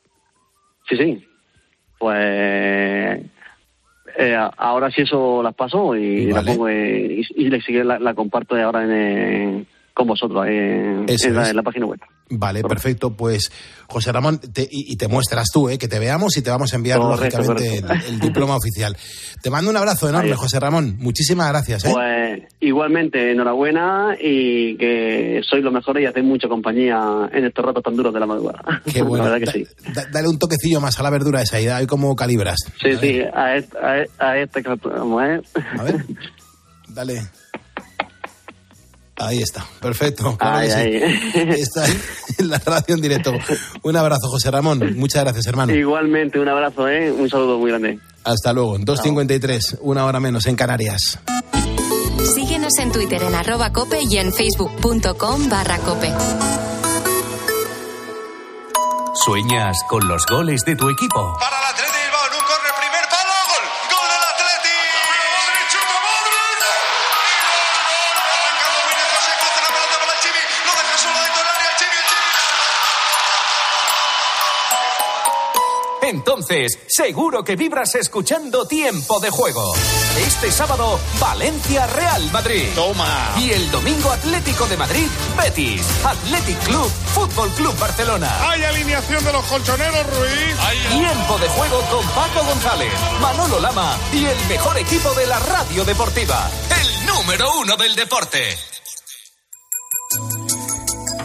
Sí, 0.89 0.95
sí. 0.97 1.25
Pues 1.99 3.21
eh, 4.17 4.37
ahora 4.57 4.89
sí 4.91 5.01
eso 5.01 5.41
las 5.43 5.53
paso 5.53 5.95
y 5.95 6.25
la 6.31 6.41
pongo 6.41 6.67
eh, 6.67 7.21
y, 7.35 7.45
y 7.45 7.49
la, 7.83 7.99
la 7.99 8.13
comparto 8.13 8.55
ahora 8.55 8.83
en, 8.83 8.91
eh, 8.91 9.65
con 9.93 10.07
vosotros 10.07 10.43
ahí 10.45 10.55
en, 10.55 11.05
la, 11.07 11.13
es. 11.13 11.23
en 11.49 11.55
la 11.55 11.63
página 11.63 11.85
web. 11.85 11.99
Vale, 12.33 12.61
perfecto. 12.63 13.09
Pues, 13.11 13.51
José 13.87 14.13
Ramón, 14.13 14.39
te- 14.39 14.61
y, 14.71 14.93
y 14.93 14.95
te 14.95 15.09
muestras 15.09 15.47
tú, 15.51 15.67
¿eh? 15.67 15.77
que 15.77 15.89
te 15.89 15.99
veamos 15.99 16.37
y 16.37 16.41
te 16.41 16.49
vamos 16.49 16.71
a 16.71 16.77
enviar, 16.77 16.97
Correcto, 16.99 17.39
lógicamente, 17.39 17.83
el, 18.07 18.21
diploma 18.21 18.55
oficial. 18.55 18.95
Te 19.43 19.49
mando 19.49 19.69
un 19.69 19.75
abrazo 19.75 20.07
enorme. 20.07 20.33
José 20.35 20.57
Ramón. 20.61 20.95
Muchísimas 20.99 21.49
gracias. 21.49 21.83
¿eh? 21.83 21.89
Pues 21.93 22.53
igualmente, 22.61 23.31
enhorabuena 23.33 24.15
y 24.17 24.77
que 24.77 25.41
sois 25.43 25.61
los 25.61 25.73
mejores 25.73 26.03
y 26.03 26.05
hacéis 26.05 26.25
mucha 26.25 26.47
compañía 26.47 27.29
en 27.33 27.43
estos 27.43 27.65
ratos 27.65 27.83
tan 27.83 27.97
duros 27.97 28.13
de 28.13 28.21
la 28.21 28.25
madrugada. 28.25 28.81
Qué 28.93 29.01
bueno. 29.01 29.25
la 29.25 29.31
verdad 29.31 29.51
que 29.53 29.63
Da- 29.63 29.69
sí. 29.83 29.91
da- 29.93 30.07
dale 30.09 30.29
un 30.29 30.39
toquecillo 30.39 30.79
más 30.79 30.97
a 31.01 31.03
la 31.03 31.09
verdura 31.09 31.41
esa 31.41 31.59
y 31.59 31.67
a 31.67 31.79
ver 31.79 31.87
cómo 31.87 32.15
calibras. 32.15 32.59
Sí, 32.81 32.95
sí, 33.01 33.21
a 33.33 33.57
este, 33.57 33.77
a, 33.77 33.99
e- 34.03 34.09
a 34.19 34.37
este 34.37 34.63
que 34.63 34.69
vamos 34.69 35.21
a 35.21 35.25
ver. 35.27 35.43
A 35.77 35.83
ver. 35.83 36.05
Dale. 36.87 37.21
Ahí 39.21 39.41
está, 39.41 39.65
perfecto. 39.79 40.35
Ahí, 40.39 40.67
que 40.67 40.73
sí. 40.73 40.79
ahí. 41.39 41.61
Está 41.61 41.85
en 42.37 42.49
la 42.49 42.57
radio 42.57 42.95
en 42.95 43.01
directo. 43.01 43.33
Un 43.83 43.95
abrazo, 43.95 44.27
José 44.29 44.49
Ramón. 44.49 44.95
Muchas 44.97 45.23
gracias, 45.23 45.45
hermano. 45.47 45.73
Igualmente, 45.73 46.39
un 46.39 46.49
abrazo, 46.49 46.87
¿eh? 46.87 47.11
Un 47.11 47.29
saludo 47.29 47.59
muy 47.59 47.69
grande. 47.69 47.99
Hasta 48.23 48.53
luego. 48.53 48.77
2.53, 48.79 49.79
una 49.81 50.05
hora 50.05 50.19
menos 50.19 50.45
en 50.47 50.55
Canarias. 50.55 51.19
Síguenos 52.33 52.77
en 52.79 52.91
Twitter 52.91 53.21
en 53.23 53.35
arroba 53.35 53.71
cope 53.71 53.99
y 54.01 54.17
en 54.17 54.31
facebook.com 54.31 55.49
barra 55.49 55.77
cope. 55.79 56.11
¿Sueñas 59.13 59.77
con 59.87 60.07
los 60.07 60.25
goles 60.25 60.61
de 60.65 60.75
tu 60.75 60.89
equipo? 60.89 61.37
Para 61.39 61.57
el 61.57 61.63
Entonces, 76.11 76.77
seguro 76.89 77.41
que 77.41 77.55
vibras 77.55 77.95
escuchando 77.95 78.67
Tiempo 78.67 79.21
de 79.21 79.29
Juego. 79.29 79.73
Este 80.17 80.51
sábado, 80.51 80.99
Valencia 81.21 81.87
Real 81.87 82.29
Madrid. 82.33 82.67
Toma. 82.75 83.33
Y 83.39 83.51
el 83.51 83.71
domingo 83.71 84.11
Atlético 84.11 84.67
de 84.67 84.75
Madrid, 84.75 85.07
Betis. 85.37 85.81
Athletic 86.03 86.59
Club, 86.65 86.91
Fútbol 87.13 87.49
Club 87.51 87.79
Barcelona. 87.79 88.29
Hay 88.51 88.61
alineación 88.61 89.23
de 89.23 89.31
los 89.31 89.45
colchoneros, 89.45 90.05
Ruiz. 90.07 90.89
Tiempo 90.89 91.37
de 91.37 91.47
juego 91.47 91.79
con 91.89 92.05
Paco 92.07 92.45
González, 92.45 92.91
Manolo 93.21 93.61
Lama 93.61 93.97
y 94.11 94.25
el 94.25 94.47
mejor 94.49 94.77
equipo 94.79 95.13
de 95.13 95.27
la 95.27 95.39
radio 95.39 95.85
deportiva. 95.85 96.51
El 96.77 97.05
número 97.05 97.53
uno 97.61 97.77
del 97.77 97.95
deporte. 97.95 98.70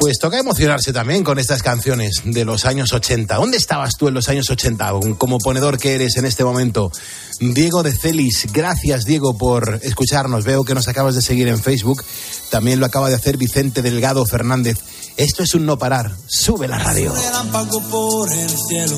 Pues 0.06 0.20
toca 0.20 0.38
emocionarse 0.38 0.92
también 0.92 1.24
con 1.24 1.40
estas 1.40 1.64
canciones 1.64 2.22
de 2.24 2.44
los 2.44 2.64
años 2.64 2.92
80. 2.92 3.34
¿Dónde 3.34 3.56
estabas 3.56 3.94
tú 3.98 4.06
en 4.06 4.14
los 4.14 4.28
años 4.28 4.48
80? 4.48 4.92
Como 5.18 5.38
ponedor 5.38 5.78
que 5.78 5.96
eres 5.96 6.16
en 6.16 6.26
este 6.26 6.44
momento. 6.44 6.92
Diego 7.40 7.82
de 7.82 7.92
Celis, 7.92 8.46
gracias 8.52 9.04
Diego 9.04 9.36
por 9.36 9.80
escucharnos. 9.82 10.44
Veo 10.44 10.62
que 10.62 10.76
nos 10.76 10.86
acabas 10.86 11.16
de 11.16 11.22
seguir 11.22 11.48
en 11.48 11.60
Facebook. 11.60 12.04
También 12.50 12.78
lo 12.78 12.86
acaba 12.86 13.08
de 13.08 13.16
hacer 13.16 13.36
Vicente 13.36 13.82
Delgado 13.82 14.24
Fernández. 14.26 14.78
Esto 15.16 15.42
es 15.42 15.56
un 15.56 15.66
no 15.66 15.76
parar. 15.76 16.14
Sube 16.28 16.68
la 16.68 16.78
radio. 16.78 17.10
Un 17.12 17.18
relámpago 17.18 17.80
por 17.88 18.32
el 18.32 18.50
cielo, 18.68 18.96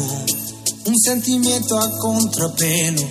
un 0.84 0.98
sentimiento 0.98 1.78
a 1.78 1.90
contrapelo, 2.00 3.08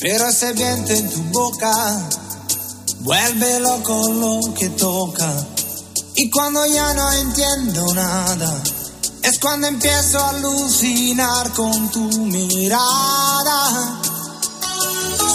pero 0.00 0.30
ese 0.30 0.52
viento 0.52 0.92
en 0.92 1.10
tu 1.10 1.22
boca 1.30 2.08
vuelve 3.02 3.60
loco 3.60 4.02
lo 4.14 4.54
que 4.54 4.68
toca. 4.70 5.46
Y 6.16 6.30
cuando 6.30 6.64
ya 6.66 6.94
no 6.94 7.10
entiendo 7.12 7.92
nada, 7.92 8.62
es 9.22 9.38
cuando 9.40 9.66
empiezo 9.66 10.20
a 10.20 10.30
alucinar 10.30 11.52
con 11.52 11.90
tu 11.90 12.04
mirada. 12.20 14.00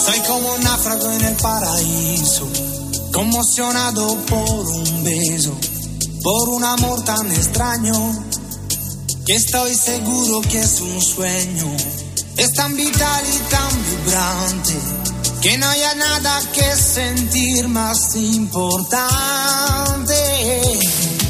Soy 0.06 0.20
como 0.20 0.54
un 0.54 0.62
náufrago 0.62 1.10
en 1.10 1.20
el 1.22 1.36
paraíso, 1.36 2.48
conmocionado 3.12 4.16
por 4.24 4.66
un 4.66 5.04
beso, 5.04 5.52
por 6.22 6.48
un 6.48 6.64
amor 6.64 7.04
tan 7.04 7.30
extraño, 7.30 8.24
que 9.26 9.34
estoy 9.34 9.74
seguro 9.74 10.40
que 10.40 10.60
es 10.60 10.80
un 10.80 11.02
sueño. 11.02 11.76
Es 12.38 12.52
tan 12.54 12.74
vital 12.74 13.24
y 13.26 13.38
tan 13.50 13.84
vibrante, 13.84 14.78
que 15.40 15.56
no 15.56 15.66
haya 15.66 15.94
nada 15.94 16.42
que 16.52 16.76
sentir 16.76 17.66
más 17.68 18.14
importante. 18.14 19.00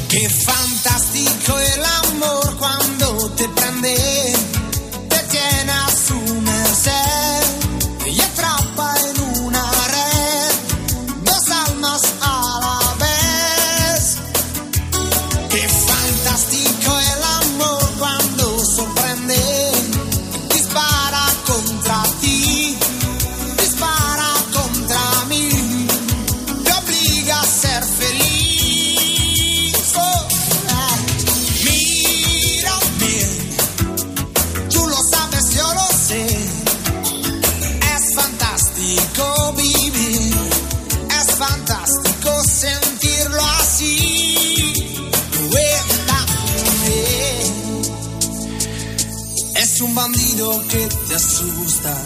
Qué 0.09 0.29
fantástico 0.29 1.57
el 1.57 1.85
amor 1.85 2.57
cuando 2.57 3.31
te 3.31 3.47
prende, 3.49 4.33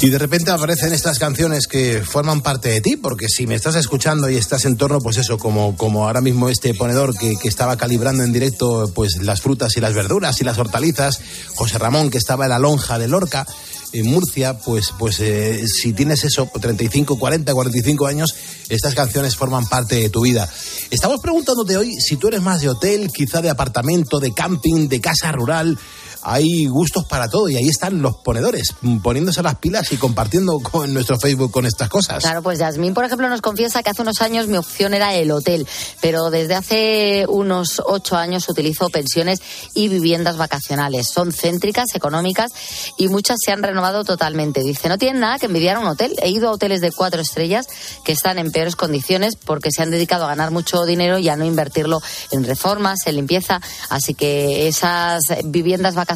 Y 0.02 0.10
de 0.10 0.18
repente 0.20 0.52
aparecen 0.52 0.94
estas 0.94 1.20
canciones 1.20 1.68
que 1.68 2.02
forman 2.04 2.42
parte 2.42 2.70
de 2.70 2.82
ti, 2.82 2.98
porque 2.98 3.28
si 3.28 3.48
me 3.48 3.56
estás 3.56 3.76
escuchando 3.76 4.30
y 4.30 4.36
estás 4.36 4.66
en 4.66 4.78
torno, 4.78 5.00
pues 5.00 5.18
eso, 5.18 5.38
como, 5.38 5.76
como 5.78 6.06
ahora 6.06 6.22
mismo 6.22 6.50
este 6.50 6.74
ponedor 6.74 7.18
que, 7.18 7.36
estaba 7.46 7.78
calibrando 7.78 8.24
en 8.24 8.34
directo 8.34 8.92
pues 8.94 9.18
las 9.22 9.42
frutas 9.42 9.78
y 9.78 9.82
las 9.82 9.94
verduras 9.94 10.42
y 10.42 10.44
las 10.44 10.58
hortalizas, 10.58 11.22
José 11.56 11.78
Ramón 11.78 12.10
que 12.10 12.18
estaba 12.18 12.46
en 12.46 12.50
la 12.50 12.60
lonja 12.60 12.98
de 12.98 13.08
Lorca, 13.08 13.46
en 13.94 14.08
Murcia, 14.08 14.58
pues, 14.60 14.94
pues 14.98 15.20
eh, 15.22 15.66
si 15.68 15.94
tienes 15.94 16.24
eso, 16.24 16.50
35, 16.60 17.18
40, 17.18 17.54
45 17.54 18.08
años, 18.08 18.36
estas 18.68 18.94
canciones 18.94 19.36
forman 19.36 19.68
parte 19.68 19.96
de 19.96 20.10
tu 20.10 20.22
vida. 20.22 20.50
Estamos 20.92 21.22
preguntándote 21.22 21.78
hoy 21.78 21.96
si 22.02 22.18
tú 22.18 22.28
eres 22.28 22.42
más 22.42 22.62
de 22.62 22.70
hotel, 22.70 23.10
quizá 23.14 23.42
de 23.42 23.50
apartamento, 23.50 24.20
de 24.20 24.34
camping, 24.34 24.90
de 24.90 25.00
casa 25.00 25.32
rural. 25.32 25.80
Hay 26.28 26.66
gustos 26.66 27.06
para 27.06 27.30
todo 27.30 27.50
y 27.50 27.56
ahí 27.56 27.70
están 27.70 28.02
los 28.02 28.16
ponedores, 28.18 28.74
poniéndose 29.04 29.44
las 29.44 29.60
pilas 29.60 29.92
y 29.92 29.98
compartiendo 29.98 30.58
con 30.60 30.92
nuestro 30.92 31.20
Facebook 31.20 31.52
con 31.52 31.68
estas 31.68 31.88
cosas. 31.88 32.24
Claro, 32.24 32.42
pues 32.42 32.58
Yasmín, 32.58 32.96
por 32.96 33.06
ejemplo, 33.06 33.30
nos 33.30 33.42
confiesa 33.42 33.84
que 33.84 33.92
hace 33.92 34.02
unos 34.02 34.20
años 34.22 34.48
mi 34.48 34.58
opción 34.58 34.96
era 34.96 35.14
el 35.14 35.30
hotel, 35.30 35.68
pero 36.02 36.32
desde 36.32 36.56
hace 36.56 37.26
unos 37.30 37.80
ocho 37.86 38.16
años 38.16 38.50
utilizo 38.50 38.90
pensiones 38.90 39.40
y 39.76 39.88
viviendas 39.88 40.36
vacacionales. 40.36 41.10
Son 41.14 41.32
céntricas, 41.32 41.94
económicas 41.94 42.52
y 42.98 43.08
muchas 43.08 43.38
se 43.46 43.52
han 43.52 43.62
renovado 43.62 44.04
totalmente. 44.04 44.62
Dice, 44.62 44.90
no 44.90 44.98
tienen 44.98 45.20
nada 45.22 45.38
que 45.38 45.46
envidiar 45.46 45.76
a 45.76 45.80
un 45.82 45.88
hotel. 45.88 46.16
He 46.24 46.30
ido 46.32 46.50
a 46.50 46.54
hoteles 46.54 46.82
de 46.82 46.92
cuatro 46.92 47.22
estrellas 47.22 47.68
que 48.04 48.14
están 48.14 48.40
en 48.40 48.52
peores 48.52 48.76
condiciones 48.76 49.36
porque 49.36 49.70
se 49.70 49.84
han 49.84 49.92
dedicado 49.92 50.26
a 50.26 50.30
ganar 50.30 50.50
mucho 50.50 50.86
dinero 50.86 51.20
y 51.20 51.30
a 51.30 51.36
no 51.36 51.46
invertirlo 51.46 52.02
en 52.32 52.44
reformas, 52.46 52.98
en 53.06 53.16
limpieza. 53.18 53.62
Así 53.90 54.16
que 54.16 54.68
esas 54.68 55.22
viviendas 55.44 55.94
vacacionales 55.94 56.15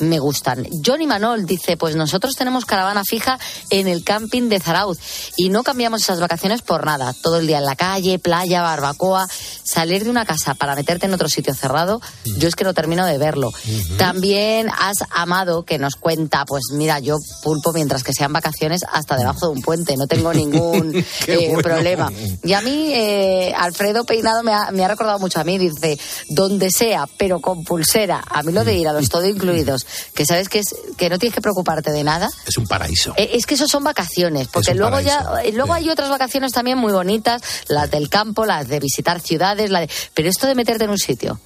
me 0.00 0.18
gustan. 0.18 0.66
Johnny 0.84 1.06
Manol 1.06 1.46
dice, 1.46 1.76
pues 1.76 1.96
nosotros 1.96 2.34
tenemos 2.34 2.64
caravana 2.64 3.02
fija 3.04 3.38
en 3.70 3.88
el 3.88 4.04
camping 4.04 4.48
de 4.48 4.60
Zarauz 4.60 4.98
y 5.36 5.50
no 5.50 5.62
cambiamos 5.62 6.02
esas 6.02 6.20
vacaciones 6.20 6.62
por 6.62 6.84
nada. 6.84 7.14
Todo 7.22 7.38
el 7.38 7.46
día 7.46 7.58
en 7.58 7.64
la 7.64 7.76
calle, 7.76 8.18
playa, 8.18 8.62
barbacoa. 8.62 9.28
Salir 9.64 10.04
de 10.04 10.10
una 10.10 10.24
casa 10.24 10.54
para 10.54 10.74
meterte 10.74 11.06
en 11.06 11.14
otro 11.14 11.28
sitio 11.28 11.54
cerrado, 11.54 12.00
yo 12.38 12.48
es 12.48 12.56
que 12.56 12.64
no 12.64 12.74
termino 12.74 13.06
de 13.06 13.18
verlo. 13.18 13.50
También 13.98 14.68
has 14.70 14.98
amado 15.10 15.64
que 15.64 15.78
nos 15.78 15.96
cuenta, 15.96 16.44
pues 16.44 16.64
mira, 16.72 16.98
yo 17.00 17.16
pulpo 17.42 17.72
mientras 17.72 18.02
que 18.02 18.12
sean 18.12 18.32
vacaciones 18.32 18.82
hasta 18.90 19.16
debajo 19.16 19.46
de 19.46 19.52
un 19.52 19.62
puente, 19.62 19.96
no 19.96 20.06
tengo 20.06 20.32
ningún 20.32 20.94
eh, 21.26 21.48
bueno. 21.48 21.62
problema. 21.62 22.12
Y 22.42 22.52
a 22.52 22.60
mí, 22.60 22.92
eh, 22.94 23.52
Alfredo 23.56 24.04
Peinado 24.04 24.42
me 24.42 24.52
ha, 24.52 24.70
me 24.70 24.84
ha 24.84 24.88
recordado 24.88 25.18
mucho 25.18 25.40
a 25.40 25.44
mí, 25.44 25.58
dice, 25.58 25.98
donde 26.28 26.70
sea, 26.70 27.06
pero 27.18 27.40
con 27.40 27.64
pulsera. 27.64 28.22
A 28.28 28.42
mí 28.42 28.52
lo 28.52 28.64
de 28.64 28.74
ir 28.74 28.88
a 28.88 28.92
los 28.92 29.07
todo 29.08 29.26
incluidos, 29.26 29.86
que 30.14 30.24
sabes 30.26 30.48
que, 30.48 30.58
es, 30.60 30.74
que 30.96 31.08
no 31.08 31.18
tienes 31.18 31.34
que 31.34 31.40
preocuparte 31.40 31.90
de 31.92 32.04
nada. 32.04 32.28
Es 32.46 32.56
un 32.58 32.66
paraíso. 32.66 33.12
Eh, 33.16 33.30
Es 33.34 33.46
que 33.46 33.54
eso 33.54 33.66
son 33.68 33.84
vacaciones, 33.84 34.48
porque 34.48 34.74
luego 34.74 35.00
ya, 35.00 35.22
paraíso, 35.24 35.48
eh, 35.48 35.52
luego 35.56 35.72
hay 35.74 35.88
otras 35.90 36.08
vacaciones 36.10 36.52
también 36.52 36.78
muy 36.78 36.92
bonitas, 36.92 37.42
las 37.68 37.90
del 37.90 38.08
campo, 38.08 38.44
las 38.46 38.68
de 38.68 38.80
visitar 38.80 39.20
ciudades, 39.20 39.70
la 39.70 39.80
de- 39.80 39.90
pero 40.14 40.28
esto 40.28 40.46
de 40.46 40.54
meterte 40.54 40.84
en 40.84 40.90
un 40.90 40.98
sitio 40.98 41.40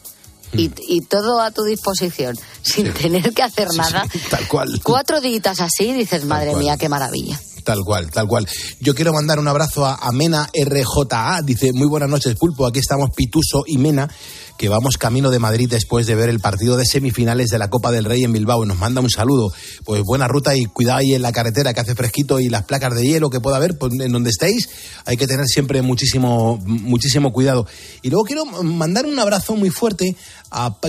y, 0.52 0.70
y 0.88 1.00
todo 1.02 1.40
a 1.40 1.50
tu 1.50 1.62
disposición, 1.64 2.36
sin 2.62 2.92
tener 2.92 3.32
que 3.32 3.42
hacer 3.42 3.68
nada, 3.74 4.04
Tal 4.30 4.46
cual. 4.48 4.80
cuatro 4.82 5.20
días 5.20 5.60
así, 5.60 5.92
dices, 5.92 6.24
madre 6.24 6.54
mía, 6.56 6.76
qué 6.76 6.88
maravilla. 6.88 7.40
Tal 7.64 7.78
cual, 7.84 8.10
tal 8.10 8.26
cual. 8.26 8.48
Yo 8.80 8.92
quiero 8.92 9.12
mandar 9.12 9.38
un 9.38 9.46
abrazo 9.46 9.86
a, 9.86 9.94
a 9.94 10.10
Mena 10.10 10.50
RJA. 10.52 11.42
Dice, 11.44 11.72
muy 11.72 11.86
buenas 11.86 12.08
noches, 12.08 12.34
Pulpo. 12.34 12.66
Aquí 12.66 12.80
estamos 12.80 13.10
Pituso 13.14 13.62
y 13.66 13.78
Mena. 13.78 14.10
Que 14.56 14.68
vamos 14.68 14.96
camino 14.96 15.30
de 15.30 15.38
Madrid 15.38 15.68
después 15.68 16.06
de 16.06 16.14
ver 16.14 16.28
el 16.28 16.40
partido 16.40 16.76
de 16.76 16.84
semifinales 16.84 17.48
de 17.48 17.58
la 17.58 17.70
Copa 17.70 17.90
del 17.90 18.04
Rey 18.04 18.24
en 18.24 18.32
Bilbao. 18.32 18.64
Nos 18.64 18.78
manda 18.78 19.00
un 19.00 19.10
saludo. 19.10 19.52
Pues 19.84 20.02
buena 20.02 20.28
ruta 20.28 20.56
y 20.56 20.64
cuidado 20.64 20.98
ahí 20.98 21.14
en 21.14 21.22
la 21.22 21.32
carretera 21.32 21.74
que 21.74 21.80
hace 21.80 21.94
fresquito 21.94 22.40
y 22.40 22.48
las 22.48 22.64
placas 22.64 22.94
de 22.94 23.02
hielo 23.02 23.30
que 23.30 23.40
pueda 23.40 23.56
haber 23.56 23.78
pues, 23.78 23.92
en 23.98 24.12
donde 24.12 24.30
estéis. 24.30 24.68
Hay 25.04 25.16
que 25.16 25.26
tener 25.26 25.46
siempre 25.46 25.82
muchísimo, 25.82 26.58
muchísimo 26.64 27.32
cuidado. 27.32 27.66
Y 28.02 28.10
luego 28.10 28.24
quiero 28.24 28.44
mandar 28.44 29.06
un 29.06 29.18
abrazo 29.18 29.56
muy 29.56 29.70
fuerte 29.70 30.16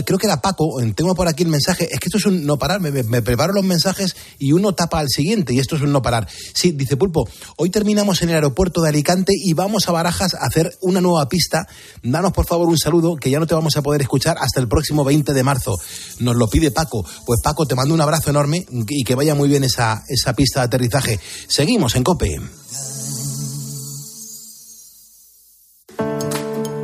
creo 0.06 0.20
que 0.20 0.28
era 0.28 0.42
Paco, 0.42 0.78
tengo 0.96 1.16
por 1.16 1.28
aquí 1.28 1.44
el 1.44 1.50
mensaje, 1.50 1.88
es 1.92 2.00
que 2.00 2.08
esto 2.08 2.18
es 2.18 2.26
un 2.26 2.46
no 2.46 2.58
parar, 2.58 2.82
me, 2.82 3.22
preparo 3.22 3.54
los 3.54 3.64
mensajes 3.64 4.16
y 4.38 4.52
uno 4.52 4.74
tapa 4.74 5.00
al 5.00 5.10
siguiente 5.10 5.54
y 5.54 5.60
esto 5.60 5.76
es 5.76 5.82
un 5.82 5.92
no 5.92 6.02
parar. 6.02 6.28
Sí, 6.54 6.72
dice 6.72 6.98
Pulpo, 6.98 7.28
hoy 7.58 7.70
terminamos 7.70 8.22
en 8.22 8.30
el 8.30 8.36
aeropuerto 8.36 8.82
de 8.82 8.90
Alicante 8.90 9.34
y 9.36 9.54
vamos 9.54 9.88
a 9.88 9.92
Barajas 9.92 10.34
a 10.34 10.46
hacer 10.46 10.76
una 10.82 11.00
nueva 11.00 11.28
pista. 11.30 11.68
Danos 12.02 12.34
por 12.34 12.46
favor 12.46 12.68
un 12.68 12.78
saludo 12.78 13.16
que 13.16 13.30
ya 13.30 13.40
no 13.40 13.48
te 13.48 13.53
vamos 13.56 13.76
a 13.78 13.82
poder 13.82 14.02
escuchar 14.02 14.38
hasta 14.40 14.60
el 14.60 14.68
próximo 14.68 15.04
20 15.04 15.34
de 15.34 15.44
marzo. 15.44 15.80
Nos 16.20 16.36
lo 16.36 16.48
pide 16.48 16.72
Paco. 16.72 17.06
Pues 17.26 17.42
Paco, 17.42 17.66
te 17.66 17.76
mando 17.76 17.94
un 17.94 18.02
abrazo 18.02 18.30
enorme 18.30 18.66
y 18.90 19.04
que 19.04 19.16
vaya 19.16 19.36
muy 19.36 19.50
bien 19.50 19.64
esa, 19.64 20.04
esa 20.08 20.34
pista 20.34 20.62
de 20.62 20.66
aterrizaje. 20.66 21.20
Seguimos 21.48 21.96
en 21.96 22.04
Cope. 22.04 22.40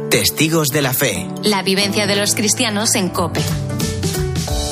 Testigos 0.09 0.70
de 0.70 0.82
la 0.82 0.93
Fe. 0.93 1.28
La 1.43 1.61
vivencia 1.61 2.07
de 2.07 2.15
los 2.15 2.36
cristianos 2.36 2.95
en 2.95 3.09
Cope. 3.09 3.41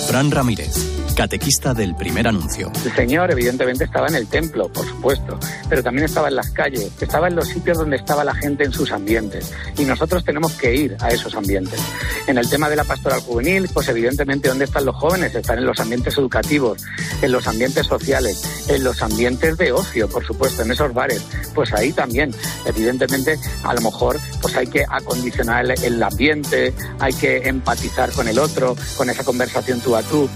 Fran 0.08 0.32
Ramírez 0.32 0.97
catequista 1.18 1.74
del 1.74 1.96
primer 1.96 2.28
anuncio. 2.28 2.72
El 2.86 2.94
Señor 2.94 3.32
evidentemente 3.32 3.86
estaba 3.86 4.06
en 4.08 4.14
el 4.14 4.28
templo, 4.28 4.70
por 4.70 4.88
supuesto, 4.88 5.40
pero 5.68 5.82
también 5.82 6.06
estaba 6.06 6.28
en 6.28 6.36
las 6.36 6.52
calles, 6.52 6.92
estaba 7.02 7.28
en 7.28 7.36
los 7.36 7.48
sitios 7.48 7.80
donde 7.80 7.98
estaba 7.98 8.24
la 8.24 8.36
gente 8.36 8.64
en 8.64 8.72
sus 8.72 8.92
ambientes 8.92 9.52
y 9.80 9.86
nosotros 9.86 10.24
tenemos 10.24 10.54
que 10.54 10.76
ir 10.76 10.96
a 11.00 11.10
esos 11.10 11.34
ambientes. 11.34 11.82
En 12.28 12.38
el 12.38 12.48
tema 12.48 12.70
de 12.70 12.76
la 12.76 12.84
pastoral 12.84 13.20
juvenil, 13.22 13.68
pues 13.74 13.88
evidentemente 13.90 14.48
dónde 14.48 14.66
están 14.66 14.86
los 14.86 14.96
jóvenes, 14.96 15.34
están 15.34 15.58
en 15.58 15.66
los 15.66 15.80
ambientes 15.80 16.16
educativos, 16.20 16.84
en 17.24 17.32
los 17.32 17.48
ambientes 17.48 17.88
sociales, 17.88 18.68
en 18.70 18.84
los 18.84 19.02
ambientes 19.02 19.58
de 19.58 19.72
ocio, 19.72 20.08
por 20.08 20.24
supuesto, 20.24 20.62
en 20.62 20.72
esos 20.72 20.94
bares, 20.94 21.24
pues 21.56 21.74
ahí 21.74 21.94
también, 21.94 22.32
evidentemente, 22.68 23.40
a 23.64 23.74
lo 23.74 23.82
mejor 23.82 24.20
pues 24.40 24.56
hay 24.56 24.68
que 24.68 24.86
acondicionar 24.88 25.66
el 25.84 26.04
ambiente, 26.04 26.76
hay 27.00 27.14
que 27.14 27.50
empatizar 27.50 28.12
con 28.12 28.28
el 28.28 28.38
otro, 28.38 28.76
con 28.96 29.10
esa 29.10 29.24
conversación 29.24 29.82
tú 29.82 29.96
a 29.96 30.04
tú 30.04 30.30